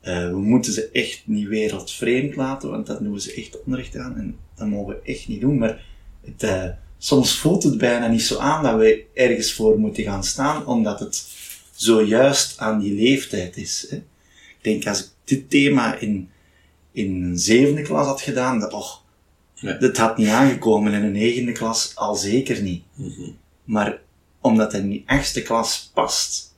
eh, 0.00 0.28
we 0.28 0.38
moeten 0.38 0.72
ze 0.72 0.90
echt 0.92 1.22
niet 1.24 1.48
wereldvreemd 1.48 2.36
laten, 2.36 2.70
want 2.70 2.86
dan 2.86 3.02
doen 3.02 3.20
ze 3.20 3.34
echt 3.34 3.62
onrecht 3.64 3.96
aan. 3.96 4.16
En 4.16 4.36
dat 4.54 4.68
mogen 4.68 4.94
we 4.94 5.12
echt 5.12 5.28
niet 5.28 5.40
doen. 5.40 5.58
Maar 5.58 5.84
het, 6.24 6.42
eh, 6.42 6.68
soms 6.98 7.38
voelt 7.38 7.62
het 7.62 7.78
bijna 7.78 8.06
niet 8.06 8.22
zo 8.22 8.38
aan 8.38 8.62
dat 8.62 8.78
we 8.78 9.04
ergens 9.14 9.52
voor 9.52 9.78
moeten 9.78 10.04
gaan 10.04 10.24
staan, 10.24 10.66
omdat 10.66 11.00
het 11.00 11.26
zojuist 11.74 12.58
aan 12.58 12.80
die 12.80 12.94
leeftijd 12.94 13.56
is. 13.56 13.86
Hè. 13.90 13.96
Ik 13.96 14.58
denk, 14.62 14.86
als 14.86 15.00
ik 15.00 15.08
dit 15.24 15.50
thema 15.50 15.98
in, 15.98 16.30
in 16.92 17.22
een 17.22 17.38
zevende 17.38 17.82
klas 17.82 18.06
had 18.06 18.20
gedaan, 18.20 18.60
dat, 18.60 18.72
och, 18.72 19.02
Ja. 19.60 19.72
Dat 19.72 19.96
had 19.96 20.16
niet 20.16 20.28
aangekomen 20.28 20.92
in 20.92 21.02
een 21.02 21.12
negende 21.12 21.52
klas, 21.52 21.92
al 21.94 22.14
zeker 22.14 22.62
niet. 22.62 22.82
Maar 23.64 24.00
omdat 24.40 24.72
het 24.72 24.82
in 24.82 24.88
die 24.88 25.04
achtste 25.06 25.42
klas 25.42 25.90
past, 25.94 26.54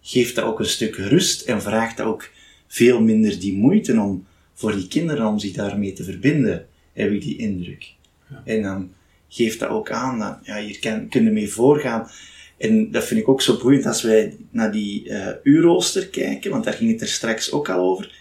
geeft 0.00 0.34
dat 0.34 0.44
ook 0.44 0.58
een 0.58 0.66
stuk 0.66 0.96
rust 0.96 1.40
en 1.40 1.62
vraagt 1.62 1.96
dat 1.96 2.06
ook 2.06 2.30
veel 2.66 3.00
minder 3.00 3.40
die 3.40 3.56
moeite 3.56 4.00
om 4.00 4.26
voor 4.54 4.74
die 4.74 4.88
kinderen 4.88 5.26
om 5.26 5.38
zich 5.38 5.52
daarmee 5.52 5.92
te 5.92 6.04
verbinden, 6.04 6.66
heb 6.92 7.10
ik 7.10 7.22
die 7.22 7.38
indruk. 7.38 7.94
En 8.44 8.62
dan 8.62 8.92
geeft 9.28 9.58
dat 9.58 9.68
ook 9.68 9.90
aan 9.90 10.18
dat, 10.18 10.38
ja, 10.42 10.60
hier 10.60 10.78
kan, 10.78 11.08
kunnen 11.08 11.32
mee 11.32 11.48
voorgaan. 11.48 12.10
En 12.58 12.90
dat 12.90 13.04
vind 13.04 13.20
ik 13.20 13.28
ook 13.28 13.42
zo 13.42 13.58
boeiend 13.58 13.86
als 13.86 14.02
wij 14.02 14.36
naar 14.50 14.72
die 14.72 15.08
eh 15.08 15.34
uurrooster 15.42 16.08
kijken, 16.08 16.50
want 16.50 16.64
daar 16.64 16.72
ging 16.72 16.90
het 16.90 17.00
er 17.00 17.08
straks 17.08 17.52
ook 17.52 17.68
al 17.68 17.80
over. 17.80 18.12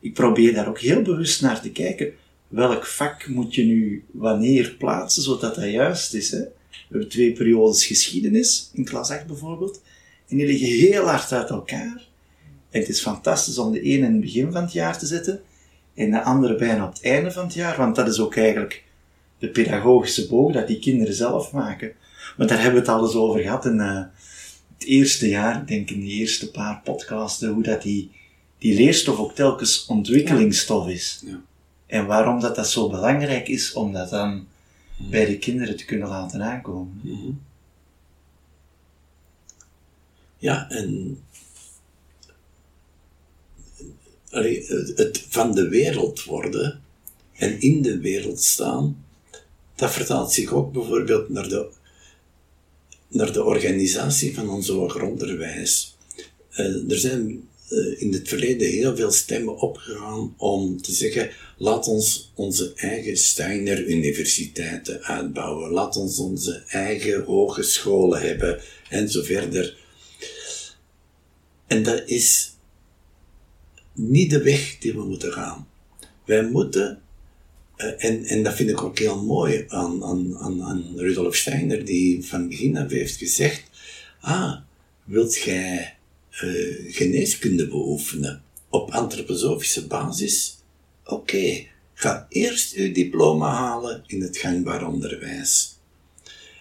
Ik 0.00 0.14
probeer 0.14 0.54
daar 0.54 0.68
ook 0.68 0.80
heel 0.80 1.02
bewust 1.02 1.42
naar 1.42 1.60
te 1.60 1.70
kijken. 1.70 2.12
Welk 2.56 2.86
vak 2.86 3.26
moet 3.28 3.54
je 3.54 3.64
nu 3.64 4.04
wanneer 4.10 4.74
plaatsen, 4.78 5.22
zodat 5.22 5.54
dat 5.54 5.70
juist 5.70 6.14
is. 6.14 6.30
Hè? 6.30 6.38
We 6.38 6.48
hebben 6.88 7.08
twee 7.08 7.32
periodes 7.32 7.86
geschiedenis, 7.86 8.70
in 8.72 8.84
klas 8.84 9.10
8 9.10 9.26
bijvoorbeeld. 9.26 9.82
En 10.28 10.36
die 10.36 10.46
liggen 10.46 10.68
heel 10.68 11.04
hard 11.04 11.32
uit 11.32 11.50
elkaar. 11.50 12.08
En 12.70 12.80
het 12.80 12.88
is 12.88 13.00
fantastisch 13.00 13.58
om 13.58 13.72
de 13.72 13.80
ene 13.80 14.06
in 14.06 14.12
het 14.12 14.20
begin 14.20 14.52
van 14.52 14.62
het 14.62 14.72
jaar 14.72 14.98
te 14.98 15.06
zetten 15.06 15.40
en 15.94 16.10
de 16.10 16.22
andere 16.22 16.56
bijna 16.56 16.86
op 16.86 16.92
het 16.92 17.02
einde 17.02 17.30
van 17.30 17.44
het 17.44 17.54
jaar, 17.54 17.76
want 17.76 17.96
dat 17.96 18.08
is 18.08 18.20
ook 18.20 18.36
eigenlijk 18.36 18.84
de 19.38 19.48
pedagogische 19.48 20.28
boog 20.28 20.52
dat 20.52 20.66
die 20.66 20.78
kinderen 20.78 21.14
zelf 21.14 21.52
maken. 21.52 21.92
Maar 22.36 22.46
daar 22.46 22.62
hebben 22.62 22.82
we 22.82 22.88
het 22.88 22.96
al 22.96 23.04
eens 23.04 23.14
over 23.14 23.40
gehad 23.40 23.64
in 23.64 23.80
eh, 23.80 24.02
het 24.78 24.86
eerste 24.86 25.28
jaar, 25.28 25.60
ik 25.60 25.68
denk 25.68 25.90
in 25.90 26.00
de 26.00 26.06
eerste 26.06 26.50
paar 26.50 26.80
podcasten, 26.84 27.52
hoe 27.52 27.62
dat 27.62 27.82
die, 27.82 28.10
die 28.58 28.74
leerstof 28.74 29.18
ook 29.18 29.34
telkens 29.34 29.86
ontwikkelingsstof 29.86 30.88
is. 30.88 31.22
Ja. 31.26 31.40
En 31.86 32.06
waarom 32.06 32.40
dat, 32.40 32.56
dat 32.56 32.68
zo 32.68 32.88
belangrijk 32.88 33.48
is 33.48 33.72
om 33.72 33.92
dat 33.92 34.10
dan 34.10 34.46
bij 34.96 35.26
de 35.26 35.38
kinderen 35.38 35.76
te 35.76 35.84
kunnen 35.84 36.08
laten 36.08 36.42
aankomen. 36.42 37.00
Mhm. 37.02 37.30
Ja, 40.38 40.70
en 40.70 41.18
allee, 44.30 44.66
het, 44.94 45.26
van 45.28 45.54
de 45.54 45.68
wereld 45.68 46.24
worden 46.24 46.82
en 47.32 47.60
in 47.60 47.82
de 47.82 47.98
wereld 47.98 48.42
staan, 48.42 49.04
dat 49.74 49.92
vertaalt 49.92 50.32
zich 50.32 50.52
ook 50.52 50.72
bijvoorbeeld 50.72 51.28
naar 51.28 51.48
de, 51.48 51.68
naar 53.08 53.32
de 53.32 53.44
organisatie 53.44 54.34
van 54.34 54.48
ons 54.48 54.68
hoger 54.68 55.02
onderwijs. 55.02 55.96
Eh, 56.50 56.90
er 56.90 56.98
zijn 56.98 57.48
in 57.98 58.12
het 58.12 58.28
verleden 58.28 58.68
heel 58.68 58.96
veel 58.96 59.10
stemmen 59.10 59.58
opgegaan 59.58 60.34
om 60.36 60.82
te 60.82 60.92
zeggen, 60.92 61.30
laat 61.58 61.88
ons 61.88 62.32
onze 62.34 62.72
eigen 62.74 63.16
Steiner 63.16 63.86
universiteiten 63.86 65.02
uitbouwen, 65.02 65.70
laat 65.70 65.96
ons 65.96 66.18
onze 66.18 66.62
eigen 66.68 67.24
hogescholen 67.24 68.20
hebben 68.20 68.60
en 68.88 69.10
zo 69.10 69.22
verder. 69.22 69.76
En 71.66 71.82
dat 71.82 72.02
is 72.06 72.52
niet 73.92 74.30
de 74.30 74.42
weg 74.42 74.78
die 74.78 74.92
we 74.92 75.04
moeten 75.04 75.32
gaan. 75.32 75.68
Wij 76.24 76.42
moeten, 76.42 77.02
eh, 77.76 78.04
en, 78.04 78.24
en 78.24 78.42
dat 78.42 78.54
vind 78.54 78.70
ik 78.70 78.82
ook 78.82 78.98
heel 78.98 79.22
mooi 79.22 79.64
aan, 79.68 80.04
aan, 80.04 80.36
aan, 80.38 80.62
aan 80.62 80.92
Rudolf 80.96 81.36
Steiner, 81.36 81.84
die 81.84 82.24
van 82.24 82.48
begin 82.48 82.76
af 82.76 82.90
heeft 82.90 83.16
gezegd, 83.16 83.62
ah, 84.20 84.56
wilt 85.04 85.36
jij 85.36 85.95
eh, 86.40 86.94
geneeskunde 86.94 87.68
beoefenen 87.68 88.42
op 88.68 88.90
antroposofische 88.90 89.86
basis? 89.86 90.56
Oké, 91.04 91.66
ga 91.94 92.26
eerst 92.28 92.74
uw 92.74 92.92
diploma 92.92 93.54
halen 93.54 94.02
in 94.06 94.22
het 94.22 94.36
gangbaar 94.36 94.86
onderwijs. 94.86 95.78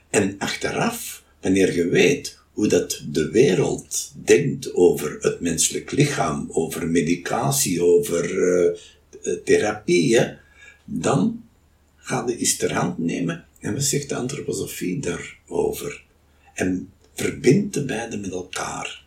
En 0.10 0.36
achteraf, 0.38 1.24
wanneer 1.42 1.76
je 1.76 1.88
weet 1.88 2.38
hoe 2.52 2.68
dat 2.68 3.02
de 3.10 3.30
wereld 3.30 4.12
denkt 4.14 4.74
over 4.74 5.18
het 5.20 5.40
menselijk 5.40 5.92
lichaam, 5.92 6.48
over 6.52 6.88
medicatie, 6.88 7.84
over 7.84 8.44
eh, 8.44 8.78
eh, 9.24 9.38
therapieën, 9.44 10.38
dan 10.86 11.44
ga 11.96 12.24
je 12.28 12.38
eens 12.38 12.58
ter 12.58 12.74
hand 12.74 12.98
nemen 12.98 13.46
en 13.60 13.74
wat 13.74 13.84
zegt 13.84 14.10
de 14.10 14.16
antroposofie 14.16 15.00
daarover? 15.00 16.04
En 16.54 16.90
verbind 17.14 17.74
de 17.74 17.86
beide 17.86 18.18
met 18.18 18.32
elkaar. 18.32 19.05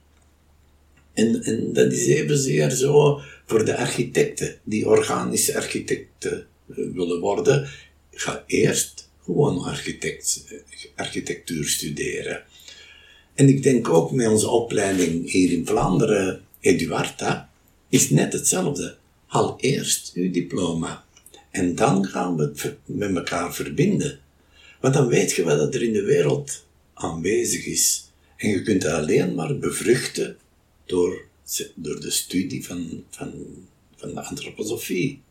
En, 1.18 1.42
en 1.42 1.72
dat 1.72 1.92
is 1.92 2.07
evenzeer 2.07 2.70
zo 2.70 3.20
voor 3.46 3.64
de 3.64 3.76
architecten, 3.76 4.59
die 4.64 4.88
organische 4.88 5.57
architecten 5.57 6.46
eh, 6.68 6.76
willen 6.92 7.20
worden. 7.20 7.68
Ga 8.11 8.44
eerst 8.46 9.09
gewoon 9.24 9.59
architect, 9.59 10.44
eh, 10.48 10.57
architectuur 10.94 11.68
studeren. 11.68 12.42
En 13.35 13.48
ik 13.48 13.62
denk 13.62 13.88
ook 13.88 14.12
met 14.12 14.28
onze 14.28 14.48
opleiding 14.48 15.31
hier 15.31 15.52
in 15.52 15.66
Vlaanderen, 15.66 16.40
Eduarda, 16.61 17.50
is 17.88 18.11
net 18.11 18.33
hetzelfde. 18.33 18.96
Haal 19.26 19.59
eerst 19.61 20.11
uw 20.14 20.31
diploma. 20.31 21.04
En 21.50 21.74
dan 21.74 22.04
gaan 22.04 22.37
we 22.37 22.42
het 22.42 22.76
met 22.85 23.16
elkaar 23.16 23.54
verbinden. 23.54 24.20
Want 24.81 24.94
dan 24.94 25.09
weet 25.09 25.33
je 25.33 25.42
wat 25.42 25.74
er 25.74 25.83
in 25.83 25.92
de 25.92 26.04
wereld 26.04 26.64
aanwezig 26.94 27.66
is. 27.66 28.11
En 28.37 28.48
je 28.50 28.62
kunt 28.62 28.85
alleen 28.85 29.35
maar 29.35 29.59
bevruchten 29.59 30.37
door, 30.88 31.24
door 31.74 32.01
de 32.01 32.11
studie 32.11 32.64
van, 32.64 33.05
van, 33.11 33.33
van 33.96 34.14
de 34.14 34.22
antroposofie. 34.22 35.22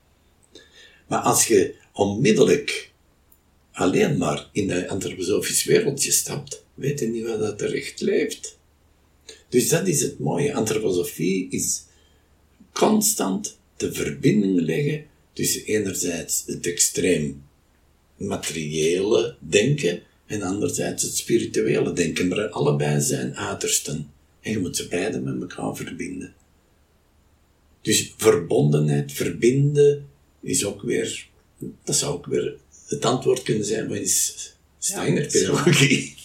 Maar 1.08 1.20
als 1.20 1.48
je 1.48 1.76
onmiddellijk 1.94 2.92
alleen 3.72 4.18
maar 4.18 4.50
in 4.52 4.68
dat 4.68 4.88
antroposofisch 4.88 5.64
wereldje 5.64 6.12
stapt, 6.12 6.64
weet 6.74 7.00
je 7.00 7.08
niet 7.08 7.26
wat 7.26 7.40
dat 7.40 7.62
er 7.62 7.76
echt 7.76 8.02
leeft. 8.02 8.58
Dus 9.50 9.70
dat 9.70 9.88
is 9.88 10.02
het 10.02 10.20
mooie. 10.20 10.54
Antroposofie 10.54 11.48
is 11.50 11.84
constant 12.72 13.58
de 13.78 13.94
verbinding 13.94 14.60
leggen 14.60 15.06
tussen 15.34 15.64
enerzijds 15.64 16.44
het 16.46 16.68
extreem 16.68 17.44
materiële 18.16 19.36
denken 19.40 20.02
en 20.26 20.42
anderzijds 20.42 21.04
het 21.04 21.16
spirituele 21.16 21.94
denken. 21.94 22.28
Maar 22.28 22.50
allebei 22.50 23.02
zijn 23.02 23.36
uitersten. 23.36 24.12
En 24.48 24.54
je 24.54 24.60
moet 24.60 24.76
ze 24.76 24.88
beide 24.88 25.20
met 25.20 25.42
elkaar 25.42 25.76
verbinden. 25.76 26.34
Dus 27.82 28.14
verbondenheid, 28.18 29.12
verbinden, 29.12 30.10
is 30.42 30.66
ook 30.66 30.82
weer, 30.82 31.28
dat 31.84 31.96
zou 31.96 32.14
ook 32.14 32.26
weer 32.26 32.58
het 32.88 33.06
antwoord 33.06 33.44
kunnen 33.44 33.66
zijn, 33.66 33.92
is 33.92 34.56
Steiner-pedagogie? 34.80 36.16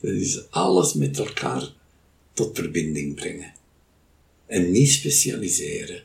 Dat 0.00 0.12
is 0.12 0.50
alles 0.50 0.94
met 0.94 1.18
elkaar 1.18 1.72
tot 2.32 2.58
verbinding 2.58 3.14
brengen. 3.14 3.52
En 4.46 4.70
niet 4.70 4.90
specialiseren. 4.90 6.02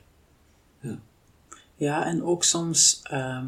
Ja, 1.76 2.06
en 2.06 2.24
ook 2.24 2.44
soms, 2.44 3.00
ehm, 3.04 3.48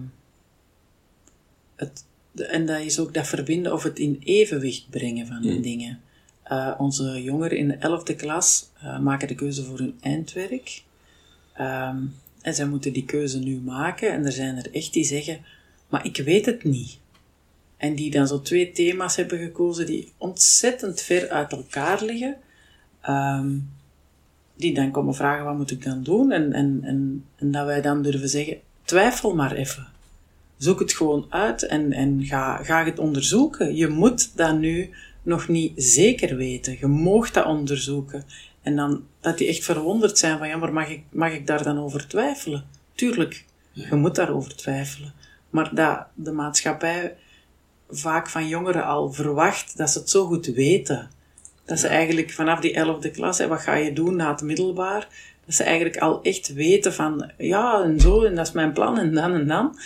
het, 1.76 2.04
en 2.36 2.66
dat 2.66 2.82
is 2.82 3.00
ook 3.00 3.14
dat 3.14 3.28
verbinden 3.28 3.74
of 3.74 3.84
het 3.84 4.00
in 4.00 4.22
evenwicht 4.24 4.90
brengen 4.90 5.28
van 5.28 5.42
die 5.42 5.60
dingen. 5.60 6.02
Eh, 6.52 6.72
onze 6.78 7.24
jongeren 7.24 7.58
in 7.58 7.68
de 7.68 7.78
11e 7.80 8.16
klas 8.16 8.70
eh, 8.82 9.00
maken 9.00 9.28
de 9.28 9.36
keuze 9.36 9.64
voor 9.64 9.78
hun 9.78 9.98
eindwerk. 10.02 10.84
Ehm, 11.54 11.98
en 12.42 12.54
zij 12.54 12.68
moeten 12.68 12.94
die 12.94 13.06
keuze 13.06 13.40
nu 13.40 13.60
maken. 13.60 14.12
En 14.12 14.26
er 14.26 14.32
zijn 14.32 14.58
er 14.58 14.74
echt 14.74 14.94
die 14.94 15.04
zeggen, 15.04 15.40
maar 15.90 16.06
ik 16.06 16.18
weet 16.18 16.46
het 16.46 16.64
niet. 16.64 17.00
En 17.78 17.96
die 17.96 18.12
dan 18.12 18.28
zo 18.28 18.42
twee 18.42 18.72
thema's 18.72 19.16
hebben 19.16 19.40
gekozen 19.40 19.86
die 19.86 20.12
ontzettend 20.18 21.02
ver 21.02 21.30
uit 21.30 21.52
elkaar 21.52 22.04
liggen. 22.04 22.36
Ehm, 23.02 23.58
die 24.56 24.74
dan 24.74 24.92
komen 24.92 25.16
vragen, 25.16 25.46
wat 25.46 25.58
moet 25.58 25.72
ik 25.72 25.84
dan 25.84 26.04
doen? 26.04 26.32
En, 26.32 26.54
en, 26.54 26.80
en, 26.84 27.52
dat 27.52 27.66
wij 27.66 27.82
dan 27.82 28.02
durven 28.02 28.30
zeggen, 28.30 28.58
twijfel 28.84 29.36
maar 29.36 29.52
even. 29.52 29.88
Zoek 30.58 30.80
het 30.80 30.94
gewoon 30.94 31.26
uit 31.30 31.64
en, 31.64 31.92
en 31.92 32.26
ga, 32.26 32.64
ga 32.64 32.86
het 32.86 33.00
onderzoeken. 33.00 33.76
Je 33.76 33.88
moet 33.88 34.38
dat 34.38 34.60
nu 34.60 34.90
nog 35.22 35.48
niet 35.48 35.74
zeker 35.76 36.36
weten. 36.36 36.78
Je 36.80 36.88
moogt 36.88 37.34
dat 37.34 37.46
onderzoeken. 37.46 38.26
En 38.62 38.76
dan 38.76 39.04
dat 39.20 39.38
die 39.38 39.48
echt 39.48 39.64
verwonderd 39.64 40.18
zijn 40.18 40.38
van, 40.38 40.48
ja, 40.48 40.58
maar 40.58 40.74
mag 40.74 40.90
ik, 40.90 41.04
mag 41.10 41.32
ik 41.32 41.48
daar 41.48 41.64
dan 41.64 41.80
over 41.80 42.08
twijfelen? 42.08 42.66
Tuurlijk, 42.96 43.46
je 43.72 43.96
moet 43.96 44.16
daarover 44.16 44.56
twijfelen. 44.56 45.14
Maar 45.50 45.76
dat 45.76 46.06
de 46.14 46.32
maatschappij 46.32 47.16
vaak 47.90 48.30
van 48.30 48.48
jongeren 48.48 48.86
al 48.86 49.12
verwacht 49.12 49.78
dat 49.78 49.90
ze 49.90 50.00
het 50.00 50.10
zo 50.10 50.26
goed 50.26 50.46
weten. 50.46 51.10
Dat 51.66 51.80
ze 51.80 51.88
eigenlijk 51.88 52.32
vanaf 52.32 52.60
die 52.60 52.74
elfde 52.74 53.12
klas, 53.12 53.38
hè, 53.38 53.48
wat 53.48 53.62
ga 53.62 53.76
je 53.76 53.94
doen 53.94 54.16
na 54.16 54.32
het 54.32 54.42
middelbaar, 54.42 55.08
dat 55.46 55.56
ze 55.56 55.64
eigenlijk 55.64 55.98
al 55.98 56.22
echt 56.22 56.54
weten 56.54 56.94
van, 56.94 57.32
ja, 57.38 57.84
en 57.84 58.00
zo, 58.00 58.24
en 58.24 58.36
dat 58.36 58.48
is 58.48 58.54
mijn 58.54 58.74
plan, 58.74 58.98
en 58.98 59.14
dan 59.14 59.34
en 59.34 59.48
dan. 59.48 59.78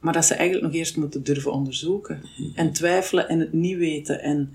Maar 0.00 0.12
dat 0.12 0.24
ze 0.24 0.34
eigenlijk 0.34 0.66
nog 0.66 0.74
eerst 0.80 0.96
moeten 0.96 1.22
durven 1.22 1.52
onderzoeken. 1.52 2.22
En 2.54 2.72
twijfelen 2.72 3.28
en 3.28 3.38
het 3.40 3.52
niet 3.52 3.76
weten. 3.76 4.22
En, 4.22 4.54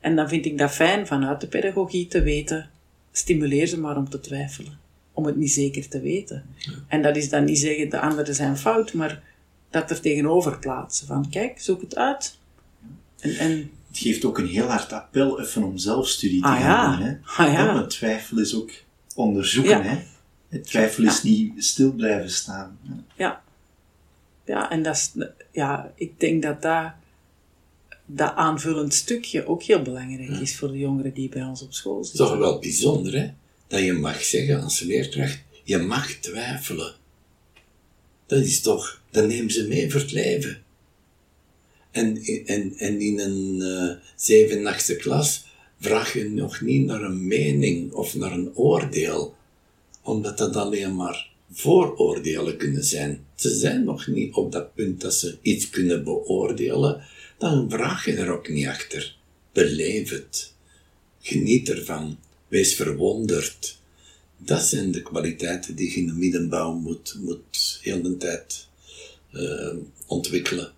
en 0.00 0.16
dan 0.16 0.28
vind 0.28 0.44
ik 0.46 0.58
dat 0.58 0.70
fijn 0.70 1.06
vanuit 1.06 1.40
de 1.40 1.46
pedagogie 1.46 2.06
te 2.06 2.22
weten. 2.22 2.70
Stimuleer 3.12 3.66
ze 3.66 3.80
maar 3.80 3.96
om 3.96 4.08
te 4.08 4.20
twijfelen. 4.20 4.78
Om 5.12 5.24
het 5.26 5.36
niet 5.36 5.50
zeker 5.52 5.88
te 5.88 6.00
weten. 6.00 6.44
En 6.88 7.02
dat 7.02 7.16
is 7.16 7.28
dan 7.28 7.44
niet 7.44 7.58
zeggen 7.58 7.90
de 7.90 8.00
anderen 8.00 8.34
zijn 8.34 8.56
fout, 8.56 8.92
maar 8.92 9.22
dat 9.70 9.90
er 9.90 10.00
tegenover 10.00 10.58
plaatsen. 10.58 11.06
Van 11.06 11.28
kijk, 11.30 11.60
zoek 11.60 11.80
het 11.80 11.96
uit. 11.96 12.38
En, 13.20 13.36
en 13.36 13.70
Het 13.88 13.98
geeft 13.98 14.24
ook 14.24 14.38
een 14.38 14.46
heel 14.48 14.66
hard 14.66 14.92
appel 14.92 15.40
even 15.40 15.62
om 15.62 15.78
zelfstudie 15.78 16.40
te 16.42 16.46
Ah, 16.48 16.60
gaan 16.60 16.90
ja. 16.90 16.96
doen. 16.96 17.06
Hè? 17.06 17.16
Ah, 17.36 17.52
ja. 17.52 17.74
want 17.74 17.90
twijfel 17.90 18.38
is 18.38 18.54
ook 18.54 18.70
onderzoeken. 19.14 19.82
Hè? 19.82 19.98
Het 20.48 20.64
twijfel 20.64 21.04
is 21.04 21.22
niet 21.22 21.64
stil 21.64 21.92
blijven 21.92 22.30
staan. 22.30 22.78
Ja. 23.16 23.42
Ja, 24.46 24.70
en 24.70 24.82
dat 24.82 24.96
is, 24.96 25.12
ja, 25.52 25.92
ik 25.96 26.20
denk 26.20 26.42
dat 26.42 26.62
dat, 26.62 26.92
dat 28.06 28.34
aanvullend 28.34 28.94
stukje 28.94 29.46
ook 29.46 29.62
heel 29.62 29.82
belangrijk 29.82 30.40
is 30.40 30.56
voor 30.56 30.68
de 30.68 30.78
jongeren 30.78 31.14
die 31.14 31.28
bij 31.28 31.42
ons 31.42 31.62
op 31.62 31.72
school 31.72 31.96
Het 31.96 32.04
is 32.04 32.10
zitten. 32.10 32.28
toch 32.28 32.38
wel 32.38 32.58
bijzonder, 32.58 33.18
hè? 33.18 33.30
Dat 33.66 33.80
je 33.80 33.92
mag 33.92 34.22
zeggen 34.22 34.62
als 34.62 34.80
leerkracht, 34.80 35.42
je 35.64 35.78
mag 35.78 36.12
twijfelen. 36.12 36.94
Dat 38.26 38.44
is 38.44 38.60
toch, 38.60 39.02
dat 39.10 39.26
nemen 39.26 39.50
ze 39.50 39.66
mee 39.66 39.90
voor 39.90 40.00
het 40.00 40.12
leven. 40.12 40.62
En, 41.90 42.16
en, 42.46 42.76
en 42.76 43.00
in 43.00 43.20
een 43.20 43.60
eh 43.62 43.96
zeven, 44.16 44.66
achtste 44.66 44.96
klas 44.96 45.46
vraag 45.80 46.12
je 46.12 46.30
nog 46.30 46.60
niet 46.60 46.86
naar 46.86 47.02
een 47.02 47.26
mening 47.26 47.92
of 47.92 48.14
naar 48.14 48.32
een 48.32 48.54
oordeel, 48.54 49.34
omdat 50.02 50.38
dat 50.38 50.56
alleen 50.56 50.96
maar 50.96 51.30
vooroordelen 51.52 52.56
kunnen 52.56 52.84
zijn. 52.84 53.24
Ze 53.34 53.56
zijn 53.56 53.84
nog 53.84 54.06
niet 54.06 54.34
op 54.34 54.52
dat 54.52 54.74
punt 54.74 55.00
dat 55.00 55.14
ze 55.14 55.38
iets 55.42 55.70
kunnen 55.70 56.04
beoordelen, 56.04 57.04
dan 57.38 57.70
vraag 57.70 58.04
je 58.04 58.12
er 58.12 58.30
ook 58.30 58.48
niet 58.48 58.66
achter. 58.66 59.16
Beleef 59.52 60.10
het. 60.10 60.52
Geniet 61.20 61.70
ervan. 61.70 62.18
Wees 62.48 62.74
verwonderd. 62.74 63.78
Dat 64.36 64.62
zijn 64.62 64.90
de 64.90 65.02
kwaliteiten 65.02 65.74
die 65.74 65.90
je 65.90 65.96
in 65.96 66.06
de 66.06 66.12
middenbouw 66.12 66.74
moet, 66.74 67.16
moet 67.20 67.78
heel 67.82 68.02
de 68.02 68.16
tijd 68.16 68.66
eh, 69.32 69.76
ontwikkelen. 70.06 70.72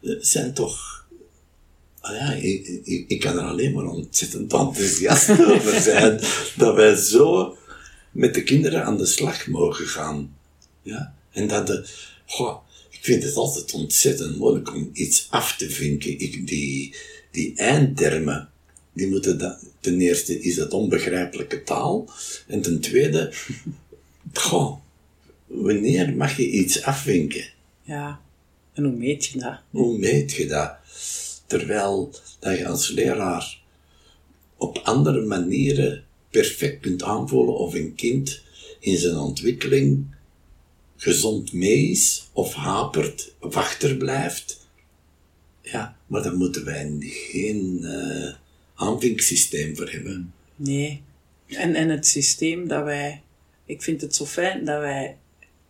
Het 0.00 0.26
zijn 0.26 0.54
toch... 0.54 1.06
Ah 2.00 2.16
ja, 2.16 2.32
ik, 2.32 2.66
ik, 2.84 3.04
ik 3.08 3.20
kan 3.20 3.38
er 3.38 3.44
alleen 3.44 3.72
maar 3.72 3.84
ontzettend 3.84 4.52
enthousiast 4.52 5.30
over 5.54 5.80
zijn 5.80 6.20
dat 6.56 6.74
wij 6.74 6.94
zo 6.94 7.56
met 8.16 8.34
de 8.34 8.42
kinderen 8.42 8.84
aan 8.84 8.96
de 8.96 9.06
slag 9.06 9.46
mogen 9.46 9.86
gaan. 9.86 10.36
Ja? 10.82 11.14
En 11.30 11.48
dat 11.48 11.66
de... 11.66 11.88
Goh, 12.26 12.56
ik 12.90 12.98
vind 13.02 13.22
het 13.22 13.34
altijd 13.34 13.72
ontzettend 13.72 14.36
moeilijk 14.36 14.74
om 14.74 14.90
iets 14.92 15.26
af 15.30 15.56
te 15.56 15.70
vinken. 15.70 16.20
Ik, 16.20 16.46
die, 16.46 16.94
die 17.30 17.56
eindtermen, 17.56 18.48
die 18.92 19.08
moeten 19.08 19.38
da- 19.38 19.58
ten 19.80 20.00
eerste 20.00 20.40
is 20.40 20.56
het 20.56 20.72
onbegrijpelijke 20.72 21.62
taal. 21.62 22.10
En 22.46 22.60
ten 22.60 22.80
tweede, 22.80 23.32
goh, 24.32 24.76
wanneer 25.46 26.16
mag 26.16 26.36
je 26.36 26.50
iets 26.50 26.82
afvinken? 26.82 27.44
Ja. 27.82 28.20
En 28.72 28.84
hoe 28.84 28.96
meet 28.96 29.26
je 29.26 29.38
dat? 29.38 29.58
Hoe 29.70 29.98
meet 29.98 30.32
je 30.32 30.46
dat? 30.46 30.74
Terwijl 31.46 32.14
dat 32.38 32.58
je 32.58 32.66
als 32.66 32.88
leraar 32.88 33.60
op 34.56 34.78
andere 34.78 35.20
manieren 35.20 36.05
perfect 36.36 36.80
kunt 36.80 37.02
aanvoelen 37.02 37.56
of 37.56 37.74
een 37.74 37.94
kind 37.94 38.42
in 38.80 38.96
zijn 38.96 39.16
ontwikkeling 39.16 40.04
gezond 40.96 41.52
mee 41.52 41.90
is, 41.90 42.28
of 42.32 42.54
hapert, 42.54 43.34
of 43.40 43.56
achterblijft. 43.56 44.68
Ja, 45.62 45.96
maar 46.06 46.22
daar 46.22 46.36
moeten 46.36 46.64
wij 46.64 46.96
geen 47.00 47.86
aanvinksysteem 48.74 49.76
voor 49.76 49.90
hebben. 49.90 50.32
Nee. 50.56 51.02
En, 51.46 51.74
en 51.74 51.88
het 51.88 52.06
systeem 52.06 52.68
dat 52.68 52.84
wij... 52.84 53.22
Ik 53.64 53.82
vind 53.82 54.00
het 54.00 54.14
zo 54.14 54.24
fijn 54.24 54.64
dat 54.64 54.80
wij 54.80 55.16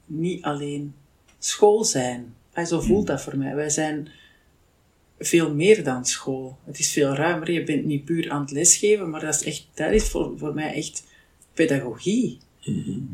niet 0.06 0.42
alleen 0.42 0.94
school 1.38 1.84
zijn. 1.84 2.34
En 2.52 2.66
zo 2.66 2.80
voelt 2.80 3.06
dat 3.06 3.22
voor 3.22 3.36
mij. 3.36 3.54
Wij 3.54 3.70
zijn 3.70 4.08
veel 5.18 5.54
meer 5.54 5.84
dan 5.84 6.04
school. 6.04 6.58
Het 6.64 6.78
is 6.78 6.92
veel 6.92 7.14
ruimer. 7.14 7.50
Je 7.52 7.64
bent 7.64 7.84
niet 7.84 8.04
puur 8.04 8.30
aan 8.30 8.40
het 8.40 8.50
lesgeven, 8.50 9.10
maar 9.10 9.20
dat 9.20 9.34
is, 9.34 9.44
echt, 9.44 9.66
dat 9.74 9.92
is 9.92 10.08
voor, 10.08 10.38
voor 10.38 10.54
mij 10.54 10.74
echt 10.74 11.04
pedagogie. 11.52 12.38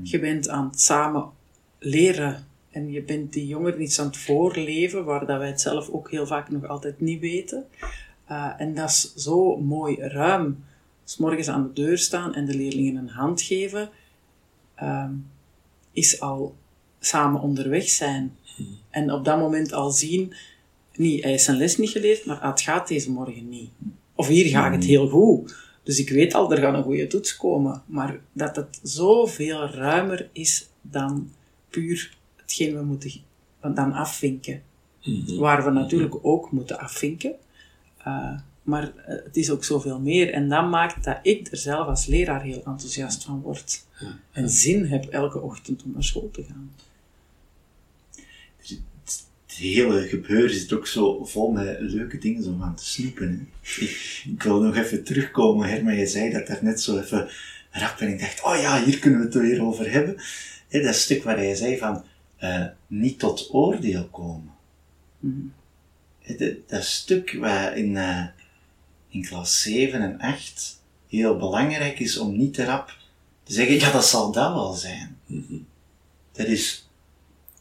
Je 0.02 0.18
bent 0.18 0.48
aan 0.48 0.68
het 0.70 0.80
samen 0.80 1.30
leren. 1.78 2.46
En 2.70 2.90
je 2.90 3.02
bent 3.02 3.32
die 3.32 3.46
jongeren 3.46 3.82
iets 3.82 4.00
aan 4.00 4.06
het 4.06 4.16
voorleven, 4.16 5.04
waar 5.04 5.26
dat 5.26 5.38
wij 5.38 5.46
het 5.46 5.60
zelf 5.60 5.88
ook 5.90 6.10
heel 6.10 6.26
vaak 6.26 6.50
nog 6.50 6.66
altijd 6.66 7.00
niet 7.00 7.20
weten. 7.20 7.66
Uh, 8.30 8.52
en 8.58 8.74
dat 8.74 8.88
is 8.88 9.14
zo 9.14 9.56
mooi 9.56 9.96
ruim. 10.00 10.64
S 11.04 11.16
morgens 11.16 11.48
aan 11.48 11.62
de 11.62 11.72
deur 11.72 11.98
staan 11.98 12.34
en 12.34 12.44
de 12.46 12.54
leerlingen 12.54 12.96
een 12.96 13.08
hand 13.08 13.42
geven, 13.42 13.90
um, 14.82 15.26
is 15.92 16.20
al 16.20 16.54
samen 17.00 17.40
onderweg 17.40 17.88
zijn. 17.88 18.36
En 18.90 19.12
op 19.12 19.24
dat 19.24 19.38
moment 19.38 19.72
al 19.72 19.90
zien, 19.90 20.34
niet, 20.96 21.22
hij 21.22 21.30
heeft 21.30 21.44
zijn 21.44 21.56
les 21.56 21.78
niet 21.78 21.90
geleerd, 21.90 22.24
maar 22.24 22.46
het 22.46 22.60
gaat 22.60 22.88
deze 22.88 23.10
morgen 23.10 23.48
niet. 23.48 23.70
Of 24.14 24.26
hier 24.26 24.46
gaat 24.46 24.74
het 24.74 24.84
heel 24.84 25.08
goed. 25.08 25.54
Dus 25.82 25.98
ik 25.98 26.08
weet 26.08 26.34
al, 26.34 26.52
er 26.52 26.58
gaat 26.58 26.74
een 26.74 26.82
goede 26.82 27.06
toets 27.06 27.36
komen. 27.36 27.82
Maar 27.86 28.20
dat 28.32 28.56
het 28.56 28.80
zoveel 28.82 29.68
ruimer 29.68 30.28
is 30.32 30.68
dan 30.80 31.30
puur 31.70 32.16
hetgeen 32.36 32.76
we 32.76 32.82
moeten 32.82 33.12
dan 33.60 33.92
afvinken. 33.92 34.62
Mhm. 35.04 35.36
Waar 35.36 35.64
we 35.64 35.70
natuurlijk 35.70 36.14
ook 36.22 36.50
moeten 36.50 36.78
afvinken. 36.78 37.32
Uh, 38.06 38.38
maar 38.62 38.82
uh, 38.82 39.04
het 39.06 39.36
is 39.36 39.50
ook 39.50 39.64
zoveel 39.64 40.00
meer. 40.00 40.32
En 40.32 40.48
dat 40.48 40.70
maakt 40.70 41.04
dat 41.04 41.18
ik 41.22 41.48
er 41.50 41.56
zelf 41.56 41.86
als 41.86 42.06
leraar 42.06 42.42
heel 42.42 42.62
enthousiast 42.64 43.24
van 43.24 43.40
word. 43.40 43.86
En 44.32 44.50
zin 44.50 44.86
heb 44.86 45.04
elke 45.04 45.40
ochtend 45.40 45.82
om 45.82 45.92
naar 45.92 46.04
school 46.04 46.30
te 46.32 46.42
gaan. 46.42 46.72
Het 49.62 49.70
hele 49.70 50.08
gebeuren 50.08 50.54
zit 50.54 50.72
ook 50.72 50.86
zo 50.86 51.24
vol 51.24 51.50
met 51.50 51.76
leuke 51.80 52.18
dingen 52.18 52.44
om 52.44 52.62
aan 52.62 52.76
te 52.76 52.84
snoepen. 52.84 53.50
Hè. 53.62 53.84
Ik, 54.30 54.42
wil 54.42 54.62
nog 54.62 54.76
even 54.76 55.04
terugkomen, 55.04 55.68
Herman, 55.68 55.96
je 55.96 56.06
zei 56.06 56.30
dat 56.30 56.46
daar 56.46 56.58
net 56.62 56.80
zo 56.80 56.98
even 56.98 57.28
rap 57.70 57.98
en 57.98 58.08
ik 58.08 58.20
dacht, 58.20 58.42
oh 58.42 58.60
ja, 58.60 58.84
hier 58.84 58.98
kunnen 58.98 59.18
we 59.18 59.24
het 59.24 59.34
er 59.34 59.40
weer 59.40 59.62
over 59.62 59.90
hebben. 59.90 60.16
Hè, 60.68 60.82
dat 60.82 60.94
stuk 60.94 61.22
waar 61.22 61.36
hij 61.36 61.54
zei 61.54 61.78
van, 61.78 62.04
uh, 62.40 62.66
niet 62.86 63.18
tot 63.18 63.48
oordeel 63.52 64.08
komen. 64.08 64.52
Mm. 65.18 65.52
Dat, 66.26 66.54
dat 66.66 66.84
stuk 66.84 67.32
waar 67.32 67.76
in, 67.76 67.90
uh, 67.90 68.26
in 69.08 69.22
klas 69.24 69.62
7 69.62 70.02
en 70.02 70.18
8 70.18 70.80
heel 71.08 71.36
belangrijk 71.36 71.98
is 71.98 72.18
om 72.18 72.36
niet 72.36 72.54
te 72.54 72.64
rap 72.64 72.96
te 73.42 73.52
zeggen, 73.52 73.74
ja, 73.74 73.92
dat 73.92 74.06
zal 74.06 74.32
dat 74.32 74.52
wel 74.52 74.72
zijn. 74.72 75.18
Mm 75.26 75.44
-hmm. 75.48 75.66
Dat 76.32 76.46
is 76.46 76.88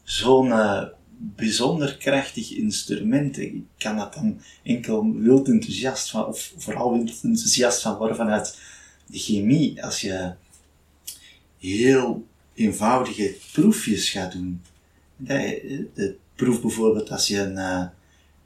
zo'n 0.02 0.46
uh, 0.46 0.84
bijzonder 1.24 1.96
krachtig 1.96 2.50
instrument. 2.50 3.38
Ik 3.38 3.62
kan 3.78 3.96
dat 3.96 4.14
dan 4.14 4.40
enkel 4.62 5.12
wild 5.14 5.48
enthousiast 5.48 6.10
van, 6.10 6.26
of 6.26 6.52
vooral 6.56 6.92
wild 6.92 7.20
enthousiast 7.22 7.82
van 7.82 7.96
worden 7.96 8.16
vanuit 8.16 8.58
de 9.06 9.18
chemie. 9.18 9.84
Als 9.84 10.00
je 10.00 10.34
heel 11.58 12.26
eenvoudige 12.54 13.36
proefjes 13.52 14.10
gaat 14.10 14.32
doen. 14.32 14.62
De, 15.16 15.88
de 15.94 16.16
proef 16.34 16.60
bijvoorbeeld 16.60 17.10
als 17.10 17.26
je 17.26 17.38
een, 17.38 17.56
uh, 17.56 17.84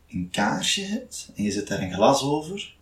een 0.08 0.28
kaarsje 0.30 0.82
hebt 0.82 1.30
en 1.34 1.44
je 1.44 1.50
zet 1.50 1.68
daar 1.68 1.82
een 1.82 1.92
glas 1.92 2.22
over. 2.22 2.74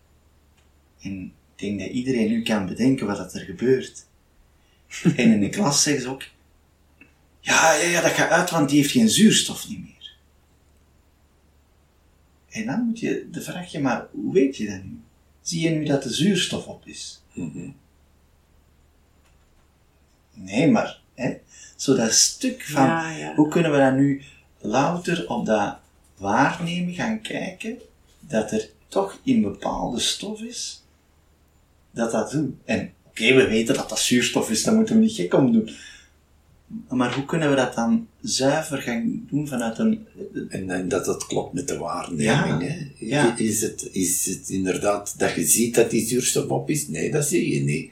En 1.01 1.23
ik 1.55 1.61
denk 1.61 1.79
dat 1.79 1.89
iedereen 1.89 2.29
nu 2.29 2.41
kan 2.41 2.65
bedenken 2.65 3.07
wat 3.07 3.33
er 3.33 3.41
gebeurt. 3.41 4.05
en 5.15 5.31
in 5.31 5.39
de 5.39 5.49
klas 5.49 5.83
zeggen 5.83 6.03
ze 6.03 6.09
ook, 6.09 6.23
ja, 7.45 7.73
ja, 7.73 7.89
ja, 7.89 8.01
dat 8.01 8.11
gaat 8.11 8.29
uit, 8.29 8.49
want 8.49 8.69
die 8.69 8.77
heeft 8.77 8.91
geen 8.91 9.09
zuurstof 9.09 9.67
niet 9.67 9.79
meer. 9.79 10.15
En 12.49 12.65
dan 12.65 12.81
moet 12.81 12.99
je 12.99 13.27
de 13.31 13.41
vraag 13.41 13.71
je, 13.71 13.79
maar 13.79 14.07
hoe 14.11 14.33
weet 14.33 14.57
je 14.57 14.67
dat 14.67 14.83
nu? 14.83 14.99
Zie 15.41 15.61
je 15.61 15.69
nu 15.69 15.85
dat 15.85 16.03
de 16.03 16.13
zuurstof 16.13 16.67
op 16.67 16.85
is? 16.85 17.21
Mm 17.33 17.51
-hmm. 17.51 17.75
Nee, 20.33 20.71
maar, 20.71 20.99
hè, 21.13 21.37
zo 21.75 21.95
dat 21.95 22.13
stuk 22.13 22.63
van, 22.63 22.85
ja, 22.85 23.09
ja. 23.09 23.35
hoe 23.35 23.47
kunnen 23.49 23.71
we 23.71 23.77
dat 23.77 23.93
nu 23.93 24.23
louter 24.59 25.29
op 25.29 25.45
dat 25.45 25.77
waarnemen 26.17 26.93
gaan 26.93 27.21
kijken, 27.21 27.79
dat 28.19 28.51
er 28.51 28.69
toch 28.87 29.19
in 29.23 29.41
bepaalde 29.41 29.99
stof 29.99 30.41
is, 30.41 30.83
dat 31.91 32.11
dat 32.11 32.31
doet. 32.31 32.55
En 32.65 32.93
oké, 33.03 33.23
okay, 33.23 33.35
we 33.35 33.47
weten 33.47 33.75
dat 33.75 33.89
dat 33.89 33.99
zuurstof 33.99 34.49
is, 34.49 34.63
daar 34.63 34.75
moeten 34.75 34.95
we 34.95 35.01
niet 35.01 35.15
gek 35.15 35.33
om 35.33 35.51
doen. 35.51 35.69
Maar 36.89 37.15
hoe 37.15 37.25
kunnen 37.25 37.49
we 37.49 37.55
dat 37.55 37.75
dan 37.75 38.07
zuiver 38.21 38.81
gaan 38.81 39.25
doen 39.29 39.47
vanuit 39.47 39.77
een... 39.77 40.07
En, 40.49 40.69
en 40.69 40.87
dat 40.87 41.05
dat 41.05 41.25
klopt 41.25 41.53
met 41.53 41.67
de 41.67 41.77
waarneming, 41.77 42.61
ja. 42.61 42.67
hè? 42.67 42.91
Ja. 42.97 43.37
Is, 43.37 43.61
het, 43.61 43.89
is 43.91 44.25
het 44.25 44.49
inderdaad 44.49 45.19
dat 45.19 45.33
je 45.33 45.45
ziet 45.45 45.75
dat 45.75 45.89
die 45.89 46.05
zuurstof 46.05 46.49
op 46.49 46.69
is? 46.69 46.87
Nee, 46.87 47.11
dat 47.11 47.25
zie 47.25 47.53
je 47.53 47.63
niet. 47.63 47.91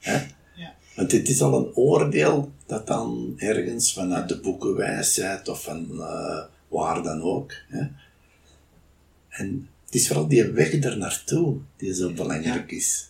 Hè? 0.00 0.14
Ja. 0.54 0.74
Want 0.96 1.12
het 1.12 1.28
is 1.28 1.42
al 1.42 1.58
een 1.58 1.74
oordeel 1.74 2.52
dat 2.66 2.86
dan 2.86 3.34
ergens 3.36 3.92
vanuit 3.92 4.28
de 4.28 4.40
boekenwijsheid 4.40 5.48
of 5.48 5.62
van 5.62 5.86
uh, 5.90 6.42
waar 6.68 7.02
dan 7.02 7.22
ook. 7.22 7.52
Hè? 7.68 7.86
En 9.28 9.68
het 9.84 9.94
is 9.94 10.06
vooral 10.06 10.28
die 10.28 10.44
weg 10.44 10.84
er 10.84 10.98
naartoe 10.98 11.56
die 11.76 11.94
zo 11.94 12.12
belangrijk 12.12 12.70
ja. 12.70 12.76
is. 12.76 13.08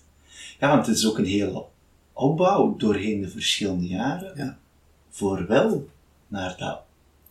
Ja, 0.60 0.68
want 0.68 0.86
het 0.86 0.96
is 0.96 1.06
ook 1.06 1.18
een 1.18 1.24
hele 1.24 1.64
opbouw 2.12 2.76
doorheen 2.76 3.20
de 3.20 3.28
verschillende 3.28 3.86
jaren. 3.86 4.32
Ja. 4.36 4.58
Voor 5.12 5.46
wel 5.46 5.88
naar 6.28 6.56
dat 6.58 6.80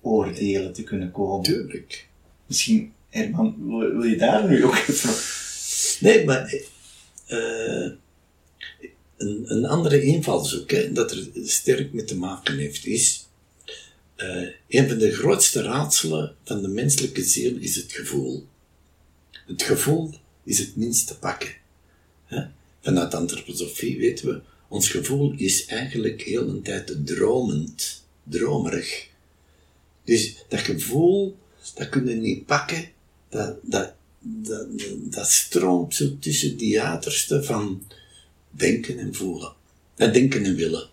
oordelen 0.02 0.74
te 0.74 0.84
kunnen 0.84 1.12
komen. 1.12 1.44
Tuurlijk. 1.44 2.08
Misschien, 2.46 2.94
Herman, 3.10 3.56
wil, 3.68 4.04
je 4.04 4.18
daar 4.18 4.50
nu 4.50 4.66
ook 4.66 4.76
even... 4.88 5.14
Nee, 6.00 6.26
maar 6.26 6.54
eh, 7.26 7.92
een, 9.18 9.44
een 9.48 9.66
andere 9.66 10.02
invalshoek, 10.02 10.72
hè, 10.72 10.92
dat 10.92 11.12
er 11.12 11.28
sterk 11.44 11.94
mee 11.94 12.04
te 12.04 12.18
maken 12.18 12.58
heeft, 12.58 12.86
is 12.86 13.28
eh, 14.16 14.48
een 14.68 14.90
van 14.90 14.98
de 14.98 15.12
grootste 15.12 15.62
raadselen 15.62 16.36
van 16.44 16.62
de 16.62 16.68
menselijke 16.68 17.24
ziel 17.24 17.58
is 17.58 17.76
het 17.76 17.92
gevoel. 17.92 18.48
Het 19.32 19.64
gevoel 19.64 20.10
is 20.44 20.60
het 20.60 20.76
minst 20.76 21.08
te 21.08 21.18
pakken. 21.18 21.56
Hè? 22.26 22.44
Vanuit 22.82 23.14
antroposofie 23.14 23.98
weten 23.98 24.28
we, 24.28 24.42
ons 24.72 24.90
gevoel 24.90 25.34
is 25.38 25.66
eigenlijk 25.66 26.22
heel 26.22 26.48
een 26.48 26.62
tijd 26.62 27.06
dromend, 27.06 28.04
dromerig. 28.24 29.08
Dus 30.04 30.36
dat 30.48 30.60
gevoel, 30.60 31.38
dat 31.76 31.90
kun 31.90 32.08
je 32.08 32.16
niet 32.16 32.46
pakken, 32.46 32.90
dat, 33.30 33.58
dat, 33.62 33.94
dat, 34.20 34.68
dat 34.98 35.28
stroomt 35.28 35.96
zo 35.96 36.18
tussen 36.20 36.58
die 36.58 36.82
van 37.28 37.84
denken 38.50 39.00
en 39.00 39.16
voelen. 39.16 39.54
En 39.96 40.14
denken 40.14 40.46
en 40.46 40.56
willen. 40.56 40.90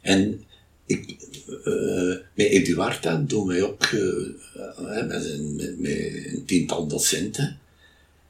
En 0.00 0.44
ik, 0.86 1.16
uh, 1.64 2.16
met 2.34 2.46
Eduarda 2.46 3.16
doen 3.16 3.46
wij 3.46 3.62
ook 3.62 3.86
uh, 3.86 5.06
met, 5.06 5.24
een, 5.24 5.56
met, 5.78 5.98
een 6.26 6.42
tiental 6.46 6.86
docenten. 6.86 7.58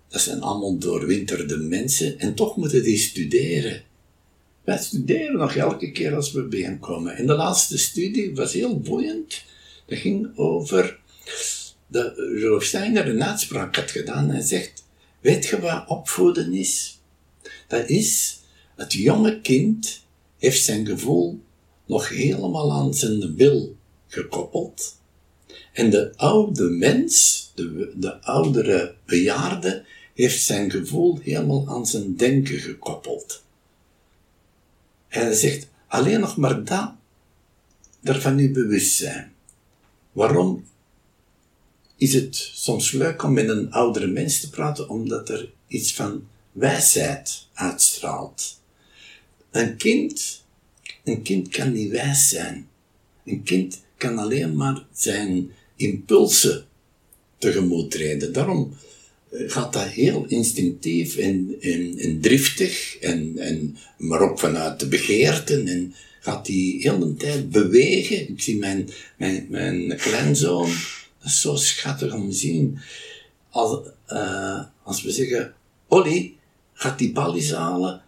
Dat 0.09 0.21
zijn 0.21 0.41
allemaal 0.41 0.79
doorwinterde 0.79 1.57
mensen 1.57 2.19
en 2.19 2.35
toch 2.35 2.57
moeten 2.57 2.83
die 2.83 2.99
studeren. 2.99 3.89
Wij 4.71 4.79
studeren 4.79 5.37
nog 5.37 5.55
elke 5.55 5.93
keer 5.93 6.15
als 6.15 6.33
we 6.33 6.43
bijeenkomen. 6.43 7.17
En 7.17 7.27
de 7.27 7.35
laatste 7.35 7.79
studie 7.79 8.35
was 8.35 8.53
heel 8.53 8.81
boeiend. 8.81 9.45
Dat 9.87 9.99
ging 9.99 10.37
over 10.37 10.99
dat 11.87 12.17
Rudolf 12.17 12.65
Steiner 12.65 13.09
een 13.09 13.23
uitspraak 13.23 13.77
had 13.77 13.91
gedaan. 13.91 14.31
Hij 14.31 14.41
zegt, 14.41 14.85
weet 15.21 15.47
je 15.47 15.61
wat 15.61 15.89
opvoeden 15.89 16.53
is? 16.53 17.01
Dat 17.69 17.89
is, 17.89 18.41
het 18.77 18.93
jonge 18.93 19.41
kind 19.41 20.05
heeft 20.39 20.65
zijn 20.65 20.87
gevoel 20.87 21.41
nog 21.87 22.09
helemaal 22.09 22.73
aan 22.73 22.95
zijn 22.95 23.37
wil 23.37 23.77
gekoppeld. 24.07 24.97
En 25.73 25.91
de 25.91 26.13
oude 26.17 26.65
mens, 26.65 27.45
de, 27.55 27.93
de 27.97 28.23
oudere 28.23 28.95
bejaarde, 29.07 29.85
heeft 30.15 30.43
zijn 30.43 30.71
gevoel 30.71 31.19
helemaal 31.23 31.69
aan 31.69 31.87
zijn 31.87 32.17
denken 32.17 32.59
gekoppeld. 32.59 33.43
En 35.11 35.23
hij 35.23 35.35
zegt, 35.35 35.69
alleen 35.87 36.21
nog 36.21 36.37
maar 36.37 36.65
dat, 36.65 36.93
daarvan 38.01 38.35
nu 38.35 38.53
bewust 38.53 38.97
zijn. 38.97 39.33
Waarom 40.13 40.65
is 41.97 42.15
het 42.15 42.37
soms 42.55 42.93
leuk 42.93 43.23
om 43.23 43.33
met 43.33 43.49
een 43.49 43.73
oudere 43.73 44.07
mens 44.07 44.41
te 44.41 44.51
praten? 44.51 44.89
Omdat 44.89 45.29
er 45.29 45.53
iets 45.67 45.95
van 45.95 46.29
wijsheid 46.53 47.47
uitstraalt. 47.53 48.61
Een 49.51 49.77
kind, 49.77 50.45
een 51.05 51.23
kind 51.23 51.49
kan 51.49 51.73
niet 51.73 51.91
wijs 51.91 52.29
zijn. 52.29 52.69
Een 53.25 53.43
kind 53.43 53.83
kan 53.97 54.19
alleen 54.19 54.57
maar 54.57 54.85
zijn 54.93 55.51
impulsen 55.77 56.67
tegemoet 57.39 57.91
treden. 57.91 58.33
Daarom 58.33 58.75
gaat 59.31 59.73
dat 59.73 59.87
heel 59.87 60.25
instinctief 60.29 61.17
en, 61.17 61.57
en, 61.61 61.99
en 61.99 62.21
driftig, 62.21 62.97
en, 62.99 63.39
en, 63.39 63.77
maar 63.99 64.21
ook 64.21 64.39
vanuit 64.39 64.81
de 64.81 64.87
begeerten. 64.87 65.67
En 65.67 65.95
gaat 66.21 66.47
die 66.47 66.81
heel 66.81 66.99
de 66.99 67.15
tijd 67.15 67.51
bewegen. 67.51 68.29
Ik 68.29 68.43
zie 68.43 68.59
mijn, 68.59 68.89
mijn, 69.17 69.47
mijn 69.49 69.97
kleinzoon, 69.97 70.71
dat 71.19 71.31
is 71.31 71.41
zo 71.41 71.57
schattig 71.57 72.15
om 72.15 72.31
te 72.31 72.37
zien. 72.37 72.79
Als, 73.51 73.87
uh, 74.09 74.61
als 74.83 75.03
we 75.03 75.11
zeggen, 75.11 75.55
Olly, 75.89 76.35
gaat 76.73 76.99
die 76.99 77.13
bal 77.13 77.37
eens 77.37 77.53
halen. 77.53 78.03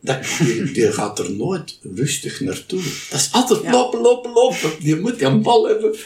Dat, 0.00 0.24
die, 0.38 0.72
die, 0.72 0.92
gaat 0.92 1.18
er 1.18 1.32
nooit 1.32 1.78
rustig 1.94 2.40
naartoe. 2.40 2.82
Dat 3.10 3.20
is 3.20 3.32
altijd 3.32 3.62
ja. 3.62 3.70
lopen, 3.70 4.00
lopen, 4.00 4.32
lopen. 4.32 4.70
Je 4.80 4.96
moet 4.96 5.18
die 5.18 5.38
bal 5.38 5.68
hebben. 5.68 5.96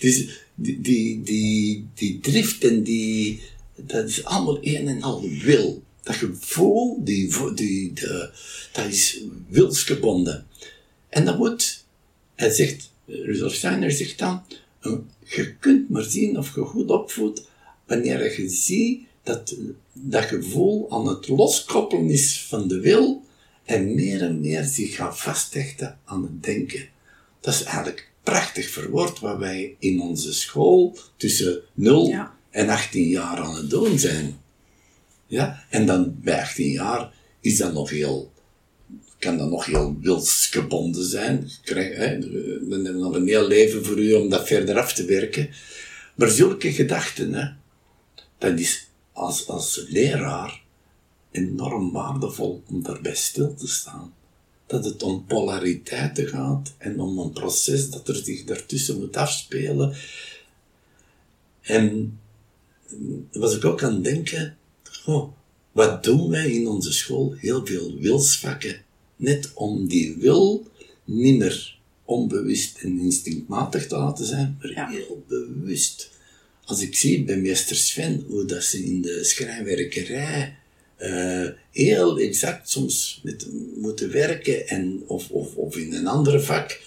Dus 0.00 0.28
die, 0.54 0.80
die, 0.80 1.22
die, 1.22 1.86
die 1.94 2.20
drift 2.20 2.64
en 2.64 2.82
die, 2.82 3.42
dat 3.76 4.08
is 4.08 4.24
allemaal 4.24 4.58
een 4.60 4.88
en 4.88 5.02
al 5.02 5.28
wil. 5.28 5.82
Dat 6.02 6.14
gevoel, 6.14 7.04
die, 7.04 7.54
die, 7.54 7.92
de, 7.92 8.30
dat 8.72 8.86
is 8.86 9.24
wilsgebonden. 9.48 10.46
En 11.08 11.24
dat 11.24 11.38
moet, 11.38 11.84
hij 12.34 12.50
zegt, 12.50 12.90
Rudolf 13.06 13.54
Steiner 13.54 13.90
zegt 13.90 14.18
dan, 14.18 14.42
je 15.24 15.54
kunt 15.60 15.88
maar 15.88 16.04
zien 16.04 16.38
of 16.38 16.54
je 16.54 16.60
goed 16.60 16.90
opvoedt 16.90 17.48
wanneer 17.86 18.40
je 18.40 18.48
ziet 18.48 19.00
dat 19.22 19.56
dat 19.92 20.24
gevoel 20.24 20.90
aan 20.90 21.08
het 21.08 21.28
loskoppelen 21.28 22.10
is 22.10 22.42
van 22.48 22.68
de 22.68 22.80
wil 22.80 23.24
en 23.64 23.94
meer 23.94 24.22
en 24.22 24.40
meer 24.40 24.64
zich 24.64 24.94
gaat 24.94 25.18
vasthechten 25.18 25.98
aan 26.04 26.22
het 26.22 26.42
denken. 26.42 26.88
Dat 27.40 27.54
is 27.54 27.62
eigenlijk 27.62 28.10
prachtig 28.22 28.68
verwoord 28.68 29.18
wat 29.20 29.38
wij 29.38 29.76
in 29.78 30.00
onze 30.00 30.34
school 30.34 30.96
tussen 31.16 31.60
0 31.74 32.08
ja. 32.08 32.36
En 32.52 32.68
18 32.68 33.08
jaar 33.08 33.38
aan 33.38 33.54
het 33.54 33.70
doen 33.70 33.98
zijn. 33.98 34.40
Ja? 35.26 35.64
En 35.68 35.86
dan 35.86 36.16
bij 36.20 36.40
18 36.40 36.70
jaar 36.70 37.12
is 37.40 37.56
dat 37.56 37.72
nog 37.72 37.90
heel, 37.90 38.32
kan 39.18 39.38
dat 39.38 39.50
nog 39.50 39.64
heel 39.64 39.96
wilsgebonden 40.00 41.04
zijn. 41.04 41.50
Krijg, 41.62 41.96
hè, 41.96 42.18
dan 42.18 42.30
hebben 42.70 42.94
we 42.94 42.98
nog 42.98 43.14
een 43.14 43.28
heel 43.28 43.46
leven 43.46 43.84
voor 43.84 43.98
u 43.98 44.12
om 44.14 44.28
dat 44.28 44.46
verder 44.46 44.78
af 44.78 44.92
te 44.92 45.04
werken. 45.04 45.50
Maar 46.14 46.28
zulke 46.28 46.72
gedachten, 46.72 47.32
hè, 47.32 47.48
dat 48.38 48.58
is 48.58 48.88
als, 49.12 49.46
als 49.48 49.84
leraar 49.88 50.62
enorm 51.30 51.92
waardevol 51.92 52.62
om 52.68 52.82
daarbij 52.82 53.14
stil 53.14 53.54
te 53.54 53.68
staan. 53.68 54.14
Dat 54.66 54.84
het 54.84 55.02
om 55.02 55.24
polariteiten 55.24 56.28
gaat 56.28 56.74
en 56.78 57.00
om 57.00 57.18
een 57.18 57.32
proces 57.32 57.90
dat 57.90 58.08
er 58.08 58.14
zich 58.14 58.44
daartussen 58.44 58.98
moet 58.98 59.16
afspelen. 59.16 59.94
En 61.60 62.18
was 63.32 63.56
ik 63.56 63.64
ook 63.64 63.82
aan 63.82 63.94
het 63.94 64.04
denken, 64.04 64.56
oh, 65.06 65.32
wat 65.72 66.04
doen 66.04 66.30
wij 66.30 66.50
in 66.50 66.68
onze 66.68 66.92
school? 66.92 67.32
Heel 67.32 67.66
veel 67.66 67.98
wilsvakken. 67.98 68.82
Net 69.16 69.50
om 69.54 69.88
die 69.88 70.16
wil 70.16 70.66
niet 71.04 71.38
meer 71.38 71.78
onbewust 72.04 72.78
en 72.78 72.98
instinctmatig 72.98 73.86
te 73.86 73.96
laten 73.96 74.26
zijn, 74.26 74.56
maar 74.60 74.70
ja. 74.70 74.88
heel 74.88 75.24
bewust 75.28 76.10
als 76.64 76.80
ik 76.80 76.96
zie 76.96 77.24
bij 77.24 77.36
meester 77.36 77.76
Sven 77.76 78.24
hoe 78.28 78.44
dat 78.44 78.62
ze 78.62 78.84
in 78.84 79.02
de 79.02 79.24
schrijnwerkerij 79.24 80.56
uh, 80.98 81.48
heel 81.70 82.18
exact 82.18 82.70
soms 82.70 83.20
met, 83.22 83.46
moeten 83.76 84.12
werken 84.12 84.68
en, 84.68 85.02
of, 85.06 85.30
of, 85.30 85.54
of 85.54 85.76
in 85.76 85.94
een 85.94 86.06
andere 86.06 86.40
vak, 86.40 86.80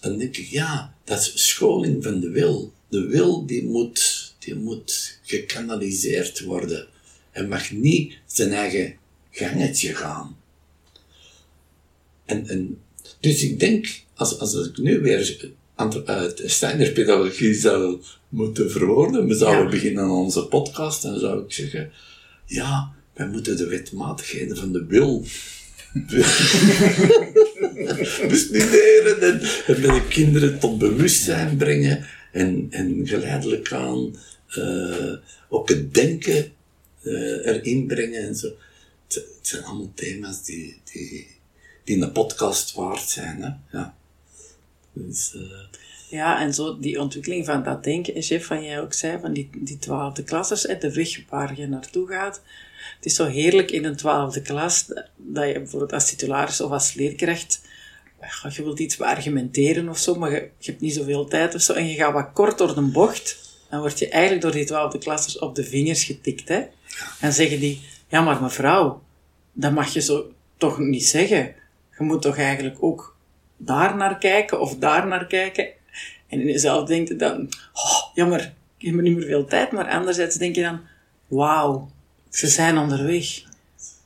dan 0.00 0.18
denk 0.18 0.36
ik, 0.36 0.46
ja, 0.46 0.94
dat 1.04 1.18
is 1.18 1.48
scholing 1.48 2.02
van 2.02 2.20
de 2.20 2.30
wil. 2.30 2.72
De 2.88 3.06
wil 3.06 3.46
die 3.46 3.64
moet, 3.64 4.15
die 4.46 4.54
moet 4.54 5.18
gekanaliseerd 5.22 6.40
worden. 6.40 6.86
Hij 7.30 7.46
mag 7.46 7.70
niet 7.70 8.18
zijn 8.26 8.52
eigen 8.52 8.94
gangetje 9.30 9.94
gaan. 9.94 10.36
En, 12.24 12.48
en, 12.48 12.78
dus 13.20 13.42
ik 13.42 13.60
denk, 13.60 14.02
als, 14.14 14.38
als 14.38 14.54
ik 14.54 14.78
nu 14.78 15.00
weer 15.00 15.50
uit 16.04 16.42
Steiner 16.44 16.92
pedagogie 16.92 17.54
zou 17.54 18.00
moeten 18.28 18.70
verwoorden. 18.70 19.26
We 19.26 19.34
zouden 19.34 19.64
ja. 19.64 19.70
beginnen 19.70 20.02
aan 20.02 20.10
onze 20.10 20.46
podcast 20.46 21.04
en 21.04 21.10
dan 21.10 21.20
zou 21.20 21.44
ik 21.44 21.52
zeggen, 21.52 21.92
ja, 22.46 22.92
wij 23.14 23.28
moeten 23.28 23.56
de 23.56 23.66
wetmatigheden 23.66 24.56
van 24.56 24.72
de 24.72 24.84
wil 24.86 25.24
bestuderen 28.28 29.20
en, 29.20 29.40
en 29.66 29.80
met 29.80 29.90
de 29.90 30.06
kinderen 30.08 30.58
tot 30.58 30.78
bewustzijn 30.78 31.56
brengen 31.56 32.06
en, 32.32 32.66
en 32.70 33.06
geleidelijk 33.06 33.72
aan 33.72 34.14
uh, 34.56 35.16
ook 35.48 35.68
het 35.68 35.94
denken 35.94 36.52
uh, 37.02 37.46
erin 37.46 37.86
brengen 37.86 38.22
en 38.22 38.36
zo. 38.36 38.52
Het, 39.08 39.24
zijn 39.40 39.64
allemaal 39.64 39.92
thema's 39.94 40.44
die, 40.44 40.80
die, 40.92 41.26
die 41.84 42.02
een 42.02 42.12
podcast 42.12 42.72
waard 42.72 43.08
zijn. 43.08 43.42
Hè? 43.42 43.78
Ja. 43.78 43.96
Dus, 44.92 45.32
uh, 45.36 45.42
ja, 46.08 46.40
en 46.40 46.54
zo 46.54 46.78
die 46.78 47.00
ontwikkeling 47.00 47.46
van 47.46 47.62
dat 47.62 47.84
denken, 47.84 48.22
chef, 48.22 48.46
van 48.46 48.64
jij 48.64 48.80
ook 48.80 48.92
zei, 48.92 49.20
van 49.20 49.32
die, 49.32 49.50
die 49.58 49.78
twaalfde 49.78 50.22
klassers, 50.22 50.62
de 50.62 50.92
weg 50.92 51.28
waar 51.28 51.60
je 51.60 51.66
naartoe 51.66 52.06
gaat. 52.06 52.42
Het 52.96 53.04
is 53.04 53.14
zo 53.14 53.26
heerlijk 53.26 53.70
in 53.70 53.84
een 53.84 53.96
twaalfde 53.96 54.42
klas, 54.42 54.86
dat 55.16 55.46
je 55.46 55.52
bijvoorbeeld 55.52 55.92
als 55.92 56.08
titularis 56.08 56.60
of 56.60 56.70
als 56.70 56.94
leerkracht, 56.94 57.60
je 58.54 58.62
wilt 58.62 58.78
iets 58.78 59.00
argumenteren 59.00 59.88
of 59.88 59.98
zo, 59.98 60.14
maar 60.14 60.30
je, 60.30 60.50
je 60.58 60.70
hebt 60.70 60.82
niet 60.82 60.94
zoveel 60.94 61.24
tijd 61.24 61.54
of 61.54 61.60
zo, 61.60 61.72
en 61.72 61.88
je 61.88 61.94
gaat 61.94 62.12
wat 62.12 62.32
kort 62.32 62.58
door 62.58 62.74
de 62.74 62.80
bocht, 62.80 63.45
dan 63.70 63.80
word 63.80 63.98
je 63.98 64.08
eigenlijk 64.08 64.42
door 64.42 64.52
die 64.52 64.64
twaalfde 64.64 64.98
klassers 64.98 65.38
op 65.38 65.54
de 65.54 65.64
vingers 65.64 66.04
getikt, 66.04 66.48
hè. 66.48 66.62
En 67.20 67.32
zeggen 67.32 67.60
die, 67.60 67.80
ja 68.08 68.20
maar 68.20 68.42
mevrouw, 68.42 69.02
dat 69.52 69.72
mag 69.72 69.92
je 69.92 70.00
zo 70.00 70.32
toch 70.56 70.78
niet 70.78 71.06
zeggen. 71.06 71.54
Je 71.98 72.04
moet 72.04 72.22
toch 72.22 72.36
eigenlijk 72.38 72.76
ook 72.80 73.16
daar 73.56 73.96
naar 73.96 74.18
kijken 74.18 74.60
of 74.60 74.76
daar 74.76 75.06
naar 75.06 75.26
kijken. 75.26 75.68
En 76.28 76.40
in 76.40 76.46
jezelf 76.46 76.88
denk 76.88 77.08
je 77.08 77.16
dan, 77.16 77.48
oh, 77.72 78.14
jammer, 78.14 78.54
ik 78.78 78.86
heb 78.86 78.94
niet 78.94 79.16
meer 79.16 79.26
veel 79.26 79.44
tijd. 79.44 79.72
Maar 79.72 79.88
anderzijds 79.88 80.36
denk 80.36 80.54
je 80.54 80.62
dan, 80.62 80.80
wauw, 81.26 81.90
ze 82.30 82.46
zijn 82.46 82.78
onderweg. 82.78 83.24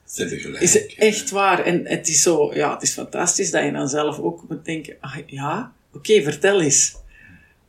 Ze 0.04 0.20
hebben 0.20 0.38
gelijk. 0.38 0.62
Is 0.62 0.72
het 0.72 0.94
echt 0.96 1.30
waar? 1.30 1.64
En 1.64 1.86
het 1.86 2.08
is 2.08 2.22
zo, 2.22 2.54
ja, 2.54 2.72
het 2.72 2.82
is 2.82 2.92
fantastisch 2.92 3.50
dat 3.50 3.64
je 3.64 3.72
dan 3.72 3.88
zelf 3.88 4.18
ook 4.18 4.48
moet 4.48 4.64
denken, 4.64 4.96
ah, 5.00 5.16
ja, 5.26 5.72
oké, 5.92 6.22
vertel 6.22 6.60
eens. 6.60 6.96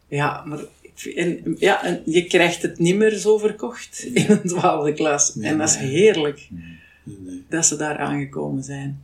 Ja, 0.08 0.44
maar 0.46 0.60
en, 1.06 1.56
ja, 1.60 1.84
en 1.84 2.02
je 2.06 2.26
krijgt 2.26 2.62
het 2.62 2.80
niet 2.80 2.96
meer 2.96 3.18
zo 3.18 3.38
verkocht 3.38 4.04
in 4.14 4.26
een 4.30 4.48
twaalfde 4.48 4.94
klas. 4.94 5.40
En 5.40 5.58
dat 5.58 5.70
is 5.70 5.76
heerlijk 5.76 6.48
Nee, 7.04 7.44
dat 7.50 7.66
ze 7.66 7.76
daar 7.76 7.98
aangekomen 7.98 8.64
zijn. 8.64 9.02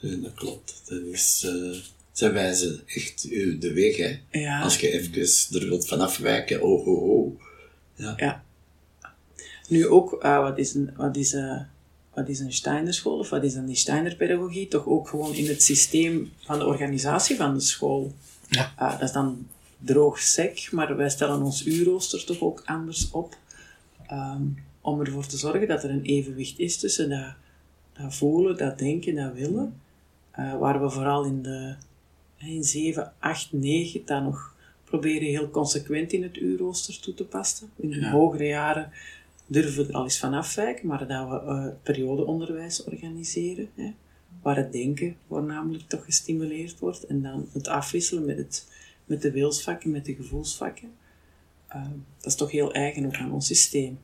dat 0.00 0.34
klopt. 0.34 0.82
Dat 0.84 1.00
is, 1.12 1.42
eh, 1.46 1.78
zij 2.12 2.32
wijzen 2.32 2.80
echt 2.86 3.26
u 3.30 3.58
de 3.58 3.72
weg, 3.72 3.96
hè. 3.96 4.18
Ja. 4.40 4.60
Als 4.60 4.78
je 4.78 4.90
even 4.90 5.60
er 5.60 5.68
wilt 5.68 5.88
van 5.88 6.00
afwijken, 6.00 6.62
oh, 6.62 6.86
oh, 6.86 7.02
oh. 7.02 7.40
Ja. 7.94 8.14
Ja. 8.16 8.44
Nu 9.68 9.86
ook, 9.86 10.12
eh, 10.22 10.40
wat 10.40 10.58
is 10.58 10.74
een, 10.74 10.90
wat 10.96 11.16
is, 11.16 11.32
eh, 11.32 11.60
wat 12.14 12.28
is 12.28 12.38
een 12.38 12.52
Steinerschool 12.52 13.18
of 13.18 13.30
wat 13.30 13.44
is 13.44 13.54
dan 13.54 13.66
die 13.66 13.76
Steinerpedagogie? 13.76 14.68
Toch 14.68 14.86
ook 14.86 15.08
gewoon 15.08 15.34
in 15.34 15.48
het 15.48 15.62
systeem 15.62 16.32
van 16.44 16.58
de 16.58 16.66
organisatie 16.66 17.36
van 17.36 17.54
de 17.54 17.60
school. 17.60 18.12
Ja. 18.48 18.72
Eh, 18.76 18.92
dat 18.92 19.08
is 19.08 19.12
dan 19.12 19.46
droog 19.78 20.18
sec, 20.20 20.68
maar 20.72 20.96
wij 20.96 21.10
stellen 21.10 21.42
ons 21.42 21.66
uurrooster 21.66 22.24
toch 22.24 22.40
ook 22.40 22.62
anders 22.64 23.10
op. 23.10 23.36
ehm, 24.06 24.42
om 24.80 25.00
ervoor 25.00 25.26
te 25.26 25.36
zorgen 25.36 25.68
dat 25.68 25.84
er 25.84 25.90
een 25.90 26.02
evenwicht 26.04 26.58
is 26.58 26.78
tussen 26.78 27.08
dat, 27.10 27.34
dat 27.92 28.14
voelen, 28.14 28.56
dat 28.56 28.78
denken, 28.78 29.14
dat 29.14 29.32
willen. 29.32 29.80
eh, 30.30 30.58
waar 30.58 30.82
we 30.82 30.90
vooral 30.90 31.24
in 31.24 31.42
de 31.42 31.74
in 32.38 32.64
7, 32.64 33.12
8, 33.18 33.52
9 33.52 34.02
dan 34.04 34.22
nog 34.24 34.54
proberen 34.84 35.28
heel 35.28 35.50
consequent 35.50 36.12
in 36.12 36.22
het 36.22 36.36
uurrooster 36.36 37.00
toe 37.00 37.14
te 37.14 37.24
passen. 37.24 37.70
In 37.76 37.90
de 37.90 38.00
Ja. 38.00 38.10
hogere 38.10 38.46
jaren 38.46 38.90
durven 39.46 39.82
we 39.82 39.88
er 39.88 39.94
al 39.96 40.04
eens 40.04 40.18
van 40.18 40.34
afwijken, 40.34 40.86
maar 40.86 41.06
dat 41.06 41.28
we 41.28 41.34
eh, 41.40 41.66
periodeonderwijs 41.82 42.84
organiseren, 42.84 43.68
hè, 43.74 43.94
waar 44.42 44.56
het 44.56 44.72
denken 44.72 45.16
voornamelijk 45.28 45.88
toch 45.88 46.04
gestimuleerd 46.04 46.78
wordt, 46.78 47.06
en 47.06 47.22
dan 47.22 47.48
het 47.52 47.68
afwisselen 47.68 48.24
met, 48.24 48.36
het, 48.36 48.66
met 49.08 49.22
de 49.22 49.30
wilsvakken, 49.30 49.90
met 49.90 50.04
de 50.04 50.14
gevoelsvakken. 50.14 50.88
Eh, 51.68 51.82
dat 52.16 52.26
is 52.26 52.34
toch 52.34 52.50
heel 52.50 52.72
eigen 52.72 53.06
ook 53.06 53.16
aan 53.16 53.32
ons 53.32 53.46
systeem, 53.46 53.98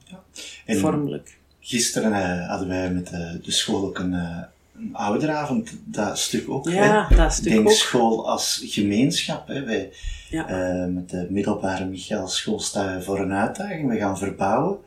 En 0.67 0.79
vormelijk. 0.79 1.39
gisteren 1.61 2.13
eh, 2.13 2.49
hadden 2.49 2.69
wij 2.69 2.93
met 2.93 3.07
de, 3.09 3.41
de 3.43 3.51
school 3.51 3.85
ook 3.85 3.99
een, 3.99 4.15
eh, 4.15 4.39
een 4.77 4.95
ouderavond, 4.97 5.73
dat 5.85 6.19
stuk 6.19 6.51
ook. 6.51 6.69
Ja, 6.69 7.07
hè? 7.09 7.17
dat 7.17 7.33
stuk 7.33 7.53
Denk 7.53 7.69
ook. 7.69 7.75
school 7.75 8.31
als 8.31 8.63
gemeenschap. 8.67 9.47
Hè? 9.49 9.65
Wij, 9.65 9.93
Ja. 10.31 10.49
eh, 10.49 10.87
met 10.93 11.11
de 11.11 11.27
middelbare 11.31 11.85
Michael 11.85 12.29
School 12.29 12.61
staan 12.61 12.97
we 12.97 13.03
voor 13.03 13.21
een 13.21 13.33
uitdaging. 13.33 13.89
We 13.91 13.97
gaan 13.97 14.19
verbouwen. 14.19 14.79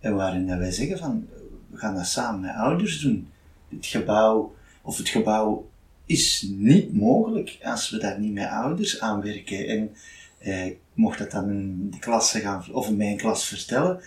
En 0.00 0.14
waarin 0.14 0.46
dat 0.46 0.58
wij 0.58 0.70
zeggen 0.70 0.98
van, 0.98 1.28
we 1.70 1.76
gaan 1.78 1.94
dat 1.94 2.06
samen 2.06 2.40
met 2.40 2.54
ouders 2.54 3.00
doen. 3.00 3.28
Het 3.68 3.86
gebouw, 3.86 4.54
of 4.82 4.96
het 4.98 5.08
gebouw 5.08 5.68
is 6.06 6.46
niet 6.50 6.94
mogelijk 6.94 7.58
als 7.62 7.90
we 7.90 7.98
daar 7.98 8.20
niet 8.20 8.32
met 8.32 8.48
ouders 8.48 9.00
aan 9.00 9.22
werken. 9.22 9.68
En 9.68 9.94
eh, 10.38 10.66
ik 10.66 10.78
mocht 10.94 11.18
dat 11.18 11.30
dan 11.30 11.50
in 11.50 11.90
de 11.90 11.98
klasse 11.98 12.40
gaan, 12.40 12.64
of 12.72 12.88
in 12.88 12.96
mijn 12.96 13.16
klas 13.16 13.46
vertellen. 13.46 14.00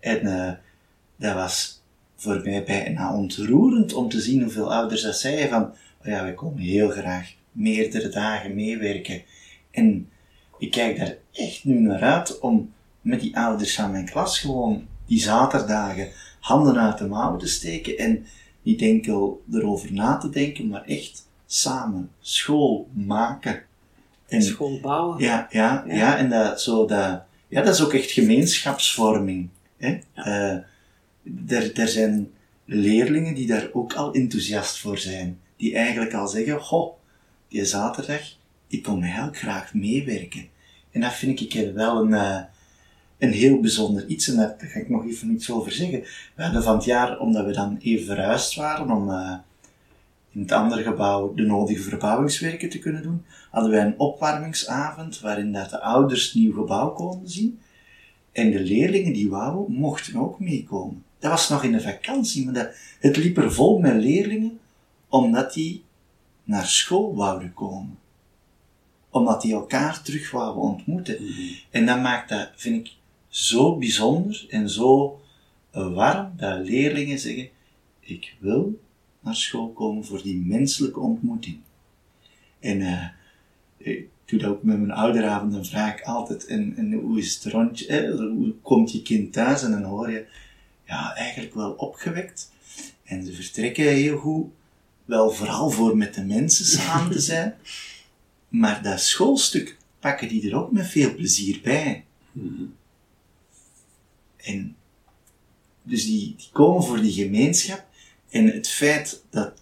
En 0.00 0.26
eh, 0.26 0.52
dat 1.16 1.34
was 1.34 1.82
voor 2.16 2.40
mij 2.44 2.64
bijna 2.64 3.14
ontroerend 3.14 3.92
om 3.92 4.08
te 4.08 4.20
zien 4.20 4.42
hoeveel 4.42 4.72
ouders 4.72 5.02
dat 5.02 5.18
zeiden 5.18 5.48
van, 5.48 5.62
oh 6.00 6.06
ja, 6.06 6.22
wij 6.22 6.34
komen 6.34 6.62
heel 6.62 6.88
graag 6.88 7.32
meerdere 7.52 8.08
dagen 8.08 8.54
meewerken. 8.54 9.22
En 9.70 10.08
ik 10.58 10.70
kijk 10.70 10.98
daar 10.98 11.16
echt 11.32 11.64
nu 11.64 11.80
naar 11.80 12.00
uit 12.00 12.38
om 12.38 12.72
met 13.00 13.20
die 13.20 13.36
ouders 13.36 13.74
van 13.74 13.90
mijn 13.90 14.10
klas 14.10 14.38
gewoon 14.38 14.86
die 15.06 15.20
zaterdagen 15.20 16.08
handen 16.40 16.78
uit 16.78 16.98
de 16.98 17.06
mouwen 17.06 17.38
te 17.38 17.48
steken 17.48 17.98
en 17.98 18.26
niet 18.62 18.82
enkel 18.82 19.42
erover 19.52 19.92
na 19.92 20.16
te 20.16 20.30
denken, 20.30 20.68
maar 20.68 20.84
echt 20.84 21.28
samen 21.46 22.10
school 22.20 22.88
maken. 22.92 23.62
En, 24.28 24.42
School 24.42 24.80
bouwen. 24.80 25.18
ja, 25.18 25.48
ja, 25.50 25.84
Ja. 25.86 25.94
ja. 25.94 26.16
en 26.16 26.28
dat, 26.30 26.60
zo 26.60 26.86
dat, 26.86 27.22
ja, 27.48 27.62
dat 27.62 27.74
is 27.74 27.82
ook 27.82 27.92
echt 27.92 28.10
gemeenschapsvorming. 28.10 29.48
Hè? 29.76 29.98
Eh, 30.14 30.56
er, 31.48 31.78
er 31.78 31.88
zijn 31.88 32.30
leerlingen 32.64 33.34
die 33.34 33.46
daar 33.46 33.68
ook 33.72 33.92
al 33.92 34.12
enthousiast 34.12 34.78
voor 34.78 34.98
zijn. 34.98 35.40
Die 35.56 35.74
eigenlijk 35.74 36.14
al 36.14 36.28
zeggen, 36.28 36.60
goh, 36.60 36.94
die 37.48 37.64
zaterdag, 37.64 38.20
ik 38.66 38.82
kom 38.82 39.02
heel 39.02 39.28
graag 39.32 39.74
meewerken. 39.74 40.48
En 40.90 41.00
dat 41.00 41.12
vind 41.14 41.40
ik 41.40 41.70
wel 41.74 42.02
een, 42.02 42.14
eh, 42.14 42.40
een 43.18 43.32
heel 43.32 43.60
bijzonder 43.60 44.06
iets. 44.06 44.28
En 44.28 44.36
daar, 44.36 44.54
ga 44.58 44.80
ik 44.80 44.88
nog 44.88 45.06
even 45.06 45.32
iets 45.32 45.50
over 45.50 45.72
zeggen. 45.72 46.00
We 46.34 46.42
hadden 46.42 46.62
van 46.62 46.76
het 46.76 46.84
jaar, 46.84 47.18
omdat 47.18 47.44
we 47.44 47.52
dan 47.52 47.78
even 47.82 48.06
verhuisd 48.06 48.54
waren, 48.54 48.90
om 48.90 49.10
eh, 49.10 49.34
in 50.34 50.40
het 50.40 50.52
andere 50.52 50.82
gebouw 50.82 51.34
de 51.34 51.42
nodige 51.42 51.82
verbouwingswerken 51.82 52.68
te 52.68 52.78
kunnen 52.78 53.02
doen, 53.02 53.24
hadden 53.50 53.70
wij 53.70 53.84
een 53.84 53.98
opwarmingsavond 53.98 55.20
waarin 55.20 55.52
dat 55.52 55.70
de 55.70 55.80
ouders 55.80 56.24
het 56.24 56.34
nieuw 56.34 56.52
gebouw 56.52 56.90
konden 56.90 57.30
zien. 57.30 57.58
En 58.32 58.50
de 58.50 58.60
leerlingen 58.60 59.12
die 59.12 59.30
wouden, 59.30 59.76
mochten 59.76 60.16
ook 60.16 60.40
meekomen. 60.40 61.04
Dat 61.18 61.30
was 61.30 61.48
nog 61.48 61.64
in 61.64 61.72
de 61.72 61.80
vakantie, 61.80 62.44
maar 62.44 62.54
dat, 62.54 62.68
het 63.00 63.16
liep 63.16 63.36
er 63.36 63.52
vol 63.52 63.78
met 63.78 64.02
leerlingen, 64.02 64.58
omdat 65.08 65.52
die 65.52 65.84
naar 66.44 66.66
school 66.66 67.14
wouden 67.14 67.54
komen. 67.54 67.98
Omdat 69.10 69.42
die 69.42 69.52
elkaar 69.52 70.02
terug 70.02 70.30
wouden 70.30 70.62
ontmoeten. 70.62 71.18
En 71.70 71.86
dat 71.86 72.02
maakt 72.02 72.28
dat, 72.28 72.50
vind 72.54 72.86
ik, 72.86 72.92
zo 73.28 73.76
bijzonder 73.76 74.46
en 74.48 74.70
zo 74.70 75.20
warm, 75.70 76.32
dat 76.36 76.66
leerlingen 76.66 77.18
zeggen, 77.18 77.48
ik 78.00 78.34
wil 78.38 78.78
naar 79.24 79.36
school 79.36 79.68
komen 79.68 80.04
voor 80.04 80.22
die 80.22 80.36
menselijke 80.36 81.00
ontmoeting. 81.00 81.58
En 82.60 82.80
eh, 82.80 83.08
ik 83.76 84.08
doe 84.24 84.38
dat 84.38 84.50
ook 84.50 84.62
met 84.62 84.78
mijn 84.78 84.90
ouderavond, 84.90 85.52
dan 85.52 85.64
vraag 85.64 85.98
ik 85.98 86.04
altijd, 86.04 86.46
en, 86.46 86.76
en 86.76 86.92
hoe 86.92 87.18
is 87.18 87.34
het 87.34 87.52
rondje, 87.52 87.86
eh, 87.86 88.18
hoe 88.18 88.54
komt 88.62 88.92
je 88.92 89.02
kind 89.02 89.32
thuis? 89.32 89.62
En 89.62 89.70
dan 89.70 89.82
hoor 89.82 90.10
je, 90.10 90.26
ja, 90.86 91.14
eigenlijk 91.14 91.54
wel 91.54 91.70
opgewekt. 91.70 92.50
En 93.04 93.24
ze 93.24 93.32
vertrekken 93.32 93.84
heel 93.84 94.18
goed, 94.18 94.46
wel 95.04 95.30
vooral 95.30 95.70
voor 95.70 95.96
met 95.96 96.14
de 96.14 96.24
mensen 96.24 96.64
samen 96.64 97.12
te 97.12 97.20
zijn. 97.20 97.54
Maar 98.48 98.82
dat 98.82 99.00
schoolstuk 99.00 99.76
pakken 99.98 100.28
die 100.28 100.50
er 100.50 100.56
ook 100.56 100.72
met 100.72 100.86
veel 100.86 101.14
plezier 101.14 101.60
bij. 101.62 102.04
En 104.36 104.76
dus 105.82 106.04
die, 106.04 106.34
die 106.36 106.48
komen 106.52 106.82
voor 106.82 107.00
die 107.00 107.12
gemeenschap. 107.12 107.86
En 108.34 108.46
het 108.46 108.68
feit 108.68 109.22
dat, 109.30 109.52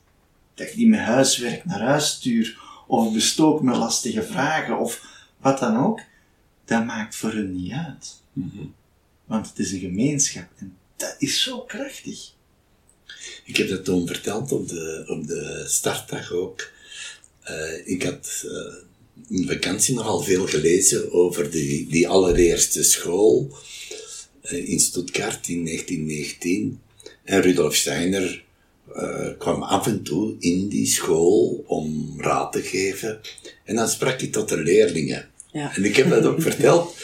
dat 0.54 0.66
ik 0.66 0.74
die 0.74 0.88
met 0.88 1.00
huiswerk 1.00 1.64
naar 1.64 1.80
huis 1.80 2.08
stuur, 2.08 2.58
of 2.86 3.12
bestook 3.12 3.62
met 3.62 3.76
lastige 3.76 4.22
vragen, 4.22 4.78
of 4.78 5.06
wat 5.40 5.58
dan 5.58 5.76
ook, 5.76 6.00
dat 6.64 6.84
maakt 6.84 7.16
voor 7.16 7.32
hun 7.32 7.62
niet 7.62 7.72
uit. 7.72 8.20
Want 9.24 9.48
het 9.48 9.58
is 9.58 9.72
een 9.72 9.80
gemeenschap. 9.80 10.48
En 10.56 10.76
dat 10.96 11.14
is 11.18 11.42
zo 11.42 11.60
krachtig. 11.60 12.32
Ik 13.44 13.56
heb 13.56 13.68
dat 13.68 13.84
toen 13.84 14.06
verteld 14.06 14.52
op 14.52 14.68
de, 14.68 15.04
op 15.06 15.26
de 15.26 15.64
startdag 15.68 16.32
ook. 16.32 16.70
Eh, 17.42 17.86
ik 17.86 18.02
had 18.02 18.44
eh, 18.46 19.38
in 19.38 19.46
vakantie 19.46 19.94
nogal 19.94 20.20
veel 20.20 20.46
gelezen 20.46 21.12
over 21.12 21.50
die, 21.50 21.88
die 21.88 22.08
allereerste 22.08 22.82
school 22.82 23.56
eh, 24.42 24.68
in 24.68 24.80
Stuttgart 24.80 25.48
in 25.48 25.64
1919. 25.64 26.80
En 27.24 27.40
Rudolf 27.40 27.74
Steiner 27.74 28.50
eh, 28.94 29.38
kwam 29.38 29.62
af 29.62 29.86
en 29.86 30.02
toe 30.02 30.34
in 30.38 30.68
die 30.68 30.86
school 30.86 31.64
om 31.66 32.14
raad 32.18 32.52
te 32.52 32.62
geven. 32.62 33.20
En 33.64 33.74
dan 33.76 33.88
sprak 33.88 34.20
hij 34.20 34.28
tot 34.28 34.48
de 34.48 34.62
leerlingen. 34.62 35.28
Ja. 35.52 35.76
En 35.76 35.84
ik 35.84 35.96
heb 35.96 36.10
dat 36.10 36.24
ook 36.24 36.42
verteld. 36.42 36.94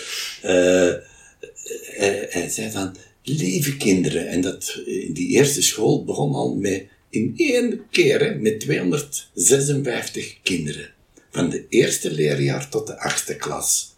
Hij, 0.40 2.26
hij 2.30 2.48
zei 2.48 2.70
dan, 2.72 2.96
lieve 3.22 3.76
kinderen, 3.76 4.28
en 4.28 4.40
dat, 4.40 4.82
in 4.84 5.12
die 5.12 5.28
eerste 5.28 5.62
school 5.62 6.04
begon 6.04 6.34
al 6.34 6.54
met, 6.54 6.86
in 7.10 7.34
één 7.36 7.82
keer, 7.90 8.20
hè, 8.20 8.34
met 8.34 8.60
256 8.60 10.38
kinderen. 10.42 10.90
Van 11.30 11.50
de 11.50 11.66
eerste 11.68 12.10
leerjaar 12.10 12.68
tot 12.68 12.86
de 12.86 12.98
achtste 13.00 13.36
klas. 13.36 13.96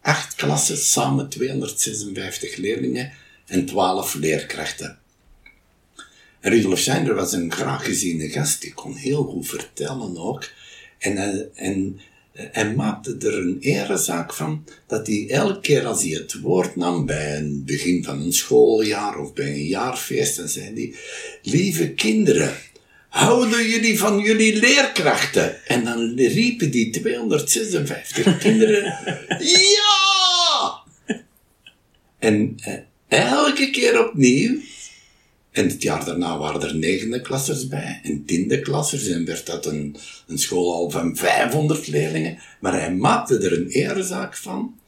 Acht 0.00 0.34
klassen, 0.34 0.76
samen 0.76 1.28
256 1.28 2.56
leerlingen 2.56 3.12
en 3.46 3.66
12 3.66 4.14
leerkrachten. 4.14 4.98
En 6.42 6.50
Rudolf 6.50 6.78
Steiner 6.78 7.14
was 7.14 7.32
een 7.32 7.52
graag 7.52 7.84
geziene 7.84 8.28
gast, 8.28 8.60
die 8.60 8.72
kon 8.74 8.94
heel 8.94 9.22
goed 9.24 9.48
vertellen 9.48 10.16
ook. 10.18 10.48
En, 10.98 11.16
hij- 11.16 11.48
en 11.54 12.00
eh, 12.32 12.44
hij 12.52 12.74
maakte 12.74 13.16
er 13.20 13.38
een 13.38 13.56
erezaak 13.60 14.34
van 14.34 14.64
dat 14.86 15.06
hij 15.06 15.26
elke 15.28 15.60
keer 15.60 15.86
als 15.86 16.02
hij 16.02 16.10
het 16.12 16.40
woord 16.40 16.76
nam 16.76 17.06
bij 17.06 17.36
een 17.36 17.62
begin 17.66 18.04
van 18.04 18.20
een 18.20 18.32
schooljaar 18.32 19.18
of 19.18 19.32
bij 19.32 19.46
een 19.52 19.66
jaarfeest, 19.66 20.36
dan 20.36 20.48
zei 20.48 20.64
hij, 20.74 20.94
lieve 21.42 21.88
kinderen, 21.90 22.54
houden 23.08 23.68
jullie 23.68 23.98
van 23.98 24.18
jullie 24.20 24.56
leerkrachten? 24.60 25.66
En 25.66 25.84
dan 25.84 26.14
riepen 26.16 26.70
die 26.70 26.90
256 26.90 28.38
kinderen, 28.38 28.82
ja! 29.74 30.80
En 32.18 32.54
eh, 32.60 32.74
elke 33.08 33.70
keer 33.70 34.08
opnieuw 34.08 34.60
en 35.52 35.68
het 35.68 35.82
jaar 35.82 36.04
daarna 36.04 36.38
waren 36.38 36.62
er 36.62 36.76
negende 36.76 37.20
klassers 37.20 37.68
bij 37.68 38.00
en 38.02 38.24
tiende 38.24 38.60
klassers 38.60 39.08
en 39.08 39.24
werd 39.24 39.46
dat 39.46 39.66
een, 39.66 39.96
een 40.26 40.38
school 40.38 40.72
al 40.72 40.90
van 40.90 41.16
500 41.16 41.86
leerlingen. 41.86 42.38
Maar 42.60 42.80
hij 42.80 42.94
maakte 42.94 43.38
er 43.38 43.52
een 43.52 43.68
erezaak 43.68 44.36
van 44.36 44.78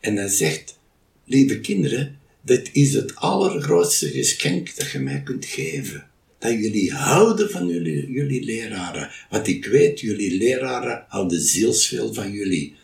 en 0.00 0.16
hij 0.16 0.28
zegt, 0.28 0.78
lieve 1.24 1.60
kinderen, 1.60 2.18
dit 2.40 2.70
is 2.72 2.94
het 2.94 3.16
allergrootste 3.16 4.08
geschenk 4.08 4.76
dat 4.76 4.90
je 4.90 4.98
mij 4.98 5.22
kunt 5.22 5.44
geven. 5.44 6.06
Dat 6.38 6.52
jullie 6.52 6.92
houden 6.92 7.50
van 7.50 7.68
jullie, 7.68 8.10
jullie 8.10 8.44
leraren. 8.44 9.10
Want 9.30 9.46
ik 9.46 9.64
weet, 9.66 10.00
jullie 10.00 10.38
leraren 10.38 11.04
houden 11.08 11.40
zielsveel 11.40 12.14
van 12.14 12.32
jullie. 12.32 12.74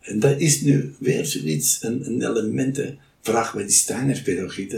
En 0.00 0.20
dat 0.20 0.40
is 0.40 0.60
nu 0.60 0.94
weer 0.98 1.26
zoiets, 1.26 1.78
een, 1.80 2.06
een 2.06 2.22
element, 2.30 2.80
vraag 3.22 3.52
wat 3.52 3.66
die 3.66 3.76
Steiner 3.76 4.22
pedagogiek. 4.22 4.74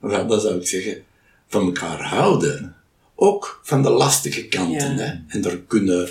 Wel, 0.00 0.26
dat 0.26 0.42
zou 0.42 0.60
ik 0.60 0.66
zeggen, 0.66 1.02
van 1.54 1.64
elkaar 1.64 2.02
houden. 2.02 2.74
Ook 3.14 3.60
van 3.62 3.82
de 3.82 3.90
lastige 3.90 4.44
kanten. 4.44 4.96
Hè? 4.96 5.12
En 5.28 5.44
er 5.44 5.60
kunnen, 5.66 6.08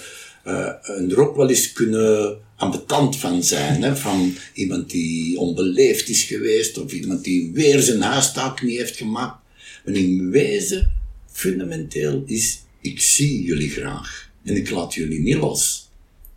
uh, 0.48 1.12
er 1.12 1.20
ook 1.20 1.36
wel 1.36 1.50
eens 1.50 1.72
kunnen 1.72 2.38
ambetant 2.56 3.16
van 3.18 3.44
zijn. 3.44 3.84
Hè? 3.84 3.96
Van 3.96 4.36
iemand 4.54 4.90
die 4.90 5.38
onbeleefd 5.38 6.10
is 6.10 6.24
geweest, 6.24 6.78
of 6.78 6.92
iemand 6.92 7.24
die 7.24 7.52
weer 7.54 7.80
zijn 7.80 8.02
huistaak 8.02 8.62
niet 8.62 8.78
heeft 8.78 8.98
gemaakt. 8.98 9.38
Maar 9.86 9.94
in 9.94 10.32
wezen, 10.32 10.92
fundamenteel 11.32 12.24
is, 12.26 12.60
ik 12.82 13.02
zie 13.02 13.44
jullie 13.44 13.70
graag. 13.70 14.30
En 14.44 14.56
ik 14.56 14.70
laat 14.70 14.94
jullie 14.94 15.20
niet 15.20 15.38
los. 15.38 15.90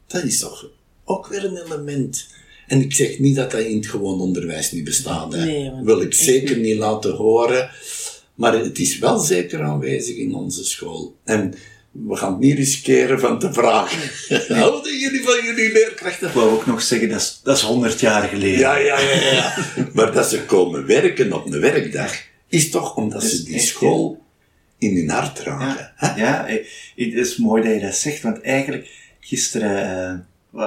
Dat 0.06 0.24
is 0.24 0.38
toch 0.38 0.70
ook 1.04 1.26
weer 1.26 1.44
een 1.44 1.64
element. 1.64 2.26
En 2.66 2.80
ik 2.80 2.92
zeg 2.94 3.18
niet 3.18 3.36
dat 3.36 3.50
dat 3.50 3.60
in 3.60 3.76
het 3.76 3.86
gewoon 3.86 4.20
onderwijs 4.20 4.72
niet 4.72 4.84
bestaat. 4.84 5.32
Hè. 5.32 5.44
Nee, 5.44 5.70
Wil 5.82 6.00
ik 6.00 6.14
zeker 6.14 6.56
niet 6.56 6.76
laten 6.76 7.12
horen. 7.14 7.70
Maar 8.36 8.52
het 8.52 8.78
is 8.78 8.98
wel 8.98 9.18
zeker 9.18 9.62
aanwezig 9.62 10.16
in 10.16 10.34
onze 10.34 10.64
school. 10.64 11.16
En 11.24 11.54
we 11.90 12.16
gaan 12.16 12.30
het 12.30 12.40
niet 12.40 12.56
riskeren 12.56 13.20
van 13.20 13.38
te 13.38 13.52
vragen. 13.52 14.10
Houden 14.58 14.98
jullie 14.98 15.22
van 15.22 15.44
jullie 15.44 15.72
leerkrachten? 15.72 16.28
Ik 16.28 16.34
wou 16.34 16.50
ook 16.50 16.66
nog 16.66 16.82
zeggen, 16.82 17.08
dat 17.08 17.20
is, 17.20 17.40
dat 17.42 17.56
is 17.56 17.62
100 17.62 18.00
jaar 18.00 18.28
geleden. 18.28 18.58
Ja, 18.58 18.76
ja, 18.76 19.00
ja, 19.00 19.32
ja. 19.32 19.54
maar 19.94 20.12
dat 20.12 20.28
ze 20.28 20.44
komen 20.44 20.86
werken 20.86 21.32
op 21.32 21.46
een 21.46 21.60
werkdag, 21.60 22.12
is 22.48 22.70
toch 22.70 22.96
omdat 22.96 23.22
ze 23.22 23.44
die 23.44 23.58
school 23.58 24.24
in 24.78 24.96
hun 24.96 25.10
hart 25.10 25.36
dragen. 25.36 25.92
Ja, 26.00 26.14
ja, 26.16 26.46
het 26.46 27.14
is 27.14 27.36
mooi 27.36 27.62
dat 27.62 27.72
je 27.72 27.80
dat 27.80 27.94
zegt, 27.94 28.22
want 28.22 28.40
eigenlijk 28.40 28.90
gisteren 29.20 30.26
uh, 30.54 30.66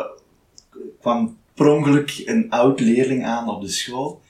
kwam 1.01 1.37
per 1.53 1.67
ongeluk 1.67 2.21
een 2.25 2.49
oud 2.49 2.79
leerling 2.79 3.25
aan 3.25 3.49
op 3.49 3.61
de 3.61 3.69
school. 3.69 4.21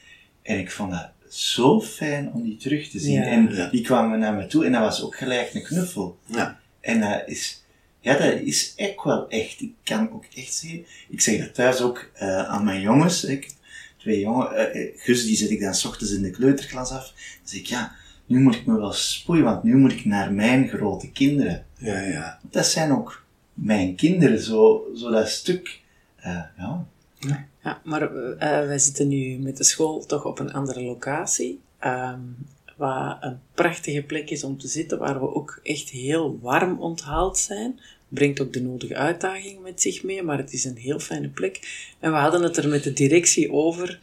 En 0.41 0.59
ik 0.59 0.71
vond 0.71 0.91
dat 0.91 1.09
zo 1.29 1.81
fijn 1.81 2.31
om 2.33 2.43
die 2.43 2.57
terug 2.57 2.89
te 2.89 2.99
zien. 2.99 3.21
En 3.21 3.69
die 3.71 3.81
kwamen 3.81 4.19
naar 4.19 4.33
me 4.33 4.47
toe 4.47 4.65
en 4.65 4.71
dat 4.71 4.81
was 4.81 5.03
ook 5.03 5.15
gelijk 5.15 5.53
een 5.53 5.63
knuffel. 5.63 6.17
Ja. 6.25 6.59
En 6.81 6.99
dat 6.99 7.23
is, 7.25 7.63
ja, 7.99 8.17
dat 8.17 8.39
is 8.39 8.73
echt 8.75 9.03
wel 9.03 9.29
echt. 9.29 9.61
Ik 9.61 9.73
kan 9.83 10.11
ook 10.11 10.25
echt 10.35 10.53
zien. 10.53 10.85
Ik 11.09 11.21
zeg 11.21 11.39
dat 11.39 11.53
thuis 11.53 11.81
ook 11.81 12.11
uh, 12.21 12.43
aan 12.43 12.63
mijn 12.63 12.81
jongens. 12.81 13.23
Ik, 13.23 13.51
twee 13.97 14.19
jongen, 14.19 14.77
uh, 14.77 14.91
Gus 14.97 15.25
die 15.25 15.35
zet 15.35 15.49
ik 15.49 15.59
dan 15.59 15.73
s 15.73 15.85
ochtends 15.85 16.13
in 16.13 16.21
de 16.21 16.31
kleuterklas 16.31 16.91
af. 16.91 17.13
Dan 17.13 17.15
zeg 17.43 17.59
ik, 17.59 17.65
ja, 17.65 17.95
nu 18.25 18.39
moet 18.39 18.55
ik 18.55 18.65
me 18.65 18.77
wel 18.77 18.93
spoeien, 18.93 19.43
want 19.43 19.63
nu 19.63 19.75
moet 19.75 19.91
ik 19.91 20.05
naar 20.05 20.33
mijn 20.33 20.67
grote 20.67 21.11
kinderen. 21.11 21.65
Ja, 21.77 21.99
ja. 21.99 22.39
Dat 22.41 22.65
zijn 22.65 22.91
ook 22.91 23.25
mijn 23.53 23.95
kinderen, 23.95 24.39
zo, 24.39 24.87
zo 24.95 25.09
dat 25.09 25.29
stuk. 25.29 25.79
Uh, 26.19 26.41
ja. 26.57 26.85
ja. 27.19 27.47
Ja, 27.63 27.81
maar 27.83 28.13
uh, 28.15 28.37
wij 28.39 28.79
zitten 28.79 29.07
nu 29.07 29.37
met 29.37 29.57
de 29.57 29.63
school 29.63 30.05
toch 30.05 30.25
op 30.25 30.39
een 30.39 30.53
andere 30.53 30.81
locatie. 30.81 31.59
Um, 31.85 32.35
waar 32.79 33.17
een 33.21 33.39
prachtige 33.53 34.01
plek 34.01 34.29
is 34.29 34.43
om 34.43 34.57
te 34.57 34.67
zitten, 34.67 34.99
waar 34.99 35.19
we 35.19 35.35
ook 35.35 35.59
echt 35.63 35.89
heel 35.89 36.39
warm 36.41 36.79
onthaald 36.79 37.37
zijn. 37.37 37.79
Brengt 38.07 38.41
ook 38.41 38.53
de 38.53 38.61
nodige 38.61 38.95
uitdaging 38.95 39.61
met 39.61 39.81
zich 39.81 40.03
mee, 40.03 40.23
maar 40.23 40.37
het 40.37 40.53
is 40.53 40.65
een 40.65 40.77
heel 40.77 40.99
fijne 40.99 41.27
plek. 41.27 41.59
En 41.99 42.11
we 42.11 42.17
hadden 42.17 42.43
het 42.43 42.57
er 42.57 42.67
met 42.67 42.83
de 42.83 42.93
directie 42.93 43.51
over 43.51 43.99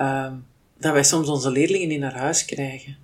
um, 0.00 0.44
dat 0.78 0.92
wij 0.92 1.04
soms 1.04 1.28
onze 1.28 1.50
leerlingen 1.50 1.90
in 1.90 2.00
naar 2.00 2.16
huis 2.16 2.44
krijgen. 2.44 2.96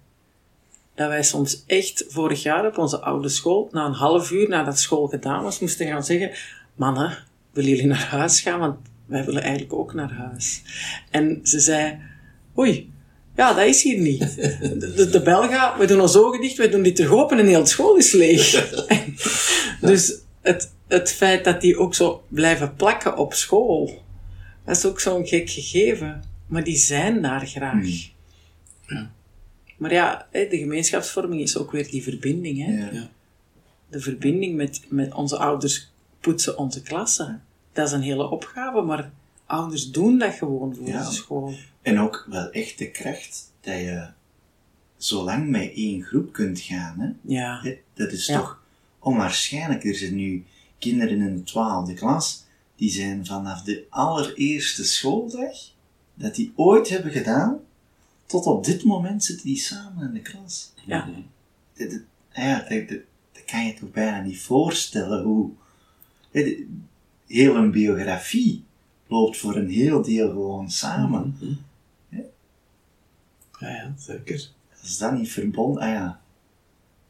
Dat 0.95 1.09
wij 1.09 1.23
soms 1.23 1.65
echt 1.67 2.05
vorig 2.09 2.43
jaar 2.43 2.67
op 2.67 2.79
onze 2.79 3.01
oude 3.01 3.29
school, 3.29 3.69
na 3.73 3.87
een 3.87 3.93
half 3.93 4.31
uur 4.31 4.49
nadat 4.49 4.79
school 4.79 5.07
gedaan 5.07 5.43
was, 5.43 5.59
moesten 5.59 5.87
gaan 5.87 6.05
zeggen: 6.05 6.31
Mannen, 6.75 7.19
willen 7.51 7.71
jullie 7.71 7.87
naar 7.87 8.07
huis 8.07 8.41
gaan? 8.41 8.59
Want 8.59 8.79
wij 9.09 9.25
willen 9.25 9.43
eigenlijk 9.43 9.73
ook 9.73 9.95
naar 9.95 10.13
huis. 10.13 10.63
En 11.11 11.41
ze 11.43 11.61
zei, 11.61 11.99
oei, 12.59 12.93
ja, 13.37 13.53
dat 13.53 13.67
is 13.67 13.83
hier 13.83 13.99
niet. 13.99 14.37
De, 14.97 15.09
de, 15.11 15.23
Belga, 15.23 15.79
we 15.79 15.87
doen 15.87 16.01
ons 16.01 16.17
ogen 16.17 16.41
dicht, 16.41 16.57
we 16.57 16.69
doen 16.69 16.83
die 16.83 16.93
terug 16.93 17.11
open 17.11 17.39
en 17.39 17.47
heel 17.47 17.63
de 17.63 17.69
school 17.69 17.97
is 17.97 18.13
leeg. 18.13 18.69
dus 19.81 20.15
het, 20.41 20.73
het 20.87 21.13
feit 21.13 21.45
dat 21.45 21.61
die 21.61 21.79
ook 21.79 21.95
zo 21.95 22.25
blijven 22.29 22.75
plakken 22.75 23.17
op 23.17 23.35
school, 23.35 24.03
dat 24.65 24.77
is 24.77 24.87
ook 24.87 25.01
zo'n 25.01 25.27
gek 25.27 25.51
gegeven. 25.51 26.23
Maar 26.47 26.65
die 26.65 26.77
zijn 26.77 27.23
daar 27.23 27.47
graag. 27.47 27.83
Hmm. 27.83 28.01
Ja. 28.87 29.11
Maar 29.77 29.93
ja, 29.93 30.29
de 30.33 30.59
gemeenschapsvorming 30.59 31.43
is 31.43 31.57
ook 31.57 31.73
weer 31.73 31.91
die 31.91 32.03
verbinding. 32.03 32.65
Hè? 32.65 32.99
Ja. 32.99 33.09
De 33.91 34.01
verbinding 34.01 34.57
met, 34.57 34.81
met 34.89 35.15
onze 35.15 35.37
ouders 35.37 35.91
poetsen 36.21 36.59
onze 36.59 36.83
klassen 36.83 37.43
dat 37.79 37.87
is 37.87 37.93
een 37.93 38.03
hele 38.03 38.31
opgave, 38.31 38.81
maar 38.81 39.11
ouders 39.47 39.91
doen 39.91 40.19
dat 40.19 40.35
gewoon 40.35 40.75
voor 40.75 40.85
de 40.85 41.05
school. 41.11 41.55
En 41.83 42.01
ook 42.01 42.27
wel 42.31 42.51
echt 42.51 42.79
de 42.79 42.91
kracht 42.91 43.53
dat 43.61 43.75
je 43.75 44.09
zo 44.97 45.25
lang 45.25 45.49
met 45.49 45.73
één 45.75 46.03
groep 46.03 46.33
kunt 46.33 46.61
gaan. 46.61 47.01
Hè? 47.01 47.35
Ja. 47.35 47.63
Dat 47.95 48.13
is 48.13 48.27
toch 48.27 48.63
onwaarschijnlijk. 48.99 49.85
Er 49.85 49.95
zijn 49.95 50.15
nu 50.15 50.45
kinderen 50.79 51.21
in 51.21 51.37
de 51.37 51.43
twaalfde 51.43 51.95
klas, 51.95 52.45
die 52.77 52.91
zijn 52.91 53.27
vanaf 53.27 53.63
de 53.63 53.87
allereerste 53.89 54.85
schooldag, 54.85 55.57
dat 56.15 56.35
die 56.35 56.53
ooit 56.57 56.89
hebben 56.89 57.13
gedaan, 57.13 57.59
tot 58.27 58.47
op 58.47 58.65
dit 58.65 58.85
moment 58.85 59.25
zitten 59.25 59.47
die 59.47 59.59
samen 59.59 60.09
in 60.09 60.15
de 60.15 60.21
klas. 60.21 60.73
Ja. 60.87 61.09
Dat, 61.75 61.91
dat, 61.91 62.01
ja, 62.33 62.67
dat, 62.69 62.89
dat, 62.89 63.45
kan 63.47 63.67
je 63.67 63.75
toch 63.75 63.91
bijna 63.91 64.21
niet 64.21 64.41
voorstellen 64.41 65.23
hoe 65.23 65.51
heel 67.29 67.55
een 67.55 67.71
biografie 67.71 68.65
loopt 69.07 69.37
voor 69.37 69.57
een 69.57 69.71
heel 69.71 70.03
deel 70.03 70.29
gewoon 70.29 70.71
samen. 70.71 71.37
Mhm. 71.41 71.53
ja? 72.09 73.69
ja, 73.69 73.95
zeker. 73.99 74.49
Is 74.83 74.99
dat 74.99 75.13
niet 75.13 75.31
verbonden? 75.31 75.83
Ah 75.83 75.89
ja. 75.89 76.21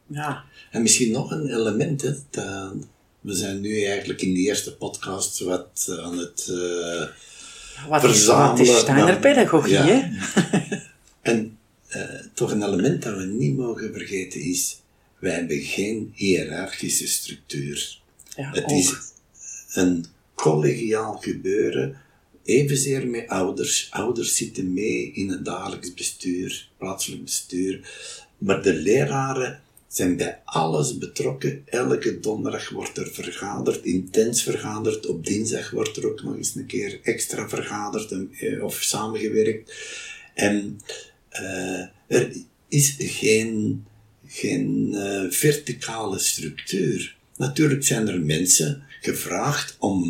Ja. 0.07 0.45
En 0.71 0.83
misschien 0.83 1.13
nog 1.13 1.31
een 1.31 1.49
element, 1.49 2.03
hè, 2.03 2.13
dat, 2.31 2.75
we 3.21 3.35
zijn 3.35 3.61
nu 3.61 3.85
eigenlijk 3.85 4.23
in 4.23 4.35
de 4.35 4.41
eerste 4.41 4.77
podcast 4.77 5.39
wat 5.39 5.99
aan 6.01 6.19
het 6.19 6.49
uh, 6.51 7.07
wat 7.89 8.01
verzamelen. 8.01 8.61
Is, 8.61 8.69
wat 8.69 8.77
is 8.77 8.81
Steiner-pedagogie, 8.81 9.73
ja. 9.73 9.85
hè? 9.85 10.03
en 11.33 11.59
uh, 11.97 12.03
toch 12.35 12.51
een 12.51 12.63
element 12.63 13.03
dat 13.03 13.17
we 13.17 13.25
niet 13.25 13.57
mogen 13.57 13.93
vergeten 13.93 14.41
is, 14.41 14.81
wij 15.19 15.33
hebben 15.33 15.61
geen 15.61 16.13
hiërarchische 16.15 17.09
structuur. 17.09 18.01
Ja, 18.37 18.51
het 18.51 18.71
is 18.71 18.95
een 19.73 20.05
collegiaal 20.35 21.17
gebeuren, 21.17 22.01
evenzeer 22.45 23.07
met 23.07 23.29
ouders. 23.29 23.89
Ouders 23.91 24.37
zitten 24.37 24.73
mee 24.73 25.13
in 25.13 25.29
het 25.29 25.45
dagelijks 25.45 25.95
bestuur, 25.95 26.69
plaatselijk 26.79 27.25
bestuur, 27.25 27.91
maar 28.39 28.63
de 28.63 28.75
leraren 28.75 29.63
zijn 29.89 30.17
bij 30.17 30.41
alles 30.45 30.99
betrokken. 30.99 31.63
Elke 31.65 32.21
donderdag 32.21 32.69
wordt 32.69 32.97
er 32.97 33.11
vergaderd, 33.13 33.85
intens 33.85 34.43
vergaderd. 34.43 35.07
Op 35.07 35.27
dinsdag 35.27 35.71
wordt 35.71 35.97
er 35.97 36.07
ook 36.11 36.23
nog 36.23 36.37
eens 36.37 36.55
een 36.55 36.67
keer 36.67 36.99
extra 37.03 37.49
vergaderd 37.49 38.13
eh, 38.13 38.65
of 38.65 38.75
samengewerkt. 38.75 39.75
En 40.35 40.81
uh, 41.33 41.81
er 42.07 42.33
is 42.69 42.95
geen, 42.99 43.85
geen 44.27 44.91
uh, 44.93 45.31
verticale 45.31 46.19
structuur. 46.19 47.17
Natuurlijk 47.37 47.85
zijn 47.85 48.09
er 48.09 48.21
mensen 48.21 48.83
gevraagd 49.09 49.77
om 49.79 50.03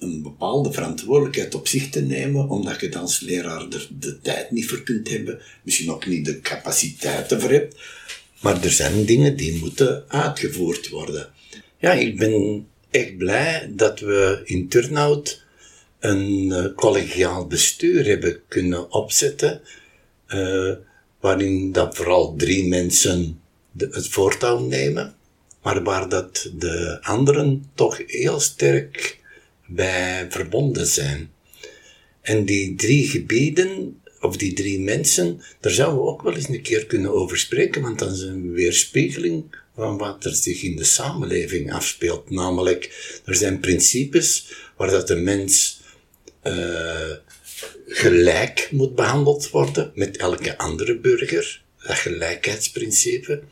een 0.00 0.22
bepaalde 0.22 0.72
verantwoordelijkheid 0.72 1.54
op 1.54 1.68
zich 1.68 1.88
te 1.88 2.00
nemen, 2.00 2.48
omdat 2.48 2.80
je 2.80 2.98
als 2.98 3.20
leraar 3.20 3.60
er 3.70 3.88
de 3.98 4.20
tijd 4.20 4.50
niet 4.50 4.68
voor 4.68 4.82
kunt 4.82 5.08
hebben, 5.08 5.40
misschien 5.62 5.90
ook 5.90 6.06
niet 6.06 6.24
de 6.24 6.40
capaciteit 6.40 7.32
ervoor 7.32 7.50
hebt. 7.50 7.76
Maar 8.40 8.64
er 8.64 8.70
zijn 8.70 9.04
dingen 9.04 9.36
die 9.36 9.58
moeten 9.58 10.04
uitgevoerd 10.08 10.88
worden. 10.88 11.28
Ja, 11.78 11.92
ik 11.92 12.18
ben 12.18 12.66
echt 12.90 13.16
blij 13.16 13.72
dat 13.74 14.00
we 14.00 14.40
in 14.44 14.68
Turnhout 14.68 15.44
een 15.98 16.48
uh, 16.48 16.64
collegiaal 16.74 17.46
bestuur 17.46 18.06
hebben 18.06 18.40
kunnen 18.48 18.92
opzetten, 18.92 19.60
uh, 20.28 20.72
waarin 21.20 21.72
dat 21.72 21.96
vooral 21.96 22.34
drie 22.36 22.68
mensen 22.68 23.40
het 23.78 24.08
voortouw 24.08 24.58
nemen 24.58 25.15
maar 25.66 25.82
waar 25.82 26.08
dat 26.08 26.50
de 26.54 26.98
anderen 27.02 27.70
toch 27.74 28.02
heel 28.06 28.40
sterk 28.40 29.20
bij 29.66 30.26
verbonden 30.30 30.86
zijn. 30.86 31.30
En 32.20 32.44
die 32.44 32.74
drie 32.74 33.08
gebieden, 33.08 34.00
of 34.20 34.36
die 34.36 34.52
drie 34.52 34.80
mensen, 34.80 35.42
daar 35.60 35.72
zouden 35.72 36.00
we 36.00 36.06
ook 36.08 36.22
wel 36.22 36.34
eens 36.34 36.48
een 36.48 36.62
keer 36.62 36.86
kunnen 36.86 37.12
over 37.12 37.38
spreken, 37.38 37.82
want 37.82 37.98
dat 37.98 38.12
is 38.12 38.20
een 38.20 38.52
weerspiegeling 38.52 39.44
van 39.74 39.98
wat 39.98 40.24
er 40.24 40.34
zich 40.34 40.62
in 40.62 40.76
de 40.76 40.84
samenleving 40.84 41.72
afspeelt. 41.72 42.30
Namelijk, 42.30 43.12
er 43.24 43.34
zijn 43.34 43.60
principes 43.60 44.52
waar 44.76 44.90
dat 44.90 45.08
de 45.08 45.16
mens 45.16 45.80
uh, 46.44 47.10
gelijk 47.86 48.68
moet 48.70 48.94
behandeld 48.94 49.50
worden 49.50 49.92
met 49.94 50.16
elke 50.16 50.58
andere 50.58 50.98
burger. 50.98 51.62
Dat 51.86 51.96
gelijkheidsprincipe. 51.96 53.42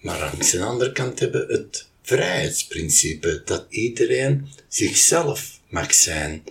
Maar 0.00 0.20
aan 0.20 0.38
de 0.38 0.62
andere 0.64 0.92
kant 0.92 1.18
hebben 1.18 1.46
we 1.46 1.52
het 1.52 1.88
vrijheidsprincipe. 2.02 3.42
Dat 3.44 3.66
iedereen 3.68 4.48
zichzelf 4.68 5.60
mag 5.68 5.94
zijn. 5.94 6.42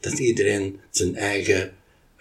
Dat 0.00 0.18
iedereen 0.18 0.80
zijn 0.90 1.16
eigen 1.16 1.72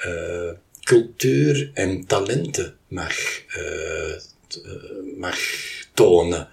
uh, 0.06 0.52
cultuur 0.82 1.72
en 1.74 2.06
talenten 2.06 2.78
mag, 2.88 3.42
uh, 3.58 4.16
mag 5.18 5.40
tonen. 5.94 6.50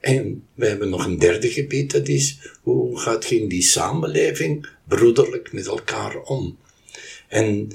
En 0.00 0.46
we 0.54 0.66
hebben 0.66 0.88
nog 0.88 1.04
een 1.04 1.18
derde 1.18 1.50
gebied, 1.50 1.90
dat 1.90 2.08
is 2.08 2.38
hoe 2.62 2.98
gaat 2.98 3.26
je 3.26 3.40
in 3.40 3.48
die 3.48 3.62
samenleving 3.62 4.68
broederlijk 4.88 5.52
met 5.52 5.66
elkaar 5.66 6.16
om? 6.16 6.58
En 7.28 7.72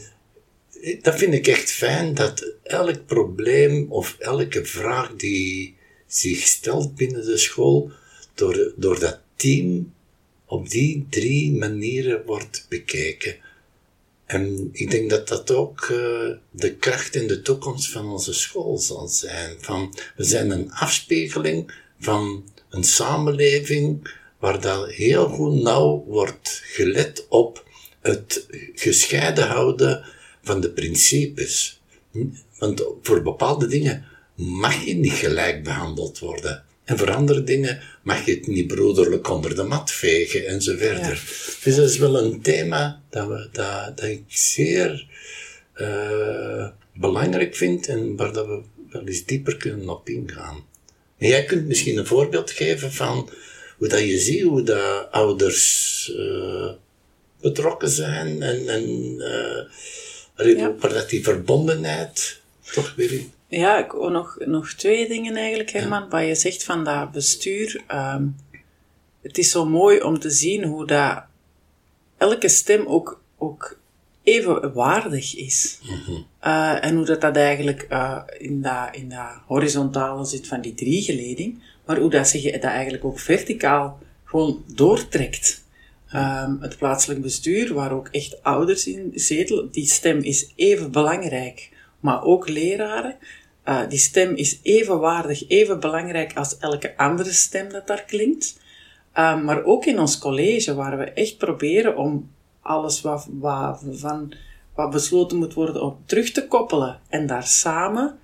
dat 1.01 1.15
vind 1.15 1.33
ik 1.33 1.47
echt 1.47 1.71
fijn, 1.71 2.13
dat 2.13 2.53
elk 2.63 3.05
probleem 3.05 3.91
of 3.91 4.15
elke 4.19 4.65
vraag 4.65 5.15
die 5.15 5.75
zich 6.07 6.39
stelt 6.39 6.95
binnen 6.95 7.25
de 7.25 7.37
school, 7.37 7.91
door, 8.33 8.73
door 8.75 8.99
dat 8.99 9.19
team 9.35 9.93
op 10.45 10.69
die 10.69 11.07
drie 11.09 11.51
manieren 11.51 12.25
wordt 12.25 12.65
bekeken. 12.69 13.35
En 14.25 14.69
ik 14.71 14.91
denk 14.91 15.09
dat 15.09 15.27
dat 15.27 15.51
ook 15.51 15.81
uh, 15.81 15.97
de 16.51 16.75
kracht 16.79 17.15
en 17.15 17.27
de 17.27 17.41
toekomst 17.41 17.91
van 17.91 18.09
onze 18.09 18.33
school 18.33 18.77
zal 18.77 19.07
zijn. 19.07 19.55
Van, 19.59 19.93
we 20.15 20.23
zijn 20.23 20.51
een 20.51 20.71
afspiegeling 20.71 21.73
van 21.99 22.43
een 22.69 22.83
samenleving 22.83 24.13
waar 24.39 24.61
dat 24.61 24.91
heel 24.91 25.27
goed 25.27 25.61
nauw 25.61 26.03
wordt 26.07 26.61
gelet 26.63 27.25
op 27.29 27.65
het 28.01 28.47
gescheiden 28.75 29.47
houden 29.47 30.05
van 30.43 30.61
de 30.61 30.69
principes. 30.69 31.81
Want 32.57 32.83
voor 33.01 33.21
bepaalde 33.21 33.67
dingen 33.67 34.05
mag 34.36 34.83
je 34.83 34.95
niet 34.95 35.13
gelijk 35.13 35.63
behandeld 35.63 36.19
worden. 36.19 36.63
En 36.83 36.97
voor 36.97 37.11
andere 37.11 37.43
dingen 37.43 37.81
mag 38.03 38.25
je 38.25 38.31
het 38.31 38.47
niet 38.47 38.67
broederlijk 38.67 39.29
onder 39.29 39.55
de 39.55 39.63
mat 39.63 39.91
vegen 39.91 40.47
en 40.47 40.61
zo 40.61 40.77
verder. 40.77 41.23
Dus 41.63 41.75
dat 41.75 41.89
is 41.89 41.97
wel 41.97 42.23
een 42.23 42.41
thema 42.41 43.01
dat, 43.09 43.27
we, 43.27 43.49
dat, 43.51 43.97
dat 43.97 44.05
ik 44.05 44.23
zeer 44.27 45.07
uh, 45.75 46.67
belangrijk 46.93 47.55
vind 47.55 47.88
en 47.88 48.15
waar 48.15 48.33
dat 48.33 48.45
we 48.45 48.61
wel 48.89 49.07
eens 49.07 49.25
dieper 49.25 49.57
kunnen 49.57 49.89
op 49.89 50.09
ingaan. 50.09 50.65
En 51.17 51.27
jij 51.27 51.45
kunt 51.45 51.67
misschien 51.67 51.97
een 51.97 52.05
voorbeeld 52.05 52.51
geven 52.51 52.91
van 52.91 53.29
hoe 53.77 53.88
dat 53.88 53.99
je 53.99 54.19
ziet 54.19 54.43
hoe 54.43 54.63
dat 54.63 55.11
ouders 55.11 56.11
uh, 56.17 56.71
betrokken 57.41 57.89
zijn 57.89 58.41
en, 58.41 58.67
en 58.67 58.89
uh, 60.38 60.57
ja. 60.57 61.05
die 61.07 61.23
verbondenheid 61.23 62.41
toch 62.73 62.93
weer 62.95 63.21
ja, 63.59 63.77
ik 63.85 63.91
wil 63.91 64.09
nog, 64.09 64.37
nog 64.45 64.69
twee 64.69 65.07
dingen 65.07 65.35
eigenlijk, 65.35 65.71
Herman. 65.71 66.09
Wat 66.09 66.25
je 66.25 66.35
zegt 66.35 66.63
van 66.63 66.83
dat 66.83 67.11
bestuur. 67.11 67.83
Um, 67.93 68.35
het 69.21 69.37
is 69.37 69.51
zo 69.51 69.65
mooi 69.65 70.01
om 70.01 70.19
te 70.19 70.29
zien 70.29 70.63
hoe 70.63 70.87
dat 70.87 71.23
elke 72.17 72.49
stem 72.49 72.85
ook, 72.85 73.21
ook 73.37 73.79
even 74.23 74.73
waardig 74.73 75.35
is. 75.35 75.79
Mm 75.83 76.25
uh, 76.45 76.85
en 76.85 76.95
hoe 76.95 77.05
dat, 77.05 77.21
dat 77.21 77.35
eigenlijk 77.35 77.87
uh, 77.89 78.21
in, 78.37 78.61
dat, 78.61 78.89
in 78.91 79.09
dat 79.09 79.41
horizontale 79.45 80.25
zit 80.25 80.47
van 80.47 80.61
die 80.61 80.73
driegeleding, 80.73 81.63
maar 81.85 81.97
hoe 81.97 82.09
dat 82.09 82.27
zich 82.27 82.51
dat 82.51 82.63
eigenlijk 82.63 83.05
ook 83.05 83.19
verticaal 83.19 83.99
gewoon 84.23 84.63
doortrekt. 84.67 85.63
Um, 86.13 86.57
het 86.61 86.77
plaatselijk 86.77 87.21
bestuur, 87.21 87.73
waar 87.73 87.91
ook 87.91 88.07
echt 88.07 88.43
ouders 88.43 88.87
in 88.87 89.11
zetelen, 89.15 89.71
die 89.71 89.85
stem 89.85 90.19
is 90.19 90.51
even 90.55 90.91
belangrijk 90.91 91.69
maar 92.05 92.23
ook 92.23 92.49
leraren. 92.49 93.15
Uh, 93.66 93.89
die 93.89 93.99
stem 93.99 94.36
is 94.36 94.59
even 94.61 94.99
waardig, 94.99 95.47
even 95.47 95.80
belangrijk 95.80 96.38
als 96.38 96.57
elke 96.57 96.97
andere 96.97 97.32
stem 97.32 97.70
dat 97.70 97.88
daar 97.88 98.03
klinkt. 98.03 98.59
Uh, 99.18 99.43
maar 99.43 99.63
ook 99.63 99.86
in 99.86 99.99
ons 99.99 100.18
college, 100.18 100.74
waar 100.74 100.97
we 100.97 101.03
echt 101.03 101.38
proberen 101.38 101.97
om 101.97 102.30
alles 102.61 103.01
wat, 103.01 103.28
wat, 103.32 103.84
van, 103.91 104.34
wat 104.76 104.91
besloten 104.91 105.38
moet 105.38 105.53
worden 105.53 105.82
op 105.82 105.97
terug 106.05 106.32
te 106.32 106.47
koppelen 106.47 106.99
en 107.09 107.28
daar 107.28 107.47
samen 107.47 108.18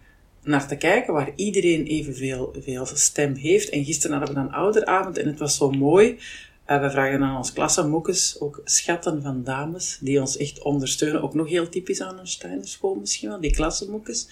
naar 0.43 0.67
te 0.67 0.75
kijken, 0.75 1.13
waar 1.13 1.31
iedereen 1.35 1.85
evenveel 1.85 2.55
veel 2.59 2.85
stem 2.85 3.35
heeft. 3.35 3.69
En 3.69 3.85
gisteren 3.85 4.17
hadden 4.17 4.35
we 4.35 4.41
een 4.41 4.53
ouderavond 4.53 5.17
en 5.17 5.27
het 5.27 5.39
was 5.39 5.57
zo 5.57 5.71
mooi. 5.71 6.19
Uh, 6.67 6.81
we 6.81 6.91
vragen 6.91 7.23
aan 7.23 7.37
ons 7.37 7.53
klassenmoekes 7.53 8.39
ook 8.39 8.61
schatten 8.63 9.21
van 9.21 9.43
dames 9.43 9.97
die 10.01 10.19
ons 10.19 10.37
echt 10.37 10.61
ondersteunen. 10.61 11.21
Ook 11.21 11.33
nog 11.33 11.49
heel 11.49 11.69
typisch 11.69 12.01
aan 12.01 12.19
een 12.19 12.27
Steinerschool 12.27 12.95
misschien 12.95 13.29
wel, 13.29 13.39
die 13.39 13.51
klassenmoekes. 13.51 14.27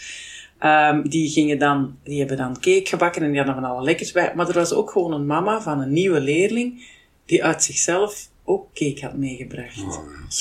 Um, 0.64 1.10
die 1.10 1.30
gingen 1.30 1.60
dan, 1.60 1.98
die 2.04 2.20
hebben 2.20 2.38
dan 2.38 2.54
cake 2.54 2.86
gebakken 2.86 3.22
en 3.22 3.28
die 3.30 3.38
hadden 3.38 3.56
van 3.56 3.64
alle 3.64 3.84
lekkers 3.84 4.12
bij. 4.12 4.34
Maar 4.36 4.48
er 4.48 4.54
was 4.54 4.74
ook 4.74 4.92
gewoon 4.92 5.14
een 5.14 5.26
mama 5.26 5.62
van 5.62 5.82
een 5.82 5.94
nieuwe 5.94 6.20
leerling 6.20 6.88
die 7.26 7.44
uit 7.44 7.64
zichzelf 7.64 8.30
ook 8.44 8.74
cake 8.74 9.06
had 9.06 9.14
meegebracht. 9.14 9.84
Oh, 9.84 9.98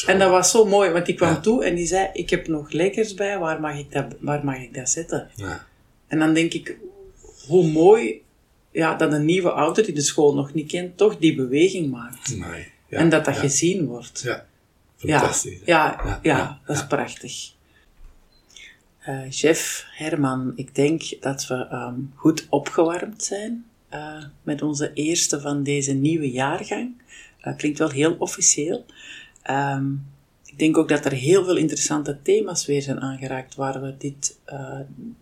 en 0.06 0.18
dat 0.18 0.30
was 0.30 0.50
zo 0.50 0.64
mooi, 0.64 0.90
want 0.90 1.06
die 1.06 1.14
kwam 1.14 1.42
toe 1.42 1.64
en 1.64 1.74
die 1.74 1.86
zei, 1.86 2.08
ik 2.12 2.30
heb 2.30 2.48
nog 2.48 2.70
lekkers 2.70 3.14
bij, 3.14 3.38
waar 3.38 3.60
mag 3.60 3.78
ik 3.78 3.92
dat, 3.92 4.06
waar 4.20 4.44
mag 4.44 4.58
ik 4.58 4.74
dat 4.74 4.90
zetten? 4.90 5.30
Ja. 5.34 5.66
En 6.06 6.18
dan 6.18 6.34
denk 6.34 6.52
ik, 6.52 6.76
hoe 7.46 7.66
mooi 7.66 8.22
ja, 8.70 8.94
dat 8.94 9.12
een 9.12 9.24
nieuwe 9.24 9.50
ouder 9.50 9.84
die 9.84 9.94
de 9.94 10.00
school 10.00 10.34
nog 10.34 10.54
niet 10.54 10.70
kent, 10.70 10.96
toch 10.96 11.16
die 11.16 11.34
beweging 11.34 11.90
maakt. 11.90 12.36
Nee, 12.36 12.66
ja, 12.88 12.98
en 12.98 13.08
dat 13.08 13.24
dat 13.24 13.36
gezien 13.36 13.86
wordt. 13.86 14.20
Ja, 14.22 14.46
fantastisch. 14.96 15.60
Ja, 15.64 16.18
ja, 16.22 16.60
dat 16.66 16.76
is 16.76 16.86
prachtig. 16.86 17.56
Uh, 19.08 19.22
chef 19.28 19.86
Herman, 19.90 20.52
ik 20.56 20.74
denk 20.74 21.20
dat 21.20 21.46
we 21.46 21.68
um, 21.72 22.12
goed 22.14 22.46
opgewarmd 22.48 23.22
zijn 23.22 23.66
uh, 23.94 24.24
met 24.42 24.62
onze 24.62 24.92
eerste 24.92 25.40
van 25.40 25.62
deze 25.62 25.92
nieuwe 25.92 26.30
jaargang. 26.30 27.02
Uh, 27.42 27.56
klinkt 27.56 27.78
wel 27.78 27.90
heel 27.90 28.16
officieel. 28.18 28.84
Um, 29.50 30.06
ik 30.44 30.58
denk 30.58 30.78
ook 30.78 30.88
dat 30.88 31.04
er 31.04 31.12
heel 31.12 31.44
veel 31.44 31.56
interessante 31.56 32.22
thema's 32.22 32.66
weer 32.66 32.82
zijn 32.82 33.00
aangeraakt 33.00 33.54
waar 33.54 33.80
we 33.80 33.96
dit, 33.98 34.38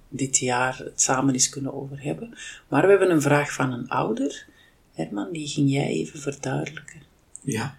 dit 0.09 0.39
jaar 0.39 0.79
het 0.79 1.01
samen 1.01 1.35
eens 1.35 1.49
kunnen 1.49 1.75
over 1.75 2.03
hebben. 2.03 2.37
Maar 2.69 2.83
we 2.83 2.89
hebben 2.89 3.11
een 3.11 3.23
vraag 3.23 3.53
van 3.53 3.73
een 3.73 3.89
ouder. 3.89 4.47
Herman, 4.93 5.33
die 5.33 5.49
ging 5.49 5.71
jij 5.71 5.87
even 5.87 6.21
verduidelijken. 6.21 7.03
Ja, 7.43 7.77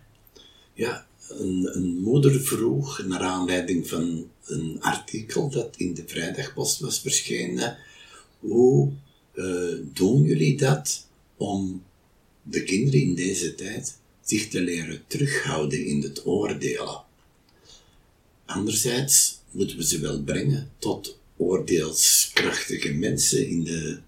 ja 0.73 1.05
een, 1.29 1.69
een 1.75 1.97
moeder 1.99 2.41
vroeg, 2.41 3.03
naar 3.03 3.19
aanleiding 3.19 3.87
van 3.87 4.29
een 4.45 4.77
artikel 4.81 5.49
dat 5.49 5.75
in 5.77 5.93
de 5.93 6.03
Vrijdagpost 6.05 6.79
was 6.79 6.99
verschenen, 6.99 7.77
hoe 8.39 8.91
uh, 9.33 9.73
doen 9.93 10.23
jullie 10.23 10.57
dat 10.57 11.07
om 11.37 11.83
de 12.43 12.63
kinderen 12.63 13.01
in 13.01 13.15
deze 13.15 13.55
tijd 13.55 13.97
zich 14.23 14.47
te 14.47 14.61
leren 14.61 15.03
terughouden 15.07 15.85
in 15.85 16.01
het 16.01 16.25
oordelen? 16.25 17.03
Anderzijds 18.45 19.39
moeten 19.51 19.77
we 19.77 19.85
ze 19.85 19.99
wel 19.99 20.21
brengen 20.23 20.71
tot 20.79 21.19
oordeelskrachtige 21.37 22.93
mensen 22.93 23.47
in 23.47 23.63
de, 23.63 23.99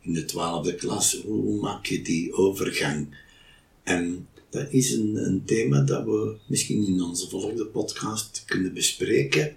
in 0.00 0.12
de 0.12 0.24
twaalfde 0.24 0.74
klas. 0.74 1.20
Hoe 1.24 1.60
maak 1.60 1.86
je 1.86 2.02
die 2.02 2.32
overgang? 2.32 3.16
En 3.82 4.28
dat 4.54 4.72
is 4.72 4.92
een, 4.92 5.16
een 5.16 5.44
thema 5.44 5.80
dat 5.80 6.04
we 6.04 6.36
misschien 6.46 6.86
in 6.86 7.02
onze 7.02 7.28
volgende 7.28 7.66
podcast 7.66 8.42
kunnen 8.46 8.74
bespreken. 8.74 9.54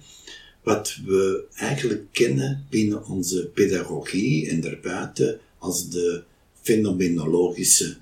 Wat 0.64 1.00
we 1.06 1.46
eigenlijk 1.54 2.06
kennen 2.12 2.66
binnen 2.70 3.06
onze 3.06 3.48
pedagogie 3.48 4.50
en 4.50 4.62
daarbuiten 4.62 5.40
als 5.58 5.90
de 5.90 6.24
fenomenologische 6.62 7.98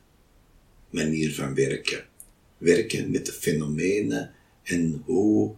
manier 0.90 1.34
van 1.34 1.54
werken. 1.54 2.06
Werken 2.58 3.12
met 3.12 3.26
de 3.26 3.32
fenomenen 3.32 4.32
en 4.64 5.02
hoe 5.06 5.56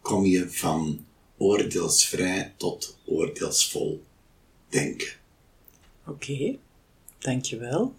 kom 0.00 0.24
je 0.24 0.50
van 0.50 1.04
oordeelsvrij 1.36 2.52
tot 2.56 2.98
oordeelsvol 3.04 4.02
denken. 4.68 5.12
Oké, 6.06 6.56
dankjewel. 7.18 7.94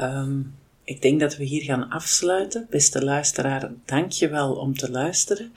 Um, 0.00 0.54
ik 0.90 1.02
denk 1.02 1.20
dat 1.20 1.36
we 1.36 1.44
hier 1.44 1.62
gaan 1.62 1.88
afsluiten. 1.88 2.66
Beste 2.70 3.04
luisteraar, 3.04 3.72
dankjewel 3.84 4.54
om 4.54 4.76
te 4.76 4.90
luisteren. 4.90 5.52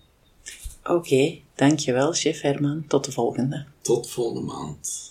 Oké, 0.84 1.40
dankjewel, 1.56 2.14
chef 2.14 2.42
Herman. 2.42 2.84
Tot 2.88 3.06
de 3.06 3.12
volgende. 3.12 3.66
Tot 3.82 4.10
volgende 4.10 4.42
maand. 4.42 5.09